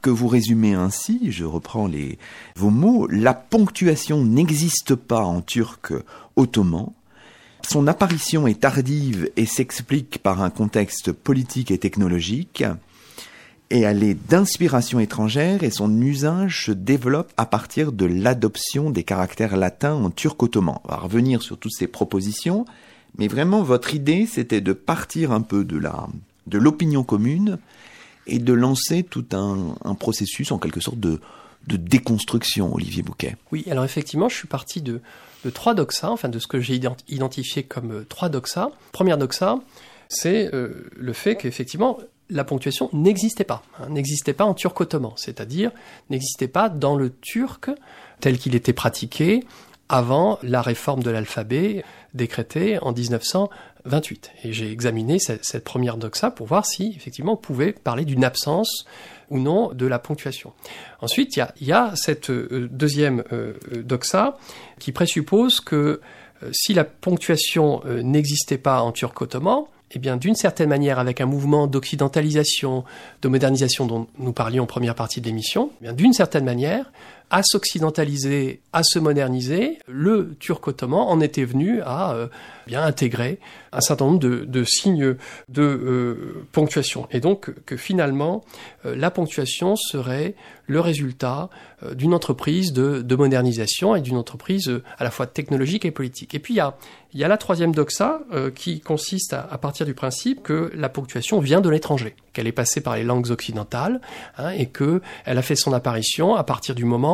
que 0.00 0.10
vous 0.10 0.28
résumez 0.28 0.74
ainsi, 0.74 1.30
je 1.30 1.44
reprends 1.44 1.86
les, 1.86 2.18
vos 2.56 2.70
mots, 2.70 3.06
la 3.08 3.34
ponctuation 3.34 4.24
n'existe 4.24 4.94
pas 4.94 5.22
en 5.22 5.40
turc 5.40 5.92
ottoman, 6.36 6.92
son 7.68 7.86
apparition 7.86 8.46
est 8.46 8.60
tardive 8.60 9.30
et 9.36 9.46
s'explique 9.46 10.18
par 10.18 10.42
un 10.42 10.50
contexte 10.50 11.12
politique 11.12 11.70
et 11.70 11.78
technologique, 11.78 12.64
et 13.70 13.80
elle 13.80 14.02
est 14.02 14.14
d'inspiration 14.28 15.00
étrangère 15.00 15.62
et 15.62 15.70
son 15.70 16.00
usage 16.02 16.66
se 16.66 16.72
développe 16.72 17.32
à 17.38 17.46
partir 17.46 17.92
de 17.92 18.04
l'adoption 18.04 18.90
des 18.90 19.02
caractères 19.02 19.56
latins 19.56 19.94
en 19.94 20.10
turc 20.10 20.42
ottoman. 20.42 20.78
On 20.84 20.88
va 20.88 20.98
revenir 20.98 21.40
sur 21.40 21.56
toutes 21.56 21.72
ces 21.72 21.86
propositions, 21.86 22.66
mais 23.16 23.28
vraiment 23.28 23.62
votre 23.62 23.94
idée 23.94 24.26
c'était 24.26 24.60
de 24.60 24.74
partir 24.74 25.32
un 25.32 25.40
peu 25.40 25.64
de 25.64 25.78
la 25.78 26.06
de 26.46 26.58
l'opinion 26.58 27.02
commune 27.02 27.58
et 28.26 28.38
de 28.38 28.52
lancer 28.52 29.02
tout 29.02 29.24
un, 29.32 29.94
processus 29.94 30.52
en 30.52 30.58
quelque 30.58 30.80
sorte 30.80 31.00
de, 31.00 31.20
déconstruction, 31.66 32.74
Olivier 32.74 33.02
Bouquet. 33.02 33.36
Oui, 33.52 33.64
alors 33.70 33.84
effectivement, 33.84 34.28
je 34.28 34.36
suis 34.36 34.48
parti 34.48 34.82
de, 34.82 35.00
de 35.44 35.50
trois 35.50 35.74
doxas, 35.74 36.10
enfin 36.10 36.28
de 36.28 36.38
ce 36.38 36.46
que 36.46 36.60
j'ai 36.60 36.80
identifié 37.08 37.62
comme 37.62 37.92
euh, 37.92 38.06
trois 38.08 38.28
doxas. 38.28 38.70
Première 38.90 39.16
doxa, 39.16 39.60
c'est 40.08 40.52
euh, 40.54 40.90
le 40.96 41.12
fait 41.12 41.36
qu'effectivement, 41.36 41.98
la 42.30 42.44
ponctuation 42.44 42.88
n'existait 42.92 43.44
pas, 43.44 43.62
hein, 43.78 43.88
n'existait 43.90 44.32
pas 44.32 44.44
en 44.44 44.54
turc 44.54 44.80
ottoman, 44.80 45.12
c'est-à-dire 45.16 45.70
n'existait 46.10 46.48
pas 46.48 46.68
dans 46.68 46.96
le 46.96 47.10
turc 47.10 47.70
tel 48.20 48.38
qu'il 48.38 48.54
était 48.54 48.72
pratiqué 48.72 49.44
avant 49.88 50.38
la 50.42 50.62
réforme 50.62 51.02
de 51.02 51.10
l'alphabet 51.10 51.84
décrétée 52.14 52.78
en 52.82 52.92
1928. 52.92 54.30
Et 54.44 54.52
j'ai 54.52 54.70
examiné 54.70 55.18
cette, 55.18 55.64
première 55.64 55.96
doxa 55.96 56.30
pour 56.30 56.46
voir 56.46 56.66
si 56.66 56.92
effectivement 56.96 57.34
on 57.34 57.36
pouvait 57.36 57.72
parler 57.72 58.04
d'une 58.04 58.24
absence 58.24 58.84
ou 59.30 59.38
non 59.38 59.72
de 59.72 59.86
la 59.86 59.98
ponctuation. 59.98 60.52
Ensuite, 61.00 61.36
il 61.36 61.66
y 61.66 61.72
a, 61.72 61.92
cette 61.96 62.30
euh, 62.30 62.68
deuxième 62.70 63.24
euh, 63.32 63.54
doxa 63.82 64.36
qui 64.78 64.92
présuppose 64.92 65.60
que 65.60 66.00
euh, 66.42 66.50
si 66.52 66.74
la 66.74 66.84
ponctuation 66.84 67.82
euh, 67.86 68.02
n'existait 68.02 68.58
pas 68.58 68.82
en 68.82 68.92
turc 68.92 69.20
ottoman, 69.20 69.64
eh 69.94 69.98
bien, 69.98 70.16
d'une 70.16 70.34
certaine 70.34 70.70
manière, 70.70 70.98
avec 70.98 71.20
un 71.20 71.26
mouvement 71.26 71.66
d'occidentalisation, 71.66 72.84
de 73.20 73.28
modernisation 73.28 73.86
dont 73.86 74.06
nous 74.18 74.32
parlions 74.32 74.64
en 74.64 74.66
première 74.66 74.94
partie 74.94 75.20
de 75.20 75.26
l'émission, 75.26 75.70
eh 75.82 75.92
d'une 75.92 76.14
certaine 76.14 76.44
manière, 76.44 76.90
à 77.30 77.42
s'occidentaliser, 77.42 78.60
à 78.74 78.82
se 78.82 78.98
moderniser, 78.98 79.78
le 79.88 80.34
turc 80.38 80.68
ottoman 80.68 81.00
en 81.00 81.20
était 81.20 81.44
venu 81.44 81.80
à 81.82 82.12
euh, 82.12 82.28
bien 82.66 82.82
intégrer 82.82 83.38
un 83.72 83.80
certain 83.80 84.04
nombre 84.04 84.18
de, 84.18 84.64
signes 84.64 85.16
de 85.48 85.62
euh, 85.62 86.44
ponctuation. 86.52 87.08
Et 87.10 87.20
donc 87.20 87.54
que 87.64 87.78
finalement, 87.78 88.44
euh, 88.84 88.94
la 88.94 89.10
ponctuation 89.10 89.76
serait 89.76 90.34
le 90.66 90.80
résultat 90.80 91.50
d'une 91.94 92.14
entreprise 92.14 92.72
de, 92.72 93.02
de, 93.02 93.16
modernisation 93.16 93.96
et 93.96 94.00
d'une 94.00 94.16
entreprise 94.16 94.80
à 94.96 95.04
la 95.04 95.10
fois 95.10 95.26
technologique 95.26 95.84
et 95.84 95.90
politique. 95.90 96.34
Et 96.34 96.38
puis 96.38 96.54
il 96.54 97.18
y 97.18 97.24
a, 97.24 97.28
la 97.28 97.36
troisième 97.36 97.74
doxa 97.74 98.20
qui 98.54 98.80
consiste 98.80 99.34
à, 99.34 99.58
partir 99.58 99.84
du 99.84 99.92
principe 99.92 100.42
que 100.42 100.70
la 100.74 100.88
ponctuation 100.88 101.40
vient 101.40 101.60
de 101.60 101.68
l'étranger, 101.68 102.14
qu'elle 102.32 102.46
est 102.46 102.52
passée 102.52 102.80
par 102.80 102.94
les 102.94 103.02
langues 103.02 103.30
occidentales 103.30 104.00
hein, 104.38 104.50
et 104.50 104.66
que 104.66 105.02
elle 105.26 105.36
a 105.36 105.42
fait 105.42 105.56
son 105.56 105.72
apparition 105.72 106.36
à 106.36 106.44
partir 106.44 106.76
du 106.76 106.84
moment 106.84 107.11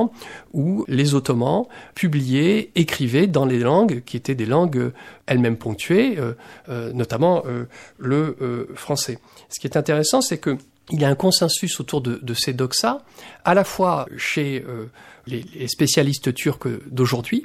où 0.52 0.84
les 0.88 1.14
Ottomans 1.14 1.64
publiaient, 1.94 2.70
écrivaient 2.74 3.26
dans 3.26 3.46
les 3.46 3.58
langues 3.58 4.02
qui 4.04 4.16
étaient 4.16 4.34
des 4.34 4.46
langues 4.46 4.92
elles-mêmes 5.26 5.56
ponctuées, 5.56 6.18
euh, 6.18 6.32
euh, 6.68 6.92
notamment 6.92 7.42
euh, 7.46 7.64
le 7.98 8.68
français. 8.74 9.18
Ce 9.48 9.60
qui 9.60 9.66
est 9.66 9.76
intéressant, 9.76 10.20
c'est 10.20 10.38
que 10.38 10.58
il 10.90 11.00
y 11.00 11.04
a 11.04 11.08
un 11.08 11.14
consensus 11.14 11.80
autour 11.80 12.00
de, 12.00 12.34
ces 12.34 12.52
doxas, 12.52 13.02
à 13.44 13.54
la 13.54 13.64
fois 13.64 14.06
chez 14.16 14.64
euh, 14.66 14.86
les, 15.28 15.68
spécialistes 15.68 16.34
turcs 16.34 16.68
d'aujourd'hui, 16.90 17.44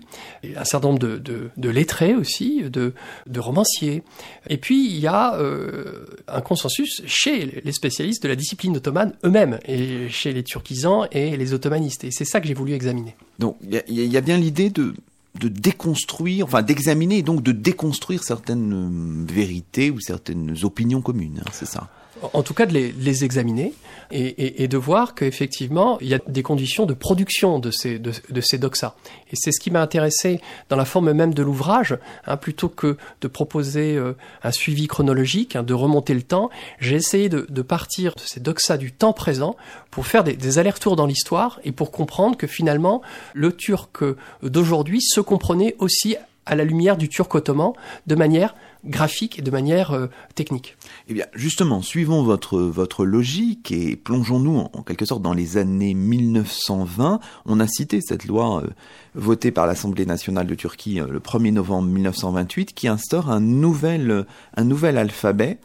un 0.55 0.63
certain 0.63 0.89
nombre 0.89 0.99
de, 0.99 1.49
de, 1.55 1.69
lettrés 1.69 2.15
aussi, 2.15 2.63
de, 2.63 2.93
de, 3.27 3.39
romanciers. 3.39 4.03
Et 4.49 4.57
puis 4.57 4.87
il 4.87 4.99
y 4.99 5.07
a 5.07 5.35
euh, 5.35 6.05
un 6.27 6.41
consensus 6.41 7.01
chez 7.05 7.61
les 7.63 7.71
spécialistes 7.71 8.23
de 8.23 8.27
la 8.27 8.35
discipline 8.35 8.77
ottomane 8.77 9.13
eux-mêmes, 9.23 9.59
et 9.65 10.09
chez 10.09 10.33
les 10.33 10.43
turquisans 10.43 11.05
et 11.11 11.37
les 11.37 11.53
ottomanistes. 11.53 12.03
Et 12.03 12.11
c'est 12.11 12.25
ça 12.25 12.41
que 12.41 12.47
j'ai 12.47 12.53
voulu 12.53 12.73
examiner. 12.73 13.15
Donc 13.39 13.57
il 13.61 14.11
y, 14.11 14.17
a 14.17 14.21
bien 14.21 14.37
l'idée 14.37 14.69
de 14.69 14.93
de 15.39 15.47
déconstruire, 15.47 16.45
enfin 16.45 16.61
d'examiner 16.61 17.17
et 17.17 17.23
donc 17.23 17.41
de 17.41 17.51
déconstruire 17.51 18.23
certaines 18.23 19.25
vérités 19.25 19.89
ou 19.89 19.99
certaines 19.99 20.55
opinions 20.63 21.01
communes, 21.01 21.41
hein, 21.43 21.49
c'est 21.51 21.65
ça? 21.65 21.89
En 22.21 22.43
tout 22.43 22.53
cas 22.53 22.65
de 22.65 22.73
les, 22.73 23.23
examiner 23.23 23.73
et, 24.11 24.67
de 24.67 24.77
voir 24.77 25.15
qu'effectivement, 25.15 25.97
il 25.99 26.07
y 26.07 26.13
a 26.13 26.19
des 26.27 26.43
conditions 26.43 26.85
de 26.85 26.93
production 26.93 27.59
de 27.59 27.71
ces, 27.71 27.97
de, 27.97 28.41
ces 28.41 28.57
doxas. 28.57 28.95
Et 29.31 29.35
c'est 29.35 29.51
ce 29.51 29.59
qui 29.59 29.71
m'a 29.71 29.81
intéressé 29.81 30.39
dans 30.69 30.75
la 30.75 30.85
forme 30.85 31.11
même 31.13 31.33
de 31.33 31.41
l'ouvrage, 31.41 31.97
hein, 32.27 32.37
plutôt 32.37 32.69
que 32.69 32.97
de 33.21 33.27
proposer 33.27 33.95
euh, 33.95 34.13
un 34.43 34.51
suivi 34.51 34.87
chronologique, 34.87 35.55
hein, 35.55 35.63
de 35.63 35.73
remonter 35.73 36.13
le 36.13 36.21
temps, 36.21 36.49
j'ai 36.79 36.95
essayé 36.95 37.29
de, 37.29 37.61
partir 37.61 38.13
de 38.15 38.21
ces 38.21 38.39
doxas 38.39 38.77
du 38.77 38.91
temps 38.91 39.13
présent 39.13 39.55
pour 39.89 40.05
faire 40.05 40.23
des, 40.23 40.33
des 40.33 40.59
allers-retours 40.59 40.95
dans 40.95 41.07
l'histoire 41.07 41.59
et 41.63 41.71
pour 41.71 41.91
comprendre 41.91 42.37
que 42.37 42.45
finalement, 42.47 43.01
le 43.33 43.53
turc 43.53 44.03
d'aujourd'hui 44.43 45.01
se 45.01 45.21
comprenait 45.21 45.75
aussi 45.79 46.15
à 46.45 46.55
la 46.55 46.63
lumière 46.63 46.97
du 46.97 47.09
turc 47.09 47.33
ottoman 47.33 47.73
de 48.07 48.15
manière 48.15 48.55
graphique 48.85 49.39
et 49.39 49.41
de 49.41 49.51
manière 49.51 49.91
euh, 49.91 50.07
technique. 50.35 50.75
Eh 51.09 51.13
bien, 51.13 51.25
justement, 51.33 51.81
suivons 51.81 52.23
votre, 52.23 52.59
votre 52.59 53.05
logique 53.05 53.71
et 53.71 53.95
plongeons-nous 53.95 54.69
en, 54.73 54.83
quelque 54.83 55.05
sorte 55.05 55.21
dans 55.21 55.33
les 55.33 55.57
années 55.57 55.93
1920. 55.93 57.19
On 57.45 57.59
a 57.59 57.67
cité 57.67 57.99
cette 58.01 58.25
loi 58.25 58.63
euh, 58.63 58.69
votée 59.13 59.51
par 59.51 59.67
l'Assemblée 59.67 60.05
nationale 60.05 60.47
de 60.47 60.55
Turquie 60.55 61.01
euh, 61.01 61.07
le 61.07 61.19
1er 61.19 61.51
novembre 61.51 61.89
1928 61.89 62.73
qui 62.73 62.87
instaure 62.87 63.29
un 63.29 63.41
nouvel, 63.41 64.25
un 64.55 64.63
nouvel 64.63 64.97
alphabet. 64.97 65.57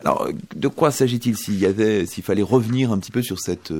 Alors, 0.00 0.28
de 0.56 0.68
quoi 0.68 0.90
s'agit-il 0.90 1.36
s'il 1.36 1.62
y 1.62 2.22
fallait 2.22 2.42
revenir 2.42 2.90
un 2.90 2.98
petit 2.98 3.12
peu 3.12 3.22
sur 3.22 3.38
cette, 3.38 3.72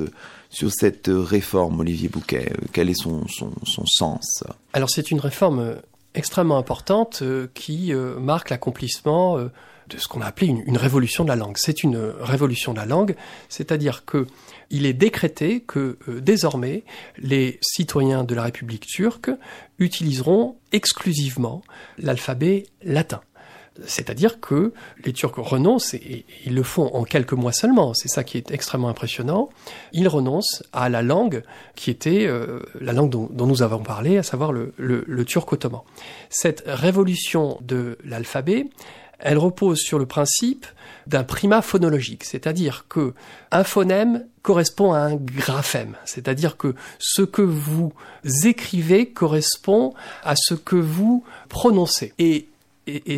réforme, 1.09 1.81
Olivier 1.81 2.09
Bouquet? 2.09 2.53
Quel 2.73 2.89
est 2.89 2.95
son, 2.95 3.27
son, 3.27 3.87
sens? 3.87 4.45
Alors, 4.73 4.89
c'est 4.89 5.11
une 5.11 5.19
réforme 5.19 5.75
extrêmement 6.15 6.59
importante 6.59 7.21
euh, 7.23 7.49
qui 7.55 7.93
euh, 7.93 8.19
marque 8.19 8.51
l'accomplissement 8.51 9.39
euh, 9.39 9.51
de 9.89 9.99
ce 9.99 10.09
qu'on 10.09 10.21
a 10.21 10.27
appelé 10.27 10.49
une, 10.49 10.77
révolution 10.77 11.25
de 11.25 11.29
la 11.29 11.37
langue. 11.37 11.57
C'est 11.57 11.83
une 11.83 11.97
révolution 12.21 12.73
de 12.73 12.79
la 12.79 12.87
langue, 12.87 13.15
c'est-à-dire 13.49 14.05
que 14.05 14.27
il 14.71 14.87
est 14.87 14.95
décrété 14.95 15.61
que 15.61 15.99
désormais 16.09 16.85
les 17.19 17.59
citoyens 17.61 18.25
de 18.25 18.35
la 18.35 18.45
République 18.45 18.87
turque 18.87 19.31
utiliseront 19.79 20.57
exclusivement 20.73 21.63
l'alphabet 21.99 22.65
latin. 22.83 23.21
C'est-à-dire 23.87 24.39
que 24.41 24.73
les 25.05 25.13
Turcs 25.13 25.33
renoncent, 25.37 25.95
et 25.95 26.27
ils 26.45 26.55
le 26.55 26.63
font 26.63 26.95
en 26.95 27.05
quelques 27.05 27.33
mois 27.33 27.53
seulement, 27.53 27.95
c'est 27.95 28.09
ça 28.09 28.23
qui 28.23 28.37
est 28.37 28.51
extrêmement 28.51 28.89
impressionnant, 28.89 29.49
ils 29.93 30.09
renoncent 30.09 30.63
à 30.73 30.91
la 30.91 31.03
langue 31.03 31.43
qui 31.75 31.91
était 31.91 32.27
euh, 32.27 32.61
la 32.81 32.93
langue 32.93 33.11
dont, 33.11 33.31
nous 33.31 33.63
avons 33.63 33.83
parlé, 33.83 34.19
à 34.19 34.23
savoir 34.23 34.53
le 34.53 35.25
turc 35.25 35.51
ottoman. 35.53 35.81
Cette 36.29 36.65
révolution 36.67 37.59
de 37.63 37.97
l'alphabet, 38.05 38.67
elle 39.23 39.39
repose 39.39 39.79
sur 39.79 39.99
le 39.99 40.07
principe 40.07 40.67
d'un 41.07 41.25
primat 41.25 41.63
phonologique, 41.63 42.25
c'est-à-dire 42.25 42.87
que 42.89 43.15
un 43.51 43.65
phonème 43.65 44.27
correspond 44.43 44.93
à 44.93 44.99
un 44.99 45.15
graphème, 45.15 45.97
c'est-à-dire 46.05 46.57
que 46.57 46.75
ce 46.99 47.23
que 47.23 47.43
vous 47.43 47.93
écrivez 48.45 49.07
correspond 49.07 49.95
à 50.25 50.35
ce 50.37 50.55
que 50.55 50.77
vous 50.77 51.25
prononcez. 51.49 52.13
Et 52.19 52.49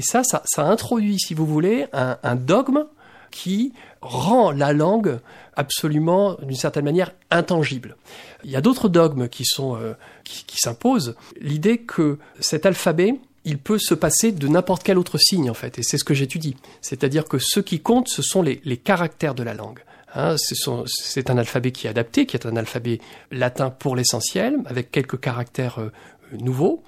ça, 0.02 0.22
ça, 0.22 0.62
introduit, 0.62 1.18
si 1.18 1.34
vous 1.34 1.46
voulez, 1.46 1.86
un, 1.92 2.36
dogme 2.36 2.84
qui 3.30 3.72
rend 4.02 4.50
la 4.50 4.72
langue 4.72 5.18
absolument, 5.57 6.36
d'une 6.42 6.57
certaine 6.57 6.84
manière, 6.84 7.12
intangible. 7.30 7.96
Il 8.44 8.50
y 8.50 8.57
a 8.57 8.61
d'autres 8.61 8.88
dogmes 8.88 9.28
qui 9.28 9.44
sont 9.46 9.76
euh, 9.76 9.94
qui, 10.24 10.59
s'imposent. 10.59 11.16
L'idée 11.40 11.78
que 11.78 12.18
cet 12.40 12.66
alphabet, 12.66 13.14
il 13.45 13.59
peut 13.59 13.78
se 13.78 13.95
passer 13.95 14.32
de 14.32 14.49
n'importe 14.49 14.82
quel 14.82 14.99
autre 14.99 15.18
signe, 15.18 15.51
en 15.51 15.55
fait, 15.55 15.78
et 15.78 15.82
c'est 15.82 15.99
ce 15.99 16.05
que 16.05 16.14
j'étudie. 16.14 16.57
C'est-à-dire 16.80 17.24
que 17.24 17.38
ce 17.38 17.61
qui 17.61 17.80
compte, 17.80 18.09
ce 18.09 18.22
sont 18.22 18.42
les, 18.42 18.59
caractères 18.76 19.34
de 19.34 19.42
la 19.42 19.55
langue. 19.55 19.80
Hein, 20.14 20.36
c'est 20.38 21.30
un 21.30 21.38
alphabet 21.38 21.72
qui 21.72 21.86
est 21.86 21.90
adapté, 21.90 22.26
qui 22.26 22.36
est 22.36 22.47
un 22.47 22.57
alphabet 22.57 23.01
latin 23.30 23.70
pour 23.70 23.97
l'essentiel, 23.97 24.59
avec 24.66 24.90
quelques 24.90 25.18
caractères 25.18 25.80
euh, 25.80 25.90
nouveaux. 26.38 26.82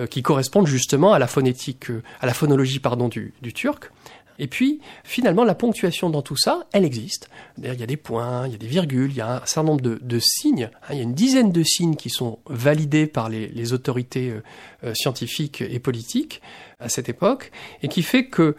Euh, 0.00 0.06
qui 0.06 0.22
correspondent 0.22 0.68
justement 0.68 1.12
à 1.12 1.18
la 1.18 1.26
phonétique, 1.26 1.90
euh, 1.90 2.02
à 2.20 2.26
la 2.26 2.32
phonologie 2.32 2.78
pardon 2.78 3.08
du, 3.08 3.34
du 3.42 3.52
turc. 3.52 3.90
Et 4.38 4.46
puis, 4.46 4.80
finalement, 5.04 5.44
la 5.44 5.54
ponctuation 5.54 6.10
dans 6.10 6.22
tout 6.22 6.36
ça, 6.36 6.66
elle 6.72 6.84
existe. 6.84 7.28
D'ailleurs, 7.56 7.74
il 7.74 7.80
y 7.80 7.84
a 7.84 7.86
des 7.86 7.96
points, 7.96 8.46
il 8.46 8.52
y 8.52 8.54
a 8.54 8.58
des 8.58 8.66
virgules, 8.66 9.10
il 9.10 9.16
y 9.16 9.20
a 9.20 9.42
un 9.42 9.46
certain 9.46 9.64
nombre 9.64 9.80
de, 9.82 10.18
signes. 10.20 10.70
Hein, 10.82 10.88
il 10.90 10.96
y 10.96 11.00
a 11.00 11.02
une 11.02 11.14
dizaine 11.14 11.50
de 11.50 11.62
signes 11.62 11.96
qui 11.96 12.10
sont 12.10 12.38
validés 12.48 13.06
par 13.06 13.28
les, 13.28 13.72
autorités 13.72 14.32
euh, 14.84 14.94
scientifiques 14.94 15.60
et 15.60 15.78
politiques 15.78 16.40
à 16.80 16.88
cette 16.88 17.08
époque, 17.08 17.50
et 17.82 17.88
qui 17.88 18.02
fait 18.02 18.26
que 18.26 18.56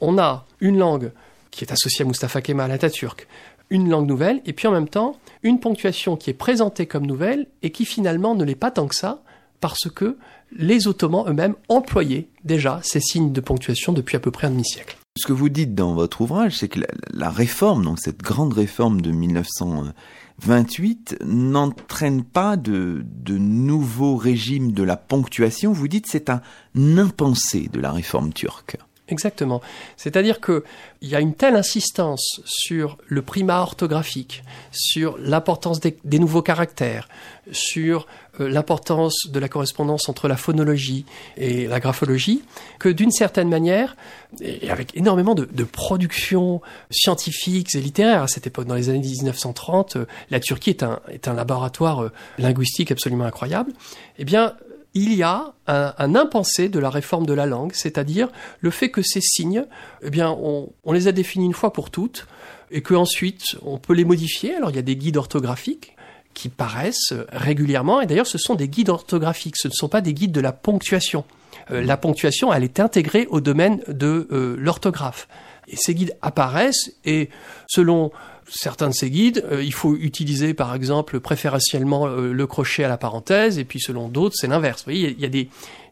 on 0.00 0.18
a 0.18 0.46
une 0.60 0.78
langue 0.78 1.12
qui 1.50 1.64
est 1.64 1.72
associée 1.72 2.04
à 2.04 2.08
Mustafa 2.08 2.42
Kemal 2.42 2.70
Atatürk, 2.70 3.26
une 3.70 3.88
langue 3.88 4.06
nouvelle, 4.06 4.42
et 4.44 4.52
puis 4.52 4.68
en 4.68 4.72
même 4.72 4.88
temps, 4.88 5.16
une 5.42 5.58
ponctuation 5.58 6.16
qui 6.16 6.30
est 6.30 6.34
présentée 6.34 6.86
comme 6.86 7.06
nouvelle 7.06 7.46
et 7.62 7.70
qui 7.70 7.84
finalement 7.84 8.34
ne 8.34 8.44
l'est 8.44 8.54
pas 8.54 8.70
tant 8.70 8.86
que 8.86 8.94
ça, 8.94 9.22
parce 9.60 9.88
que 9.88 10.18
les 10.52 10.88
Ottomans 10.88 11.24
eux-mêmes 11.28 11.54
employaient 11.68 12.28
déjà 12.44 12.80
ces 12.82 13.00
signes 13.00 13.32
de 13.32 13.40
ponctuation 13.40 13.92
depuis 13.92 14.16
à 14.16 14.20
peu 14.20 14.30
près 14.30 14.48
un 14.48 14.50
demi-siècle. 14.50 14.96
Ce 15.18 15.26
que 15.26 15.34
vous 15.34 15.50
dites 15.50 15.74
dans 15.74 15.92
votre 15.92 16.22
ouvrage, 16.22 16.56
c'est 16.56 16.68
que 16.68 16.80
la, 17.12 17.30
réforme, 17.30 17.84
donc 17.84 17.98
cette 18.00 18.22
grande 18.22 18.54
réforme 18.54 19.02
de 19.02 19.10
1928, 19.10 21.18
n'entraîne 21.26 22.24
pas 22.24 22.56
de, 22.56 23.04
de 23.04 23.36
nouveau 23.36 24.16
régime 24.16 24.72
de 24.72 24.82
la 24.82 24.96
ponctuation. 24.96 25.74
Vous 25.74 25.88
dites 25.88 26.06
c'est 26.08 26.30
un 26.30 26.40
impensé 26.74 27.68
de 27.70 27.78
la 27.78 27.92
réforme 27.92 28.32
turque. 28.32 28.78
Exactement. 29.12 29.60
C'est-à-dire 29.98 30.40
qu'il 30.40 30.62
y 31.02 31.14
a 31.14 31.20
une 31.20 31.34
telle 31.34 31.56
insistance 31.56 32.40
sur 32.46 32.96
le 33.06 33.20
primat 33.20 33.60
orthographique, 33.60 34.42
sur 34.70 35.18
l'importance 35.18 35.80
des, 35.80 36.18
nouveaux 36.18 36.40
caractères, 36.40 37.10
sur 37.50 38.06
l'importance 38.38 39.26
de 39.28 39.38
la 39.38 39.48
correspondance 39.48 40.08
entre 40.08 40.28
la 40.28 40.36
phonologie 40.36 41.04
et 41.36 41.66
la 41.66 41.80
graphologie, 41.80 42.42
que 42.78 42.88
d'une 42.88 43.10
certaine 43.10 43.48
manière, 43.48 43.96
et 44.40 44.70
avec 44.70 44.96
énormément 44.96 45.34
de, 45.34 45.44
de 45.44 45.64
productions 45.64 46.60
scientifiques 46.90 47.74
et 47.74 47.80
littéraires 47.80 48.22
à 48.22 48.28
cette 48.28 48.46
époque, 48.46 48.66
dans 48.66 48.74
les 48.74 48.88
années 48.88 49.00
1930, 49.00 49.96
euh, 49.96 50.06
la 50.30 50.40
Turquie 50.40 50.70
est 50.70 50.82
un, 50.82 51.00
est 51.08 51.28
un 51.28 51.34
laboratoire 51.34 52.04
euh, 52.04 52.12
linguistique 52.38 52.90
absolument 52.90 53.24
incroyable, 53.24 53.72
eh 54.18 54.24
bien, 54.24 54.54
il 54.94 55.14
y 55.14 55.22
a 55.22 55.54
un, 55.66 56.14
impensé 56.14 56.68
de 56.68 56.78
la 56.78 56.90
réforme 56.90 57.26
de 57.26 57.32
la 57.32 57.46
langue, 57.46 57.72
c'est-à-dire 57.72 58.28
le 58.60 58.70
fait 58.70 58.90
que 58.90 59.02
ces 59.02 59.20
signes, 59.20 59.64
eh 60.02 60.10
bien, 60.10 60.30
on, 60.30 60.70
les 60.92 61.08
a 61.08 61.12
définis 61.12 61.46
une 61.46 61.54
fois 61.54 61.72
pour 61.72 61.90
toutes, 61.90 62.26
et 62.70 62.82
qu'ensuite 62.82 63.42
on 63.62 63.78
peut 63.78 63.94
les 63.94 64.04
modifier. 64.04 64.54
Alors 64.54 64.70
il 64.70 64.76
y 64.76 64.78
a 64.78 64.82
des 64.82 64.96
guides 64.96 65.16
orthographiques 65.16 65.94
qui 66.34 66.48
paraissent 66.48 67.14
régulièrement, 67.30 68.00
et 68.00 68.06
d'ailleurs 68.06 68.26
ce 68.26 68.38
sont 68.38 68.54
des 68.54 68.68
guides 68.68 68.88
orthographiques, 68.88 69.56
ce 69.56 69.68
ne 69.68 69.72
sont 69.72 69.88
pas 69.88 70.00
des 70.00 70.14
guides 70.14 70.32
de 70.32 70.40
la 70.40 70.52
ponctuation. 70.52 71.24
Euh, 71.70 71.82
la 71.82 71.96
ponctuation, 71.96 72.52
elle 72.52 72.64
est 72.64 72.80
intégrée 72.80 73.26
au 73.30 73.40
domaine 73.40 73.82
de 73.88 74.28
euh, 74.32 74.56
l'orthographe. 74.58 75.28
Et 75.68 75.76
ces 75.76 75.94
guides 75.94 76.16
apparaissent 76.22 76.92
et 77.04 77.30
selon 77.68 78.10
certains 78.48 78.88
de 78.88 78.94
ces 78.94 79.10
guides, 79.10 79.44
euh, 79.50 79.62
il 79.62 79.72
faut 79.72 79.96
utiliser 79.96 80.54
par 80.54 80.74
exemple 80.74 81.20
préférentiellement 81.20 82.06
le 82.06 82.46
crochet 82.46 82.84
à 82.84 82.88
la 82.88 82.98
parenthèse, 82.98 83.58
et 83.58 83.64
puis 83.64 83.80
selon 83.80 84.08
d'autres, 84.08 84.34
c'est 84.36 84.48
l'inverse. 84.48 84.82
Vous 84.82 84.92
voyez, 84.92 85.14
il 85.16 85.20
y 85.20 85.24
a 85.24 85.28
des, 85.28 85.48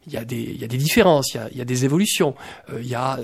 il 0.07 0.13
y 0.13 0.17
a 0.17 0.25
des, 0.25 0.41
y 0.41 0.63
a 0.63 0.67
des 0.67 0.77
différences, 0.77 1.33
il 1.33 1.37
y 1.37 1.39
a, 1.39 1.49
y 1.53 1.61
a 1.61 1.65
des 1.65 1.85
évolutions, 1.85 2.35
euh, 2.71 2.81
il 2.81 2.87
y 2.87 2.95
a 2.95 3.19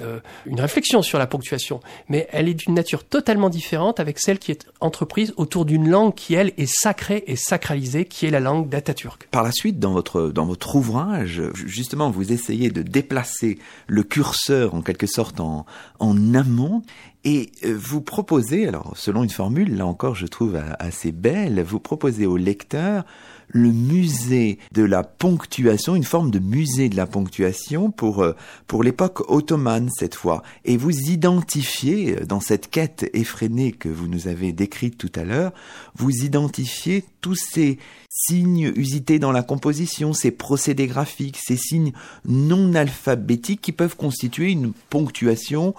une 0.45 0.59
réflexion 0.59 1.01
sur 1.01 1.19
la 1.19 1.27
ponctuation, 1.27 1.79
mais 2.09 2.27
elle 2.31 2.47
est 2.47 2.53
d'une 2.53 2.73
nature 2.73 3.03
totalement 3.03 3.49
différente 3.49 3.99
avec 3.99 4.19
celle 4.19 4.39
qui 4.39 4.51
est 4.51 4.67
entreprise 4.79 5.33
autour 5.37 5.65
d'une 5.65 5.89
langue 5.89 6.13
qui, 6.13 6.33
elle, 6.33 6.53
est 6.57 6.71
sacrée 6.71 7.23
et 7.27 7.35
sacralisée, 7.35 8.05
qui 8.05 8.25
est 8.25 8.31
la 8.31 8.39
langue 8.39 8.69
d'Atatürk. 8.69 9.27
Par 9.31 9.43
la 9.43 9.51
suite, 9.51 9.79
dans 9.79 9.91
votre, 9.91 10.29
dans 10.29 10.45
votre 10.45 10.75
ouvrage, 10.75 11.41
justement, 11.53 12.09
vous 12.09 12.31
essayez 12.31 12.69
de 12.69 12.81
déplacer 12.81 13.59
le 13.87 14.03
curseur 14.03 14.75
en 14.75 14.81
quelque 14.81 15.07
sorte 15.07 15.39
en, 15.39 15.65
en 15.99 16.33
amont 16.33 16.83
et 17.23 17.51
euh, 17.65 17.75
vous 17.77 18.01
proposez, 18.01 18.67
alors 18.67 18.93
selon 18.95 19.23
une 19.23 19.29
formule, 19.29 19.75
là 19.75 19.85
encore 19.85 20.15
je 20.15 20.27
trouve 20.27 20.57
assez 20.79 21.11
belle, 21.11 21.61
vous 21.61 21.79
proposez 21.79 22.25
au 22.25 22.37
lecteur 22.37 23.03
le 23.49 23.71
musée 23.71 24.59
de 24.71 24.83
la 24.83 25.03
ponctuation, 25.03 25.95
une 25.95 26.03
forme 26.03 26.31
de 26.31 26.39
musée 26.39 26.89
de 26.89 26.95
la 26.95 27.07
ponctuation 27.07 27.91
pour, 27.91 28.21
euh, 28.21 28.33
pour 28.67 28.83
l'époque 28.83 29.29
ottomane 29.29 29.89
cette 29.97 30.15
fois. 30.15 30.43
Et 30.65 30.77
vous 30.77 30.91
identifiez, 30.91 32.17
euh, 32.17 32.25
dans 32.25 32.39
cette 32.39 32.69
quête 32.69 33.09
effrénée 33.13 33.71
que 33.71 33.89
vous 33.89 34.07
nous 34.07 34.27
avez 34.27 34.51
décrite 34.51 34.97
tout 34.97 35.11
à 35.15 35.23
l'heure, 35.23 35.53
vous 35.95 36.11
identifiez 36.11 37.05
tous 37.21 37.35
ces 37.35 37.77
signes 38.09 38.71
usités 38.75 39.19
dans 39.19 39.31
la 39.31 39.43
composition, 39.43 40.13
ces 40.13 40.31
procédés 40.31 40.87
graphiques, 40.87 41.37
ces 41.41 41.57
signes 41.57 41.93
non 42.25 42.73
alphabétiques 42.73 43.61
qui 43.61 43.71
peuvent 43.71 43.95
constituer 43.95 44.51
une 44.51 44.73
ponctuation 44.89 45.73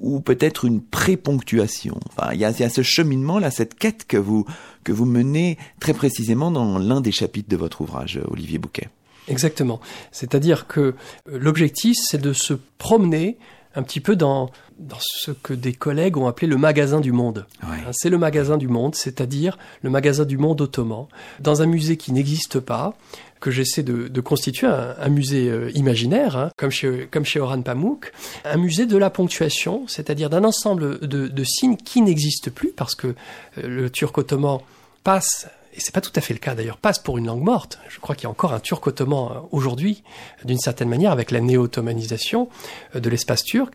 ou 0.00 0.20
peut-être 0.20 0.64
une 0.64 0.80
préponctuation. 0.80 1.98
Enfin, 2.08 2.32
il 2.32 2.40
y 2.40 2.44
a, 2.44 2.50
y 2.50 2.62
a, 2.62 2.70
ce 2.70 2.82
cheminement 2.82 3.38
là, 3.38 3.50
cette 3.50 3.74
quête 3.74 4.06
que 4.06 4.16
vous 4.16 4.44
que 4.82 4.92
vous 4.92 5.04
menez 5.04 5.58
très 5.78 5.92
précisément 5.92 6.50
dans 6.50 6.78
l'un 6.78 7.00
des 7.00 7.12
chapitres 7.12 7.48
de 7.48 7.56
votre 7.56 7.82
ouvrage, 7.82 8.18
Olivier 8.28 8.58
Bouquet. 8.58 8.88
Exactement. 9.28 9.80
C'est-à-dire 10.10 10.66
que 10.66 10.80
euh, 10.80 10.94
l'objectif, 11.26 11.96
c'est 12.00 12.20
de 12.20 12.32
se 12.32 12.54
promener 12.78 13.38
un 13.74 13.82
petit 13.82 14.00
peu 14.00 14.16
dans, 14.16 14.50
dans 14.78 14.98
ce 15.00 15.30
que 15.30 15.52
des 15.54 15.72
collègues 15.72 16.16
ont 16.16 16.26
appelé 16.26 16.46
le 16.46 16.56
magasin 16.56 17.00
du 17.00 17.12
monde. 17.12 17.46
Ouais. 17.62 17.76
Hein, 17.86 17.90
C'est 17.92 18.10
le 18.10 18.18
magasin 18.18 18.56
du 18.56 18.68
monde, 18.68 18.94
c'est-à-dire 18.94 19.58
le 19.82 19.90
magasin 19.90 20.24
du 20.24 20.38
monde 20.38 20.60
ottoman, 20.60 21.06
dans 21.40 21.62
un 21.62 21.66
musée 21.66 21.96
qui 21.96 22.12
n'existe 22.12 22.60
pas, 22.60 22.94
que 23.40 23.50
j'essaie 23.50 23.82
de, 23.82 24.08
de 24.08 24.20
constituer 24.20 24.66
un, 24.66 24.94
un 25.00 25.08
musée 25.08 25.48
euh, 25.48 25.70
imaginaire, 25.74 26.36
hein, 26.36 26.50
comme 26.56 26.70
chez 26.70 27.08
comme 27.10 27.24
chez 27.24 27.40
Orhan 27.40 27.62
Pamuk, 27.62 28.12
un 28.44 28.56
musée 28.58 28.86
de 28.86 28.96
la 28.98 29.08
ponctuation, 29.08 29.84
c'est-à-dire 29.88 30.28
d'un 30.30 30.44
ensemble 30.44 31.00
de, 31.00 31.26
de 31.28 31.44
signes 31.44 31.76
qui 31.76 32.02
n'existent 32.02 32.50
plus 32.54 32.70
parce 32.70 32.94
que 32.94 33.08
euh, 33.08 33.12
le 33.56 33.90
turc 33.90 34.16
ottoman 34.18 34.58
passe 35.04 35.48
et 35.72 35.80
c'est 35.80 35.94
pas 35.94 36.00
tout 36.00 36.12
à 36.16 36.20
fait 36.20 36.34
le 36.34 36.40
cas 36.40 36.54
d'ailleurs, 36.54 36.78
passe 36.78 36.98
pour 36.98 37.18
une 37.18 37.26
langue 37.26 37.42
morte. 37.42 37.78
Je 37.88 38.00
crois 38.00 38.16
qu'il 38.16 38.24
y 38.24 38.26
a 38.26 38.30
encore 38.30 38.52
un 38.52 38.60
turc 38.60 38.86
ottoman 38.86 39.30
euh, 39.30 39.40
aujourd'hui, 39.52 40.02
d'une 40.44 40.58
certaine 40.58 40.88
manière, 40.88 41.12
avec 41.12 41.30
la 41.30 41.40
néo-ottomanisation 41.40 42.48
euh, 42.96 43.00
de 43.00 43.08
l'espace 43.08 43.44
turc. 43.44 43.72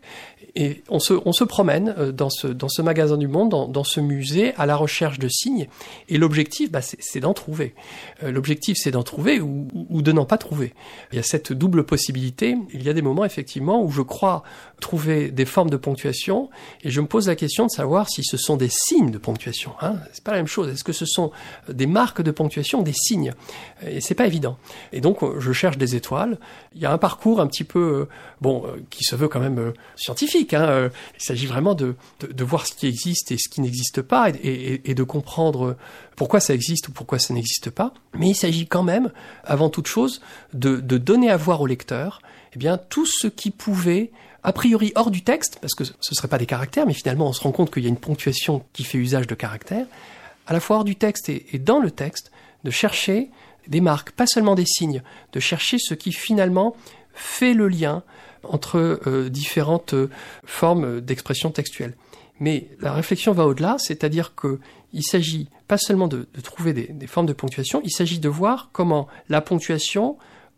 Et 0.54 0.82
on 0.88 0.98
se, 0.98 1.14
on 1.24 1.32
se 1.32 1.44
promène 1.44 1.94
euh, 1.98 2.12
dans 2.12 2.30
ce, 2.30 2.46
dans 2.48 2.68
ce 2.68 2.82
magasin 2.82 3.16
du 3.16 3.28
monde, 3.28 3.50
dans, 3.50 3.66
dans 3.66 3.84
ce 3.84 4.00
musée, 4.00 4.54
à 4.56 4.66
la 4.66 4.76
recherche 4.76 5.18
de 5.18 5.28
signes. 5.28 5.68
Et 6.08 6.18
l'objectif, 6.18 6.70
bah, 6.70 6.80
c'est 6.82 7.20
d'en 7.20 7.34
trouver. 7.34 7.74
L'objectif, 8.22 8.76
c'est 8.80 8.90
d'en 8.90 9.02
trouver 9.02 9.40
ou, 9.40 9.68
ou 9.90 10.02
de 10.02 10.12
n'en 10.12 10.26
pas 10.26 10.38
trouver. 10.38 10.74
Il 11.12 11.16
y 11.16 11.18
a 11.18 11.22
cette 11.22 11.52
double 11.52 11.84
possibilité. 11.84 12.56
Il 12.72 12.82
y 12.82 12.88
a 12.88 12.92
des 12.92 13.02
moments, 13.02 13.24
effectivement, 13.24 13.82
où 13.82 13.90
je 13.90 14.02
crois 14.02 14.42
trouver 14.80 15.30
des 15.30 15.46
formes 15.46 15.70
de 15.70 15.76
ponctuation 15.76 16.50
et 16.82 16.90
je 16.90 17.00
me 17.00 17.06
pose 17.06 17.28
la 17.28 17.36
question 17.36 17.66
de 17.66 17.70
savoir 17.70 18.08
si 18.08 18.22
ce 18.22 18.36
sont 18.36 18.56
des 18.56 18.68
signes 18.70 19.10
de 19.10 19.18
ponctuation. 19.18 19.72
Hein 19.80 19.96
c'est 20.12 20.22
pas 20.22 20.32
la 20.32 20.38
même 20.38 20.46
chose. 20.46 20.68
Est-ce 20.68 20.84
que 20.84 20.92
ce 20.92 21.06
sont 21.06 21.30
des 21.68 21.85
marques 21.86 22.22
de 22.22 22.30
ponctuation, 22.30 22.82
des 22.82 22.92
signes 22.92 23.32
Et 23.86 24.00
c'est 24.00 24.14
pas 24.14 24.26
évident. 24.26 24.58
Et 24.92 25.00
donc, 25.00 25.22
euh, 25.22 25.40
je 25.40 25.52
cherche 25.52 25.78
des 25.78 25.96
étoiles. 25.96 26.38
Il 26.74 26.80
y 26.80 26.86
a 26.86 26.92
un 26.92 26.98
parcours 26.98 27.40
un 27.40 27.46
petit 27.46 27.64
peu, 27.64 27.78
euh, 27.78 28.08
bon, 28.40 28.64
euh, 28.66 28.76
qui 28.90 29.04
se 29.04 29.16
veut 29.16 29.28
quand 29.28 29.40
même 29.40 29.72
scientifique. 29.96 30.54
Hein. 30.54 30.90
Il 31.18 31.22
s'agit 31.22 31.46
vraiment 31.46 31.74
de, 31.74 31.94
de, 32.20 32.44
voir 32.44 32.66
ce 32.66 32.74
qui 32.74 32.86
existe 32.86 33.32
et 33.32 33.38
ce 33.38 33.48
qui 33.48 33.60
n'existe 33.60 34.02
pas 34.02 34.30
et 34.42 34.94
de 34.94 35.02
comprendre 35.02 35.76
pourquoi 36.16 36.40
ça 36.40 36.54
existe 36.54 36.88
ou 36.88 36.92
pourquoi 36.92 37.18
ça 37.18 37.34
n'existe 37.34 37.70
pas. 37.70 37.92
Mais 38.18 38.30
il 38.30 38.34
s'agit 38.34 38.66
quand 38.66 38.82
même, 38.82 39.10
avant 39.44 39.68
toute 39.68 39.86
chose, 39.86 40.20
de, 40.54 40.76
de 40.80 40.98
donner 40.98 41.30
à 41.30 41.36
voir 41.36 41.60
au 41.60 41.66
lecteur 41.66 42.20
eh 42.56 42.58
bien, 42.58 42.78
tout 42.78 43.04
ce 43.04 43.26
qui 43.26 43.50
pouvait, 43.50 44.10
a 44.42 44.50
priori 44.50 44.90
hors 44.94 45.10
du 45.10 45.22
texte, 45.22 45.58
parce 45.60 45.74
que 45.74 45.84
ce 45.84 45.92
ne 45.92 46.14
serait 46.14 46.28
pas 46.28 46.38
des 46.38 46.46
caractères, 46.46 46.86
mais 46.86 46.94
finalement 46.94 47.28
on 47.28 47.34
se 47.34 47.42
rend 47.42 47.52
compte 47.52 47.70
qu'il 47.70 47.82
y 47.82 47.86
a 47.86 47.90
une 47.90 47.98
ponctuation 47.98 48.64
qui 48.72 48.82
fait 48.82 48.96
usage 48.96 49.26
de 49.26 49.34
caractères, 49.34 49.86
à 50.46 50.52
la 50.52 50.60
fois 50.60 50.76
hors 50.76 50.84
du 50.84 50.96
texte 50.96 51.28
et, 51.28 51.58
dans 51.58 51.78
le 51.78 51.90
texte, 51.90 52.30
de 52.64 52.70
chercher 52.70 53.30
des 53.68 53.80
marques, 53.80 54.12
pas 54.12 54.26
seulement 54.26 54.54
des 54.54 54.66
signes, 54.66 55.02
de 55.32 55.40
chercher 55.40 55.78
ce 55.78 55.94
qui 55.94 56.12
finalement 56.12 56.76
fait 57.14 57.54
le 57.54 57.68
lien 57.68 58.02
entre 58.44 59.00
euh, 59.06 59.28
différentes 59.28 59.94
euh, 59.94 60.10
formes 60.44 61.00
d'expression 61.00 61.50
textuelle. 61.50 61.94
Mais 62.38 62.68
la 62.80 62.92
réflexion 62.92 63.32
va 63.32 63.46
au-delà, 63.46 63.76
c'est-à-dire 63.78 64.34
que 64.34 64.60
il 64.92 65.02
s'agit 65.02 65.48
pas 65.68 65.78
seulement 65.78 66.06
de, 66.06 66.28
trouver 66.42 66.72
des 66.72 67.06
formes 67.06 67.26
de 67.26 67.32
ponctuation, 67.32 67.80
il 67.82 67.90
s'agit 67.90 68.18
de 68.18 68.28
voir 68.28 68.70
comment 68.72 69.08
la 69.28 69.40
ponctuation 69.40 70.16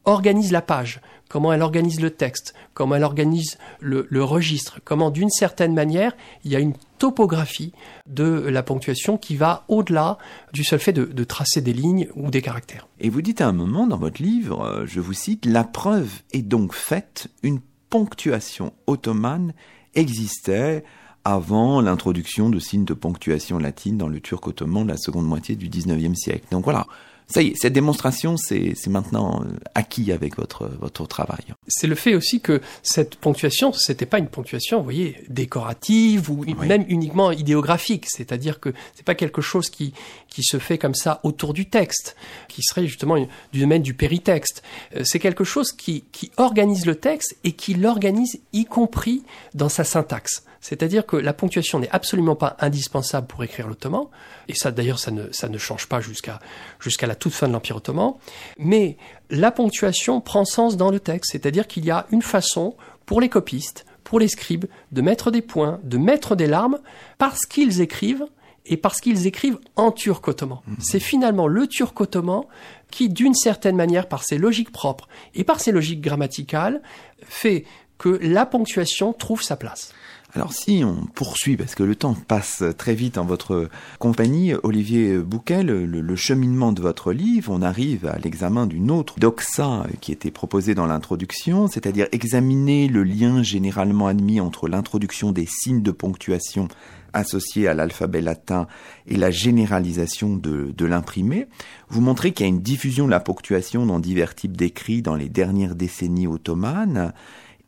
organise 0.09 0.53
la 0.53 0.63
page, 0.63 1.01
comment 1.29 1.53
elle 1.53 1.61
organise 1.63 2.01
le 2.01 2.11
texte, 2.11 2.55
comment 2.73 2.95
elle 2.95 3.05
organise 3.05 3.59
le, 3.81 4.07
registre, 4.25 4.81
comment 4.85 5.11
d'une 5.11 5.29
certaine 5.29 5.75
manière 5.75 6.17
il 6.45 6.51
y 6.51 6.57
a 6.57 6.61
une 6.61 6.73
topographie 6.99 7.73
de 8.07 8.25
la 8.25 8.63
ponctuation 8.63 9.19
qui 9.19 9.37
va 9.37 9.65
au-delà 9.69 10.17
du 10.53 10.65
seul 10.65 10.79
fait 10.79 10.95
de, 10.95 11.25
tracer 11.25 11.61
des 11.61 11.75
lignes 11.75 12.09
ou 12.17 12.31
des 12.31 12.41
caractères. 12.41 12.89
Et 13.01 13.11
vous 13.11 13.21
dites 13.21 13.43
à 13.43 13.49
un 13.49 13.53
moment 13.53 13.87
dans 13.87 13.99
votre 13.99 14.23
livre, 14.23 14.63
euh, 14.63 14.87
je 14.87 15.01
vous 15.01 15.13
cite, 15.13 15.45
La 15.45 15.65
preuve 15.65 16.11
est 16.33 16.43
donc 16.43 16.73
faite, 16.73 17.29
une 17.43 17.61
ponctuation 17.91 18.73
ottomane 18.87 19.53
existait 19.95 20.85
avant 21.25 21.83
l'introduction 21.83 22.49
de 22.49 22.59
signes 22.59 22.87
de 22.87 22.95
ponctuation 22.95 23.59
latine 23.59 23.99
dans 23.99 24.09
le 24.09 24.21
turc 24.21 24.47
ottoman 24.47 24.85
de 24.85 24.89
la 24.89 24.97
seconde 24.97 25.27
moitié 25.27 25.57
du 25.57 25.69
19e 25.69 26.15
siècle. 26.15 26.47
Donc 26.51 26.65
voilà, 26.65 26.87
ça 27.31 27.43
y 27.43 27.49
est, 27.49 27.55
cette 27.57 27.73
démonstration, 27.75 28.37
c'est 28.37 28.75
maintenant 28.87 29.43
euh, 29.43 29.49
acquis 29.75 30.13
avec 30.13 30.37
votre, 30.37 30.67
votre 30.81 31.07
travail. 31.07 31.45
C'est 31.67 31.87
le 31.87 31.95
fait 31.95 32.15
aussi 32.15 32.41
que 32.41 32.61
cette 32.83 33.17
ponctuation, 33.17 33.73
c'était 33.73 34.07
pas 34.07 34.19
une 34.19 34.29
ponctuation, 34.29 34.79
vous 34.79 34.85
voyez, 34.85 35.17
décorative 35.29 36.31
ou 36.31 36.45
même 36.65 36.85
uniquement 36.89 37.31
idéographique. 37.33 38.07
C'est-à-dire 38.09 38.61
que 38.61 38.73
c'est 38.95 39.05
pas 39.05 39.15
quelque 39.15 39.43
chose 39.43 39.69
qui, 39.71 39.93
qui 40.29 40.43
se 40.43 40.59
fait 40.59 40.79
comme 40.79 40.95
ça 40.95 41.21
autour 41.23 41.53
du 41.53 41.69
texte, 41.69 42.17
qui 42.49 42.63
serait 42.63 42.87
justement 42.87 43.17
une- 43.17 43.29
du 43.53 43.61
domaine 43.61 43.83
du 43.83 43.95
péritexte. 43.95 44.63
Euh, 44.97 45.03
C'est 45.05 45.19
quelque 45.19 45.45
chose 45.45 45.73
qui, 45.73 46.05
qui 46.13 46.31
organise 46.37 46.87
le 46.87 46.95
texte 46.95 47.37
et 47.45 47.53
qui 47.53 47.75
l'organise 47.75 48.41
y 48.53 48.65
compris 48.65 49.23
dans 49.55 49.69
sa 49.69 49.85
syntaxe. 49.85 50.45
C'est-à-dire 50.61 51.07
que 51.07 51.17
la 51.17 51.33
ponctuation 51.33 51.79
n'est 51.79 51.91
absolument 51.91 52.37
pas 52.37 52.57
indispensable 52.61 53.27
pour 53.27 53.45
écrire 53.45 53.69
l'ottoman, 53.69 54.07
et 54.49 54.55
ça 54.55 54.71
d'ailleurs 54.71 54.99
ça 54.99 55.11
ne, 55.11 55.31
ça 55.31 55.49
ne 55.49 55.59
change 55.59 55.87
pas 55.87 56.01
jusqu'à 56.01 56.41
jusqu'à 56.81 57.07
la 57.07 57.15
toute 57.15 57.33
fin 57.33 57.49
de 57.49 57.53
l'Empire 57.53 57.77
ottoman, 57.77 58.15
mais 58.59 58.97
la 59.31 59.51
ponctuation 59.51 60.21
prend 60.21 60.45
sens 60.45 60.77
dans 60.77 60.91
le 60.91 61.01
texte, 61.01 61.33
c'est-à-dire 61.33 61.67
qu'il 61.67 61.85
y 61.85 61.91
a 61.91 62.07
une 62.11 62.23
façon 62.23 62.77
pour 63.07 63.21
les 63.21 63.29
copistes, 63.29 63.87
pour 64.05 64.19
les 64.19 64.29
scribes, 64.29 64.67
de 64.93 65.03
mettre 65.03 65.31
des 65.31 65.43
points, 65.43 65.81
de 65.85 65.99
mettre 65.99 66.35
des 66.35 66.47
larmes, 66.47 66.79
parce 67.19 67.47
qu'ils 67.47 67.81
écrivent 67.81 68.27
et 68.67 68.77
parce 68.77 69.01
qu'ils 69.01 69.27
écrivent 69.27 69.59
en 69.77 69.93
turc 69.93 70.27
ottoman. 70.29 70.61
C'est 70.79 71.01
finalement 71.01 71.47
le 71.47 71.67
turc 71.67 71.99
ottoman 72.01 72.43
qui, 72.91 73.09
d'une 73.09 73.35
certaine 73.35 73.77
manière, 73.77 74.09
par 74.09 74.25
ses 74.25 74.39
logiques 74.39 74.73
propres 74.73 75.09
et 75.35 75.45
par 75.45 75.61
ses 75.61 75.73
logiques 75.73 76.01
grammaticales, 76.01 76.83
fait 77.23 77.65
que 77.99 78.19
la 78.23 78.47
ponctuation 78.47 79.13
trouve 79.13 79.43
sa 79.43 79.57
place. 79.57 79.93
Alors 80.39 80.53
si 80.53 80.85
on 80.85 81.05
poursuit, 81.17 81.57
parce 81.57 81.75
que 81.75 81.83
le 81.83 81.97
temps 81.97 82.15
passe 82.15 82.63
très 82.77 82.95
vite 82.95 83.19
en 83.19 83.25
votre 83.25 83.69
compagnie, 83.99 84.55
Olivier 84.63 85.19
Bouquet, 85.19 85.65
le, 85.65 86.15
cheminement 86.15 86.71
de 86.71 86.81
votre 86.81 87.13
livre, 87.13 87.51
on 87.53 87.61
arrive 87.61 88.07
à 88.07 88.21
l'examen 88.21 88.69
d'une 88.69 88.93
autre 88.93 89.19
doxa 89.19 89.85
qui 90.01 90.13
était 90.13 90.31
proposée 90.31 90.77
dans 90.77 90.87
l'introduction, 90.87 91.67
c'est-à-dire 91.67 92.07
examiner 92.13 92.87
le 92.87 93.03
lien 93.03 93.43
généralement 93.43 94.07
admis 94.07 94.39
entre 94.39 94.69
l'introduction 94.69 95.33
des 95.33 95.47
signes 95.47 95.83
de 95.83 95.91
ponctuation 95.91 96.69
associés 97.13 97.67
à 97.67 97.75
l'alphabet 97.75 98.21
latin 98.21 98.69
et 99.09 99.17
la 99.17 99.33
généralisation 99.33 100.37
de, 100.37 100.71
de 100.71 100.87
l'imprimé. 100.87 101.49
Vous 101.89 102.01
montrez 102.01 102.31
qu'il 102.31 102.47
y 102.47 102.49
a 102.49 102.53
une 102.53 102.63
diffusion 102.63 103.07
de 103.07 103.11
la 103.11 103.19
ponctuation 103.19 103.87
dans 103.87 103.99
divers 103.99 104.37
types 104.37 104.57
d'écrits 104.57 105.03
dans 105.03 105.17
les 105.17 105.29
dernières 105.29 105.75
décennies 105.75 106.29
ottomanes. 106.29 107.13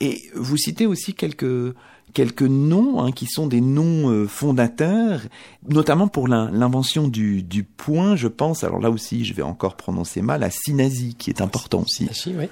Et 0.00 0.30
vous 0.34 0.56
citez 0.56 0.86
aussi 0.86 1.14
quelques 1.14 1.74
quelques 2.12 2.42
noms 2.42 3.00
hein, 3.04 3.12
qui 3.12 3.26
sont 3.26 3.46
des 3.46 3.60
noms 3.60 4.10
euh, 4.10 4.26
fondateurs, 4.26 5.20
notamment 5.68 6.08
pour 6.08 6.26
l'in- 6.26 6.50
l'invention 6.50 7.06
du, 7.06 7.44
du 7.44 7.62
point, 7.62 8.16
je 8.16 8.26
pense. 8.26 8.64
Alors 8.64 8.80
là 8.80 8.90
aussi, 8.90 9.24
je 9.24 9.32
vais 9.32 9.42
encore 9.42 9.76
prononcer 9.76 10.20
mal, 10.20 10.42
à 10.42 10.50
Sinazi, 10.50 11.14
qui 11.14 11.30
est 11.30 11.40
important 11.40 11.82
aussi. 11.82 12.06
Chinasi, 12.12 12.34
oui, 12.36 12.46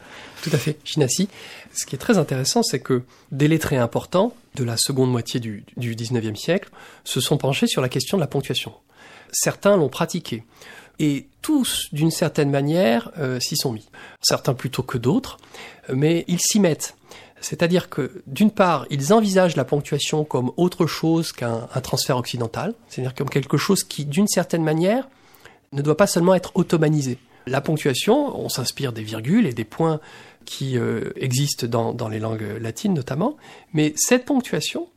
tout 0.44 0.50
à 0.52 0.58
fait. 0.58 0.78
Chinasi. 0.84 1.28
Ce 1.74 1.86
qui 1.86 1.96
est 1.96 1.98
très 1.98 2.18
intéressant, 2.18 2.62
c'est 2.62 2.78
que 2.78 3.02
des 3.32 3.48
lettrés 3.48 3.78
importants 3.78 4.32
de 4.54 4.62
la 4.62 4.76
seconde 4.76 5.10
moitié 5.10 5.40
du, 5.40 5.64
du 5.76 5.96
19e 5.96 6.36
siècle 6.36 6.70
se 7.02 7.20
sont 7.20 7.36
penchés 7.36 7.66
sur 7.66 7.82
la 7.82 7.88
question 7.88 8.16
de 8.16 8.20
la 8.20 8.28
ponctuation. 8.28 8.72
Certains 9.32 9.76
l'ont 9.76 9.88
pratiquée. 9.88 10.44
Et 11.00 11.26
tous, 11.42 11.88
d'une 11.92 12.10
certaine 12.12 12.50
manière, 12.50 13.10
euh, 13.18 13.40
s'y 13.40 13.56
sont 13.56 13.72
mis. 13.72 13.88
Certains 14.20 14.54
plutôt 14.54 14.82
que 14.84 14.98
d'autres, 14.98 15.38
mais 15.92 16.24
ils 16.28 16.40
s'y 16.40 16.60
mettent. 16.60 16.94
C'est-à-dire 17.40 17.88
que, 17.88 18.22
d'une 18.26 18.50
part, 18.50 18.86
ils 18.90 19.12
envisagent 19.12 19.56
la 19.56 19.64
ponctuation 19.64 20.24
comme 20.24 20.52
autre 20.56 20.86
chose 20.86 21.32
qu'un 21.32 21.68
un 21.74 21.80
transfert 21.80 22.16
occidental, 22.16 22.74
c'est-à-dire 22.88 23.14
comme 23.14 23.30
quelque 23.30 23.56
chose 23.56 23.84
qui, 23.84 24.04
d'une 24.04 24.28
certaine 24.28 24.64
manière, 24.64 25.08
ne 25.72 25.82
doit 25.82 25.96
pas 25.96 26.06
seulement 26.06 26.34
être 26.34 26.52
ottomanisé. 26.54 27.18
La 27.46 27.60
ponctuation, 27.60 28.38
on 28.38 28.48
s'inspire 28.48 28.92
des 28.92 29.02
virgules 29.02 29.46
et 29.46 29.52
des 29.52 29.64
points 29.64 30.00
qui 30.44 30.78
euh, 30.78 31.12
existent 31.16 31.66
dans, 31.66 32.08
les 32.08 32.18
langues 32.18 32.56
latines 32.60 32.94
notamment, 32.94 33.36
mais 33.72 33.92
cette 33.96 34.24
ponctuation, 34.24 34.88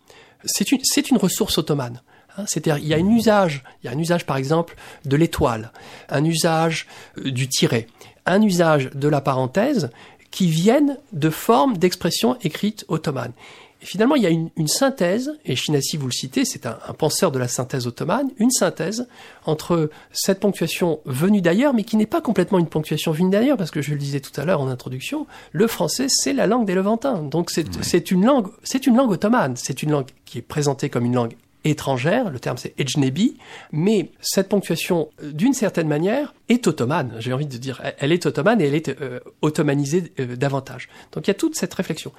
c'est 0.45 0.71
une, 0.71 1.17
ressource 1.17 1.57
ottomane. 1.57 2.01
Hein, 2.37 2.45
C'est-à-dire, 2.47 2.77
il 2.77 2.87
y 2.87 2.93
a 2.93 2.97
un 2.97 3.09
usage, 3.09 3.63
il 3.83 3.87
y 3.87 3.89
a 3.89 3.95
un 3.95 3.99
usage 3.99 4.25
par 4.25 4.37
exemple 4.37 4.75
de 5.05 5.15
l'étoile, 5.17 5.71
un 6.09 6.23
usage 6.23 6.87
euh, 7.17 7.31
du 7.31 7.49
tiret, 7.49 7.87
un 8.25 8.41
usage 8.41 8.91
de 8.91 9.07
la 9.07 9.19
parenthèse 9.19 9.89
qui 10.31 10.47
viennent 10.47 10.97
de 11.11 11.29
formes 11.29 11.77
d'expression 11.77 12.37
écrite 12.41 12.85
ottomane. 12.87 13.33
Et 13.81 13.85
finalement, 13.85 14.15
il 14.15 14.21
y 14.21 14.27
a 14.27 14.29
une, 14.29 14.49
une 14.57 14.67
synthèse, 14.67 15.31
et 15.43 15.55
Chinasi, 15.55 15.97
vous 15.97 16.05
le 16.05 16.11
citez, 16.11 16.45
c'est 16.45 16.67
un, 16.67 16.77
un 16.87 16.93
penseur 16.93 17.31
de 17.31 17.39
la 17.39 17.47
synthèse 17.47 17.87
ottomane, 17.87 18.29
une 18.37 18.51
synthèse 18.51 19.07
entre 19.45 19.89
cette 20.11 20.39
ponctuation 20.39 20.99
venue 21.05 21.41
d'ailleurs, 21.41 21.73
mais 21.73 21.83
qui 21.83 21.97
n'est 21.97 22.05
pas 22.05 22.21
complètement 22.21 22.59
une 22.59 22.67
ponctuation 22.67 23.11
venue 23.11 23.31
d'ailleurs, 23.31 23.57
parce 23.57 23.71
que 23.71 23.81
je 23.81 23.91
le 23.91 23.97
disais 23.97 24.19
tout 24.19 24.39
à 24.39 24.45
l'heure 24.45 24.61
en 24.61 24.67
introduction, 24.67 25.25
le 25.51 25.65
français, 25.65 26.07
c'est 26.09 26.33
la 26.33 26.45
langue 26.45 26.65
des 26.65 26.75
Levantins. 26.75 27.23
Donc 27.23 27.49
c'est 27.49 27.65
c'est 27.83 28.11
une 28.11 28.23
langue, 28.23 28.49
c'est 28.63 28.85
une 28.85 28.95
langue 28.95 29.11
ottomane, 29.11 29.55
c'est 29.55 29.81
une 29.81 29.91
langue 29.91 30.09
qui 30.25 30.37
est 30.37 30.43
présentée 30.43 30.89
comme 30.89 31.05
une 31.05 31.15
langue 31.15 31.35
étrangère, 31.63 32.29
le 32.29 32.39
terme 32.39 32.57
c'est 32.57 32.73
ejnebi, 32.79 33.37
mais 33.71 34.11
cette 34.19 34.49
ponctuation, 34.49 35.09
euh, 35.23 35.31
d'une 35.31 35.53
certaine 35.53 35.87
manière, 35.87 36.33
est 36.49 36.67
ottomane. 36.67 37.13
J'ai 37.19 37.33
envie 37.33 37.45
de 37.45 37.57
dire, 37.57 37.81
elle 37.99 38.11
est 38.11 38.25
ottomane 38.25 38.61
et 38.61 38.67
elle 38.67 38.75
est 38.75 38.89
euh, 39.01 39.19
ottomanisée 39.41 40.11
euh, 40.19 40.35
davantage. 40.35 40.89
Donc 41.11 41.27
il 41.27 41.29
y 41.29 41.31
a 41.31 41.35
toute 41.35 41.55
cette 41.55 41.73
réflexion. 41.73 42.11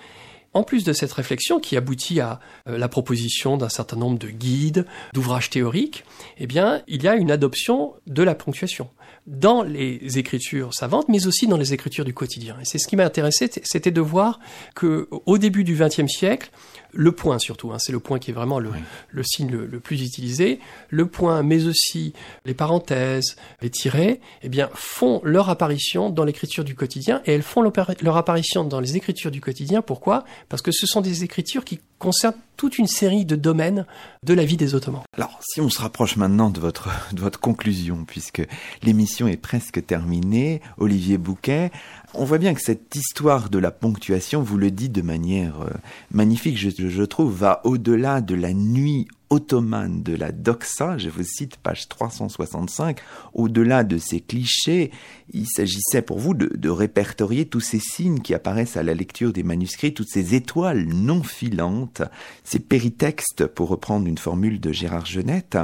En 0.54 0.64
plus 0.64 0.84
de 0.84 0.92
cette 0.92 1.12
réflexion 1.12 1.60
qui 1.60 1.78
aboutit 1.78 2.20
à 2.20 2.38
la 2.66 2.86
proposition 2.86 3.56
d'un 3.56 3.70
certain 3.70 3.96
nombre 3.96 4.18
de 4.18 4.28
guides, 4.28 4.84
d'ouvrages 5.14 5.48
théoriques, 5.48 6.04
eh 6.36 6.46
bien, 6.46 6.82
il 6.88 7.02
y 7.02 7.08
a 7.08 7.16
une 7.16 7.30
adoption 7.30 7.94
de 8.06 8.22
la 8.22 8.34
ponctuation 8.34 8.90
dans 9.26 9.62
les 9.62 10.18
écritures 10.18 10.74
savantes, 10.74 11.08
mais 11.08 11.26
aussi 11.26 11.46
dans 11.46 11.56
les 11.56 11.72
écritures 11.72 12.04
du 12.04 12.12
quotidien. 12.12 12.56
Et 12.60 12.64
c'est 12.64 12.78
ce 12.78 12.88
qui 12.88 12.96
m'a 12.96 13.04
intéressé, 13.04 13.48
c'était 13.62 13.90
de 13.90 14.00
voir 14.00 14.40
que 14.74 15.08
au 15.10 15.38
début 15.38 15.64
du 15.64 15.74
XXe 15.74 16.08
siècle, 16.08 16.50
le 16.92 17.12
point 17.12 17.38
surtout, 17.38 17.72
hein, 17.72 17.78
c'est 17.78 17.92
le 17.92 18.00
point 18.00 18.18
qui 18.18 18.30
est 18.30 18.34
vraiment 18.34 18.58
le, 18.58 18.70
le 19.10 19.22
signe 19.22 19.50
le, 19.50 19.80
plus 19.80 20.02
utilisé, 20.02 20.60
le 20.90 21.06
point, 21.06 21.42
mais 21.42 21.66
aussi 21.66 22.12
les 22.44 22.54
parenthèses, 22.54 23.36
les 23.60 23.70
tirets, 23.70 24.20
eh 24.42 24.48
bien, 24.48 24.68
font 24.74 25.20
leur 25.24 25.48
apparition 25.48 26.10
dans 26.10 26.24
l'écriture 26.24 26.64
du 26.64 26.74
quotidien, 26.74 27.22
et 27.26 27.32
elles 27.32 27.42
font 27.42 27.62
leur 27.62 28.16
apparition 28.16 28.64
dans 28.64 28.80
les 28.80 28.96
écritures 28.96 29.30
du 29.30 29.40
quotidien. 29.40 29.82
Pourquoi? 29.82 30.24
Parce 30.48 30.62
que 30.62 30.72
ce 30.72 30.86
sont 30.86 31.00
des 31.00 31.24
écritures 31.24 31.64
qui 31.64 31.80
concernent 32.02 32.34
toute 32.56 32.78
une 32.78 32.88
série 32.88 33.24
de 33.24 33.36
domaines 33.36 33.86
de 34.24 34.34
la 34.34 34.44
vie 34.44 34.56
des 34.56 34.74
Ottomans. 34.74 35.02
Alors, 35.16 35.38
si 35.40 35.60
on 35.60 35.70
se 35.70 35.80
rapproche 35.80 36.16
maintenant 36.16 36.50
de 36.50 36.58
votre, 36.58 36.90
de 37.12 37.20
votre 37.20 37.38
conclusion, 37.38 38.04
puisque 38.04 38.42
l'émission 38.82 39.28
est 39.28 39.36
presque 39.36 39.86
terminée, 39.86 40.60
Olivier 40.78 41.16
Bouquet, 41.16 41.70
on 42.14 42.24
voit 42.24 42.38
bien 42.38 42.54
que 42.54 42.60
cette 42.60 42.94
histoire 42.96 43.50
de 43.50 43.58
la 43.58 43.70
ponctuation, 43.70 44.42
vous 44.42 44.58
le 44.58 44.72
dites 44.72 44.92
de 44.92 45.02
manière 45.02 45.62
euh, 45.62 45.70
magnifique, 46.10 46.58
je, 46.58 46.70
je 46.70 47.02
trouve, 47.04 47.32
va 47.32 47.60
au-delà 47.64 48.20
de 48.20 48.34
la 48.34 48.52
nuit 48.52 49.06
ottomane 49.32 50.02
de 50.02 50.14
la 50.14 50.30
doxa, 50.30 50.98
je 50.98 51.08
vous 51.08 51.24
cite 51.24 51.56
page 51.56 51.88
365, 51.88 52.98
au-delà 53.32 53.82
de 53.82 53.96
ces 53.96 54.20
clichés, 54.20 54.90
il 55.32 55.46
s'agissait 55.46 56.02
pour 56.02 56.18
vous 56.18 56.34
de, 56.34 56.68
répertorier 56.68 57.46
tous 57.46 57.60
ces 57.60 57.78
signes 57.80 58.20
qui 58.20 58.34
apparaissent 58.34 58.76
à 58.76 58.82
la 58.82 58.92
lecture 58.92 59.32
des 59.32 59.42
manuscrits, 59.42 59.94
toutes 59.94 60.10
ces 60.10 60.34
étoiles 60.34 60.84
non 60.84 61.22
filantes, 61.22 62.02
ces 62.44 62.58
péritextes, 62.58 63.46
pour 63.46 63.68
reprendre 63.68 64.06
une 64.06 64.18
formule 64.18 64.60
de 64.60 64.70
Gérard 64.70 65.06
Genette. 65.06 65.56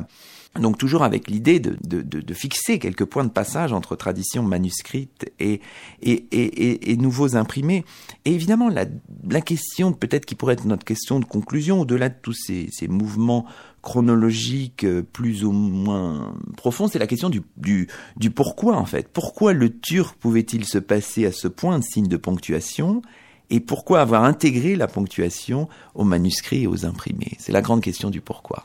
Donc 0.58 0.78
toujours 0.78 1.02
avec 1.02 1.28
l'idée 1.28 1.60
de, 1.60 1.76
de, 1.82 2.02
de, 2.02 2.34
fixer 2.34 2.78
quelques 2.78 3.04
points 3.04 3.24
de 3.24 3.30
passage 3.30 3.72
entre 3.72 3.96
tradition 3.96 4.42
manuscrite 4.42 5.30
et, 5.38 5.60
et, 6.02 6.12
et, 6.32 6.92
et 6.92 6.96
nouveaux 6.96 7.36
imprimés. 7.36 7.84
Et 8.24 8.32
évidemment, 8.32 8.68
la, 8.68 8.86
la 9.28 9.40
question, 9.40 9.92
peut-être 9.92 10.26
qui 10.26 10.34
pourrait 10.34 10.54
être 10.54 10.66
notre 10.66 10.84
question 10.84 11.20
de 11.20 11.24
conclusion, 11.24 11.80
au-delà 11.80 12.08
de 12.08 12.16
tous 12.20 12.34
ces, 12.34 12.68
ces 12.72 12.88
mouvements 12.88 13.46
chronologiques 13.82 14.84
euh, 14.84 15.02
plus 15.02 15.44
ou 15.44 15.52
moins 15.52 16.34
profonds, 16.56 16.88
c'est 16.88 16.98
la 16.98 17.06
question 17.06 17.30
du, 17.30 17.42
du, 17.56 17.88
du 18.16 18.30
pourquoi 18.30 18.76
en 18.76 18.84
fait. 18.84 19.08
Pourquoi 19.08 19.52
le 19.52 19.78
turc 19.78 20.16
pouvait-il 20.18 20.64
se 20.64 20.78
passer 20.78 21.26
à 21.26 21.32
ce 21.32 21.48
point 21.48 21.78
de 21.78 21.84
signe 21.84 22.08
de 22.08 22.16
ponctuation 22.16 23.02
et 23.50 23.60
pourquoi 23.60 24.00
avoir 24.00 24.24
intégré 24.24 24.76
la 24.76 24.88
ponctuation 24.88 25.68
aux 25.94 26.04
manuscrits 26.04 26.64
et 26.64 26.66
aux 26.66 26.84
imprimés? 26.84 27.32
C'est 27.38 27.52
la 27.52 27.62
grande 27.62 27.80
question 27.80 28.10
du 28.10 28.20
pourquoi. 28.20 28.62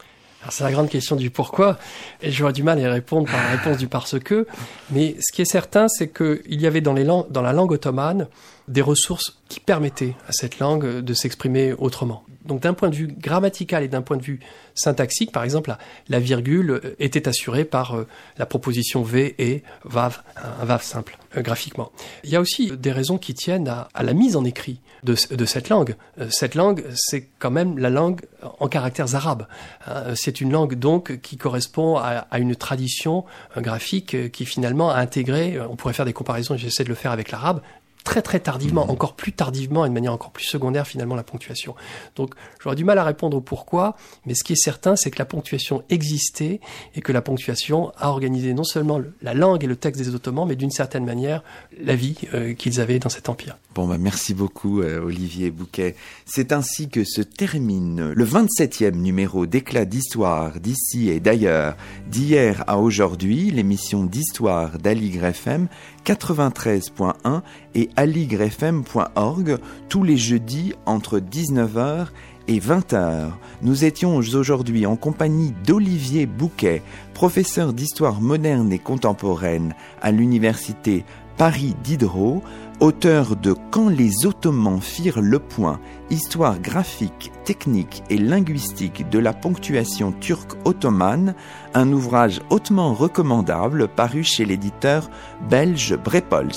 C'est 0.50 0.64
la 0.64 0.72
grande 0.72 0.90
question 0.90 1.16
du 1.16 1.30
pourquoi, 1.30 1.78
et 2.22 2.32
j'aurais 2.32 2.54
du 2.54 2.64
mal 2.64 2.78
à 2.78 2.82
y 2.82 2.88
répondre 2.88 3.30
par 3.32 3.42
la 3.42 3.52
réponse 3.52 3.78
du 3.78 3.88
parce 3.88 4.20
que, 4.20 4.46
mais 4.92 5.16
ce 5.20 5.34
qui 5.34 5.42
est 5.42 5.52
certain, 5.52 5.88
c'est 5.88 6.10
qu'il 6.10 6.62
y 6.62 6.68
avait 6.68 6.82
dans, 6.82 6.94
dans 7.30 7.42
la 7.42 7.54
langue 7.54 7.72
ottomane 7.72 8.28
des 8.68 8.82
ressources 8.82 9.40
qui 9.50 9.60
permettaient 9.60 10.16
à 10.28 10.32
cette 10.32 10.60
langue 10.60 11.00
de 11.00 11.14
s'exprimer 11.14 11.74
autrement. 11.74 12.24
Donc 12.46 12.62
d'un 12.62 12.74
point 12.74 12.90
de 12.90 12.96
vue 12.96 13.08
grammatical 13.08 13.84
et 13.84 13.88
d'un 13.88 14.02
point 14.02 14.18
de 14.18 14.22
vue 14.22 14.40
syntaxique, 14.76 15.32
par 15.32 15.44
exemple, 15.44 15.76
la, 16.10 16.20
virgule 16.20 16.96
était 17.00 17.28
assurée 17.28 17.64
par 17.64 17.96
euh, 17.96 18.08
la 18.38 18.46
proposition 18.46 19.02
V 19.02 19.36
et 19.40 19.64
VAV, 19.86 20.22
un 20.36 20.66
VAV 20.66 20.82
simple, 20.82 21.18
euh, 21.38 21.42
graphiquement. 21.42 21.92
Il 22.24 22.32
y 22.32 22.36
a 22.36 22.42
aussi 22.42 22.72
des 22.76 22.92
raisons 22.92 23.18
qui 23.18 23.34
tiennent 23.34 23.68
à, 23.68 24.04
la 24.04 24.14
mise 24.14 24.36
en 24.36 24.44
écrit 24.44 24.80
de, 25.04 25.16
cette 25.16 25.70
langue. 25.70 25.96
Euh, 26.20 26.28
cette 26.32 26.56
langue, 26.56 26.84
c'est 26.96 27.30
quand 27.40 27.52
même 27.52 27.78
la 27.78 27.90
langue 27.90 28.22
en 28.60 28.68
caractères 28.68 29.16
arabes. 29.16 29.48
Hein. 29.88 30.14
C'est 30.16 30.42
une 30.42 30.52
langue 30.52 30.76
donc 30.76 31.22
qui 31.22 31.38
correspond 31.38 31.98
à, 31.98 32.28
à 32.30 32.40
une 32.40 32.56
tradition 32.56 33.26
graphique 33.58 34.32
qui 34.32 34.46
finalement 34.46 34.90
a 34.90 34.98
intégré, 34.98 35.60
on 35.62 35.76
pourrait 35.76 35.94
faire 35.94 36.06
des 36.06 36.14
comparaisons, 36.14 36.58
j'essaie 36.58 36.84
de 36.84 36.90
le 36.90 36.96
faire 36.96 37.12
avec 37.12 37.32
l'arabe, 37.32 37.62
très 38.04 38.22
très 38.22 38.40
tardivement, 38.40 38.90
encore 38.90 39.16
plus 39.16 39.32
tardivement 39.32 39.86
et 39.86 39.90
de 39.90 39.94
manière 39.94 40.14
encore 40.14 40.32
plus 40.32 40.46
secondaire 40.46 40.88
finalement 40.88 41.16
la 41.16 41.24
ponctuation. 41.24 41.76
Donc 42.16 42.34
j'aurais 42.60 42.76
du 42.76 42.84
mal 42.84 42.98
à 42.98 43.04
répondre 43.04 43.38
au 43.38 43.42
pourquoi, 43.42 43.96
mais 44.26 44.34
ce 44.36 44.44
qui 44.44 44.54
est 44.54 44.62
certain 44.62 44.96
c'est 44.96 45.12
que 45.12 45.20
la 45.20 45.26
ponctuation 45.26 45.84
existait 45.90 46.60
et 46.96 47.02
que 47.02 47.12
la 47.12 47.22
ponctuation 47.22 47.92
a 47.98 48.10
organisé 48.10 48.54
non 48.54 48.64
seulement 48.64 49.02
la 49.22 49.34
langue 49.34 49.64
et 49.64 49.68
le 49.68 49.76
texte 49.76 50.02
des 50.02 50.14
Ottomans, 50.14 50.48
mais 50.48 50.56
d'une 50.56 50.72
certaine 50.72 51.06
manière 51.06 51.44
la 51.82 51.96
vie 51.96 52.18
euh, 52.34 52.54
qu'ils 52.54 52.82
avaient 52.82 53.00
dans 53.00 53.10
cet 53.10 53.30
empire. 53.30 53.58
Bon 53.76 53.88
bah 53.88 53.98
merci 53.98 54.34
beaucoup 54.34 54.82
euh, 54.82 55.02
Olivier 55.02 55.50
Bouquet. 55.50 55.96
C'est 56.26 56.52
ainsi 56.52 56.90
que 56.90 57.04
se 57.04 57.22
termine 57.22 58.12
le 58.12 58.26
27e 58.26 58.96
numéro 58.96 59.46
d'éclat 59.46 59.86
d'histoire 59.86 60.60
d'ici 60.60 61.10
et 61.10 61.20
d'ailleurs, 61.20 61.76
d'hier 62.08 62.64
à 62.68 62.78
aujourd'hui, 62.78 63.52
l'émission 63.52 64.04
d'histoire 64.04 64.78
d'Aligre 64.80 65.26
FM 65.26 65.68
93.1 66.06 67.42
et 67.76 67.90
aligrefm.org 67.96 69.58
tous 69.90 70.04
les 70.04 70.18
jeudis 70.18 70.74
entre 70.86 71.20
19h 71.20 72.08
et 72.48 72.60
20h. 72.60 73.32
Nous 73.62 73.86
étions 73.86 74.16
aujourd'hui 74.16 74.86
en 74.86 74.96
compagnie 74.96 75.54
d'Olivier 75.66 76.26
Bouquet, 76.26 76.82
professeur 77.14 77.74
d'histoire 77.74 78.22
moderne 78.22 78.72
et 78.74 78.80
contemporaine 78.80 79.74
à 80.02 80.12
l'université 80.12 81.06
Paris 81.38 81.76
Diderot, 81.84 82.44
auteur 82.80 83.36
de 83.36 83.54
Quand 83.72 83.90
les 83.90 84.26
Ottomans 84.26 84.82
firent 84.82 85.22
le 85.22 85.40
point, 85.40 85.80
histoire 86.10 86.60
graphique, 86.60 87.32
technique 87.46 88.04
et 88.10 88.18
linguistique 88.18 89.10
de 89.10 89.20
la 89.20 89.34
ponctuation 89.34 90.12
turque 90.12 90.54
ottomane, 90.66 91.36
un 91.74 91.92
ouvrage 91.92 92.42
hautement 92.50 92.94
recommandable 92.94 93.88
paru 93.88 94.24
chez 94.24 94.46
l'éditeur 94.46 95.10
belge 95.50 95.96
Brepols. 95.96 96.52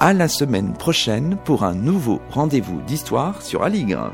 À 0.00 0.12
la 0.12 0.28
semaine 0.28 0.72
prochaine 0.72 1.36
pour 1.44 1.64
un 1.64 1.74
nouveau 1.74 2.20
rendez-vous 2.30 2.80
d'histoire 2.82 3.42
sur 3.42 3.62
Aligre. 3.62 4.12